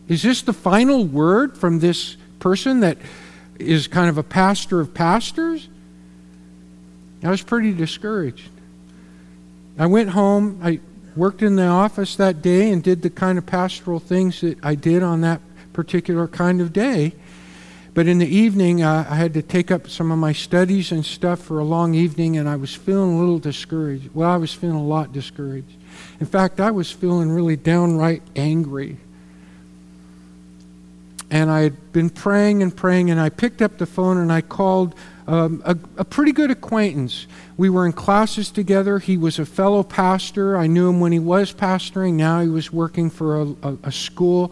Is 0.07 0.21
this 0.21 0.43
the 0.43 0.53
final 0.53 1.03
word 1.03 1.57
from 1.57 1.79
this? 1.79 2.17
Person 2.45 2.81
that 2.81 2.95
is 3.57 3.87
kind 3.87 4.07
of 4.07 4.19
a 4.19 4.23
pastor 4.23 4.79
of 4.79 4.93
pastors, 4.93 5.67
I 7.23 7.31
was 7.31 7.41
pretty 7.41 7.73
discouraged. 7.73 8.51
I 9.79 9.87
went 9.87 10.09
home, 10.09 10.59
I 10.63 10.79
worked 11.15 11.41
in 11.41 11.55
the 11.55 11.65
office 11.65 12.17
that 12.17 12.43
day 12.43 12.71
and 12.71 12.83
did 12.83 13.01
the 13.01 13.09
kind 13.09 13.39
of 13.39 13.47
pastoral 13.47 13.99
things 13.99 14.41
that 14.41 14.63
I 14.63 14.75
did 14.75 15.01
on 15.01 15.21
that 15.21 15.41
particular 15.73 16.27
kind 16.27 16.61
of 16.61 16.71
day. 16.71 17.13
But 17.95 18.07
in 18.07 18.19
the 18.19 18.27
evening, 18.27 18.83
uh, 18.83 19.07
I 19.09 19.15
had 19.15 19.33
to 19.33 19.41
take 19.41 19.71
up 19.71 19.89
some 19.89 20.11
of 20.11 20.19
my 20.19 20.33
studies 20.33 20.91
and 20.91 21.03
stuff 21.03 21.39
for 21.39 21.57
a 21.57 21.63
long 21.63 21.95
evening, 21.95 22.37
and 22.37 22.47
I 22.47 22.57
was 22.57 22.75
feeling 22.75 23.15
a 23.15 23.17
little 23.17 23.39
discouraged. 23.39 24.11
Well, 24.13 24.29
I 24.29 24.37
was 24.37 24.53
feeling 24.53 24.75
a 24.75 24.83
lot 24.83 25.11
discouraged. 25.11 25.73
In 26.19 26.27
fact, 26.27 26.59
I 26.59 26.69
was 26.69 26.91
feeling 26.91 27.31
really 27.31 27.55
downright 27.55 28.21
angry 28.35 28.97
and 31.29 31.49
I 31.49 31.61
had 31.61 31.91
been 31.91 32.09
praying 32.09 32.61
and 32.61 32.75
praying, 32.75 33.09
and 33.09 33.19
I 33.19 33.29
picked 33.29 33.61
up 33.61 33.77
the 33.77 33.85
phone 33.85 34.17
and 34.17 34.31
I 34.31 34.41
called 34.41 34.95
um, 35.27 35.63
a, 35.65 35.75
a, 35.97 36.05
pretty 36.05 36.31
good 36.31 36.51
acquaintance. 36.51 37.25
We 37.57 37.69
were 37.69 37.87
in 37.87 37.93
classes 37.93 38.51
together. 38.51 38.99
He 38.99 39.17
was 39.17 39.39
a 39.39 39.45
fellow 39.45 39.81
pastor. 39.81 40.55
I 40.55 40.67
knew 40.67 40.87
him 40.87 40.99
when 40.99 41.11
he 41.11 41.19
was 41.19 41.51
pastoring. 41.51 42.13
Now 42.13 42.41
he 42.41 42.47
was 42.47 42.71
working 42.71 43.09
for 43.09 43.41
a, 43.41 43.45
a, 43.63 43.77
a 43.85 43.91
school. 43.91 44.51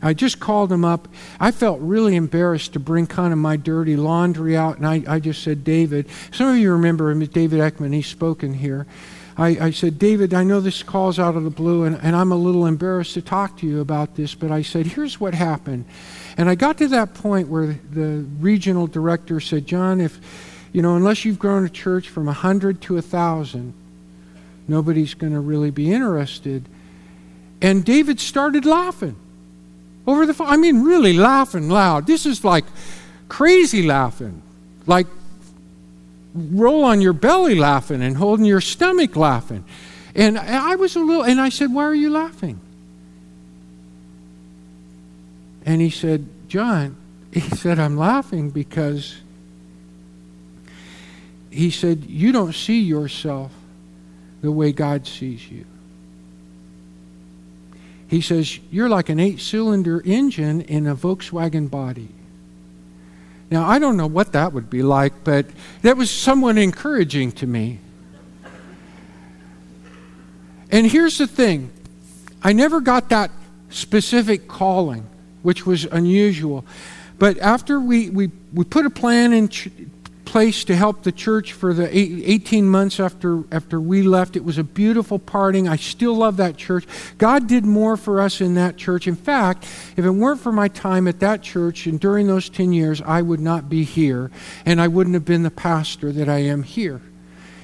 I 0.00 0.14
just 0.14 0.38
called 0.38 0.70
him 0.70 0.84
up. 0.84 1.08
I 1.40 1.50
felt 1.50 1.80
really 1.80 2.14
embarrassed 2.14 2.72
to 2.74 2.80
bring 2.80 3.08
kind 3.08 3.32
of 3.32 3.38
my 3.38 3.56
dirty 3.56 3.96
laundry 3.96 4.56
out, 4.56 4.76
and 4.76 4.86
I, 4.86 5.02
I 5.08 5.18
just 5.18 5.42
said, 5.42 5.64
David, 5.64 6.06
some 6.30 6.48
of 6.48 6.56
you 6.56 6.72
remember 6.72 7.10
him, 7.10 7.24
David 7.26 7.60
Eckman, 7.60 7.92
he's 7.92 8.06
spoken 8.06 8.54
here. 8.54 8.86
I, 9.36 9.48
I, 9.48 9.70
said, 9.70 9.98
David, 9.98 10.34
I 10.34 10.44
know 10.44 10.60
this 10.60 10.82
call's 10.82 11.18
out 11.18 11.36
of 11.36 11.44
the 11.44 11.50
blue, 11.50 11.84
and, 11.84 11.98
and 12.02 12.14
I'm 12.14 12.32
a 12.32 12.36
little 12.36 12.66
embarrassed 12.66 13.14
to 13.14 13.22
talk 13.22 13.56
to 13.58 13.66
you 13.66 13.80
about 13.80 14.14
this, 14.14 14.34
but 14.34 14.50
I 14.50 14.62
said, 14.62 14.86
here's 14.86 15.18
what 15.18 15.34
happened. 15.34 15.86
And 16.36 16.50
I 16.50 16.54
got 16.54 16.78
to 16.78 16.88
that 16.88 17.14
point 17.14 17.48
where 17.48 17.78
the 17.90 18.26
regional 18.40 18.86
director 18.86 19.40
said, 19.40 19.66
John, 19.66 20.00
if, 20.00 20.18
you 20.72 20.82
know, 20.82 20.96
unless 20.96 21.24
you've 21.24 21.38
grown 21.38 21.64
a 21.64 21.70
church 21.70 22.08
from 22.08 22.26
100 22.26 22.82
to 22.82 22.94
1,000, 22.94 23.72
nobody's 24.68 25.14
going 25.14 25.32
to 25.32 25.40
really 25.40 25.70
be 25.70 25.92
interested. 25.92 26.68
And 27.62 27.84
David 27.84 28.20
started 28.20 28.66
laughing 28.66 29.16
over 30.06 30.26
the 30.26 30.34
phone. 30.34 30.48
I 30.48 30.56
mean, 30.56 30.82
really 30.82 31.12
laughing 31.12 31.68
loud. 31.68 32.06
This 32.06 32.26
is 32.26 32.44
like 32.44 32.64
crazy 33.28 33.82
laughing. 33.82 34.42
Like 34.86 35.06
roll 36.34 36.84
on 36.84 37.00
your 37.00 37.12
belly 37.12 37.54
laughing 37.54 38.02
and 38.02 38.16
holding 38.16 38.44
your 38.44 38.60
stomach 38.60 39.16
laughing. 39.16 39.64
And 40.14 40.38
I 40.38 40.76
was 40.76 40.96
a 40.96 41.00
little, 41.00 41.24
and 41.24 41.40
I 41.40 41.48
said, 41.48 41.72
Why 41.72 41.84
are 41.84 41.94
you 41.94 42.10
laughing? 42.10 42.60
And 45.64 45.80
he 45.80 45.90
said, 45.90 46.26
John, 46.48 46.96
he 47.32 47.40
said, 47.40 47.78
I'm 47.78 47.96
laughing 47.96 48.50
because 48.50 49.16
he 51.50 51.70
said, 51.70 52.04
You 52.04 52.32
don't 52.32 52.54
see 52.54 52.80
yourself 52.80 53.52
the 54.40 54.52
way 54.52 54.72
God 54.72 55.06
sees 55.06 55.50
you. 55.50 55.64
He 58.08 58.20
says, 58.20 58.58
You're 58.70 58.90
like 58.90 59.08
an 59.08 59.20
eight 59.20 59.40
cylinder 59.40 60.02
engine 60.04 60.60
in 60.62 60.86
a 60.86 60.94
Volkswagen 60.94 61.70
body. 61.70 62.08
Now, 63.52 63.68
I 63.68 63.78
don't 63.78 63.98
know 63.98 64.06
what 64.06 64.32
that 64.32 64.54
would 64.54 64.70
be 64.70 64.82
like, 64.82 65.24
but 65.24 65.44
that 65.82 65.98
was 65.98 66.10
somewhat 66.10 66.56
encouraging 66.56 67.32
to 67.32 67.46
me. 67.46 67.80
And 70.70 70.86
here's 70.86 71.18
the 71.18 71.26
thing 71.26 71.70
I 72.42 72.54
never 72.54 72.80
got 72.80 73.10
that 73.10 73.30
specific 73.68 74.48
calling, 74.48 75.06
which 75.42 75.66
was 75.66 75.84
unusual. 75.84 76.64
But 77.18 77.38
after 77.40 77.78
we, 77.78 78.08
we, 78.08 78.30
we 78.54 78.64
put 78.64 78.86
a 78.86 78.90
plan 78.90 79.34
in 79.34 79.50
place 80.32 80.64
to 80.64 80.74
help 80.74 81.02
the 81.02 81.12
church 81.12 81.52
for 81.52 81.74
the 81.74 81.94
18 81.94 82.66
months 82.66 82.98
after, 82.98 83.44
after 83.52 83.78
we 83.78 84.00
left, 84.00 84.34
it 84.34 84.42
was 84.42 84.56
a 84.56 84.64
beautiful 84.64 85.18
parting. 85.18 85.68
I 85.68 85.76
still 85.76 86.14
love 86.14 86.38
that 86.38 86.56
church. 86.56 86.86
God 87.18 87.46
did 87.46 87.66
more 87.66 87.98
for 87.98 88.18
us 88.18 88.40
in 88.40 88.54
that 88.54 88.78
church. 88.78 89.06
In 89.06 89.14
fact, 89.14 89.64
if 89.94 90.06
it 90.06 90.10
weren't 90.10 90.40
for 90.40 90.50
my 90.50 90.68
time 90.68 91.06
at 91.06 91.20
that 91.20 91.42
church 91.42 91.86
and 91.86 92.00
during 92.00 92.28
those 92.28 92.48
10 92.48 92.72
years, 92.72 93.02
I 93.02 93.20
would 93.20 93.40
not 93.40 93.68
be 93.68 93.84
here 93.84 94.30
and 94.64 94.80
I 94.80 94.88
wouldn't 94.88 95.12
have 95.12 95.26
been 95.26 95.42
the 95.42 95.50
pastor 95.50 96.10
that 96.12 96.30
I 96.30 96.38
am 96.38 96.62
here. 96.62 97.02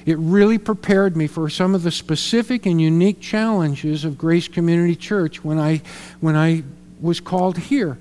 It 0.05 0.19
really 0.19 0.59
prepared 0.59 1.17
me 1.17 1.25
for 1.25 1.49
some 1.49 1.73
of 1.73 1.81
the 1.81 1.89
specific 1.89 2.67
and 2.67 2.79
unique 2.79 3.19
challenges 3.19 4.05
of 4.05 4.15
Grace 4.15 4.47
Community 4.47 4.95
Church 4.95 5.43
when 5.43 5.57
I, 5.57 5.81
when 6.19 6.35
I 6.35 6.61
was 7.01 7.19
called 7.19 7.57
here. 7.57 7.97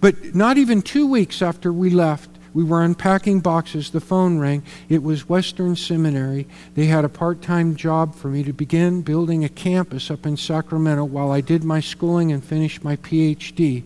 But 0.00 0.34
not 0.34 0.56
even 0.56 0.80
two 0.80 1.06
weeks 1.06 1.42
after 1.42 1.70
we 1.70 1.90
left, 1.90 2.30
we 2.54 2.64
were 2.64 2.82
unpacking 2.82 3.40
boxes. 3.40 3.90
The 3.90 4.00
phone 4.00 4.38
rang. 4.38 4.62
It 4.88 5.02
was 5.02 5.28
Western 5.28 5.76
Seminary. 5.76 6.46
They 6.74 6.86
had 6.86 7.04
a 7.04 7.08
part 7.08 7.42
time 7.42 7.76
job 7.76 8.14
for 8.14 8.28
me 8.28 8.42
to 8.44 8.52
begin 8.52 9.02
building 9.02 9.44
a 9.44 9.48
campus 9.48 10.10
up 10.10 10.26
in 10.26 10.36
Sacramento 10.36 11.04
while 11.04 11.30
I 11.30 11.40
did 11.40 11.64
my 11.64 11.80
schooling 11.80 12.32
and 12.32 12.42
finished 12.42 12.82
my 12.84 12.96
PhD. 12.96 13.84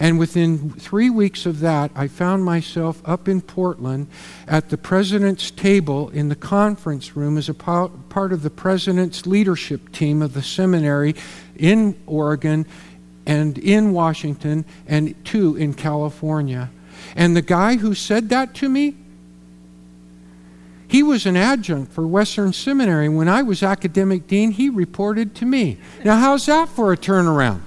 And 0.00 0.18
within 0.18 0.70
three 0.70 1.10
weeks 1.10 1.46
of 1.46 1.60
that, 1.60 1.90
I 1.94 2.08
found 2.08 2.44
myself 2.44 3.00
up 3.04 3.28
in 3.28 3.40
Portland 3.40 4.08
at 4.48 4.68
the 4.70 4.78
president's 4.78 5.50
table 5.50 6.08
in 6.10 6.28
the 6.28 6.36
conference 6.36 7.16
room 7.16 7.38
as 7.38 7.48
a 7.48 7.54
part 7.54 8.32
of 8.32 8.42
the 8.42 8.50
president's 8.50 9.26
leadership 9.26 9.92
team 9.92 10.22
of 10.22 10.34
the 10.34 10.42
seminary 10.42 11.14
in 11.56 12.00
Oregon 12.06 12.66
and 13.26 13.58
in 13.58 13.92
Washington 13.92 14.64
and 14.86 15.14
two 15.24 15.56
in 15.56 15.74
California. 15.74 16.70
And 17.16 17.36
the 17.36 17.42
guy 17.42 17.76
who 17.76 17.94
said 17.94 18.28
that 18.30 18.54
to 18.56 18.68
me, 18.68 18.96
he 20.88 21.02
was 21.02 21.24
an 21.24 21.36
adjunct 21.36 21.92
for 21.92 22.06
Western 22.06 22.52
Seminary. 22.52 23.08
When 23.08 23.26
I 23.26 23.42
was 23.42 23.62
academic 23.62 24.26
dean, 24.26 24.50
he 24.50 24.68
reported 24.68 25.34
to 25.36 25.46
me. 25.46 25.78
Now, 26.04 26.18
how's 26.18 26.46
that 26.46 26.68
for 26.68 26.92
a 26.92 26.96
turnaround? 26.96 27.60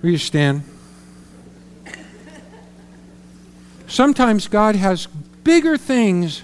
Will 0.00 0.10
you 0.10 0.18
stand? 0.18 0.62
Sometimes 3.88 4.48
God 4.48 4.76
has 4.76 5.06
bigger 5.44 5.76
things 5.76 6.42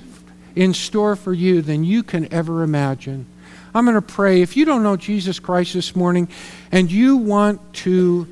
in 0.56 0.74
store 0.74 1.16
for 1.16 1.32
you 1.32 1.62
than 1.62 1.84
you 1.84 2.02
can 2.02 2.32
ever 2.32 2.62
imagine. 2.62 3.26
I'm 3.74 3.84
going 3.84 3.94
to 3.94 4.02
pray. 4.02 4.42
If 4.42 4.56
you 4.56 4.64
don't 4.64 4.82
know 4.82 4.96
Jesus 4.96 5.38
Christ 5.38 5.74
this 5.74 5.96
morning 5.96 6.28
and 6.70 6.90
you 6.90 7.16
want 7.16 7.72
to 7.74 8.28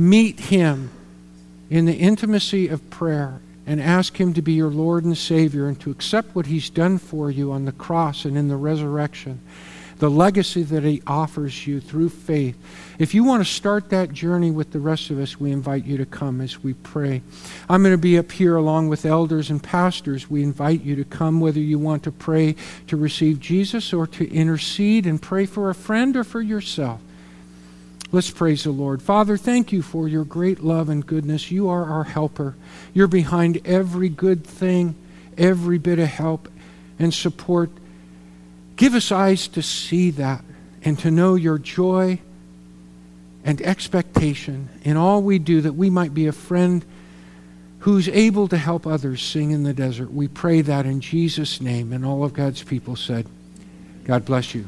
meet 0.00 0.40
Him 0.40 0.90
in 1.68 1.84
the 1.84 1.94
intimacy 1.94 2.68
of 2.68 2.88
prayer 2.88 3.40
and 3.66 3.80
ask 3.80 4.16
Him 4.16 4.32
to 4.32 4.42
be 4.42 4.54
your 4.54 4.70
Lord 4.70 5.04
and 5.04 5.16
Savior 5.16 5.68
and 5.68 5.78
to 5.80 5.90
accept 5.90 6.34
what 6.34 6.46
He's 6.46 6.70
done 6.70 6.96
for 6.96 7.30
you 7.30 7.52
on 7.52 7.66
the 7.66 7.72
cross 7.72 8.24
and 8.24 8.36
in 8.36 8.48
the 8.48 8.56
resurrection, 8.56 9.40
the 9.98 10.08
legacy 10.08 10.62
that 10.62 10.84
He 10.84 11.02
offers 11.06 11.66
you 11.66 11.80
through 11.80 12.08
faith. 12.08 12.56
If 12.98 13.14
you 13.14 13.24
want 13.24 13.46
to 13.46 13.52
start 13.52 13.90
that 13.90 14.12
journey 14.12 14.50
with 14.50 14.72
the 14.72 14.80
rest 14.80 15.10
of 15.10 15.18
us, 15.18 15.38
we 15.38 15.52
invite 15.52 15.84
you 15.84 15.98
to 15.98 16.06
come 16.06 16.40
as 16.40 16.64
we 16.64 16.72
pray. 16.72 17.20
I'm 17.68 17.82
going 17.82 17.92
to 17.92 17.98
be 17.98 18.16
up 18.16 18.32
here 18.32 18.56
along 18.56 18.88
with 18.88 19.04
elders 19.04 19.50
and 19.50 19.62
pastors. 19.62 20.30
We 20.30 20.42
invite 20.42 20.82
you 20.82 20.96
to 20.96 21.04
come, 21.04 21.40
whether 21.40 21.60
you 21.60 21.78
want 21.78 22.04
to 22.04 22.12
pray 22.12 22.56
to 22.86 22.96
receive 22.96 23.38
Jesus 23.38 23.92
or 23.92 24.06
to 24.06 24.32
intercede 24.32 25.06
and 25.06 25.20
pray 25.20 25.44
for 25.44 25.68
a 25.68 25.74
friend 25.74 26.16
or 26.16 26.24
for 26.24 26.40
yourself. 26.40 27.02
Let's 28.12 28.30
praise 28.30 28.64
the 28.64 28.70
Lord. 28.70 29.02
Father, 29.02 29.36
thank 29.36 29.72
you 29.72 29.82
for 29.82 30.08
your 30.08 30.24
great 30.24 30.60
love 30.60 30.88
and 30.88 31.06
goodness. 31.06 31.50
You 31.50 31.68
are 31.68 31.84
our 31.84 32.04
helper. 32.04 32.56
You're 32.92 33.06
behind 33.06 33.60
every 33.64 34.08
good 34.08 34.44
thing, 34.44 34.96
every 35.38 35.78
bit 35.78 35.98
of 35.98 36.08
help 36.08 36.48
and 36.98 37.14
support 37.14 37.70
Give 38.80 38.94
us 38.94 39.12
eyes 39.12 39.46
to 39.48 39.60
see 39.60 40.10
that 40.12 40.42
and 40.82 40.98
to 41.00 41.10
know 41.10 41.34
your 41.34 41.58
joy 41.58 42.18
and 43.44 43.60
expectation 43.60 44.70
in 44.84 44.96
all 44.96 45.20
we 45.22 45.38
do 45.38 45.60
that 45.60 45.74
we 45.74 45.90
might 45.90 46.14
be 46.14 46.28
a 46.28 46.32
friend 46.32 46.82
who's 47.80 48.08
able 48.08 48.48
to 48.48 48.56
help 48.56 48.86
others 48.86 49.22
sing 49.22 49.50
in 49.50 49.64
the 49.64 49.74
desert. 49.74 50.10
We 50.10 50.28
pray 50.28 50.62
that 50.62 50.86
in 50.86 51.02
Jesus' 51.02 51.60
name. 51.60 51.92
And 51.92 52.06
all 52.06 52.24
of 52.24 52.32
God's 52.32 52.62
people 52.62 52.96
said, 52.96 53.26
God 54.04 54.24
bless 54.24 54.54
you. 54.54 54.64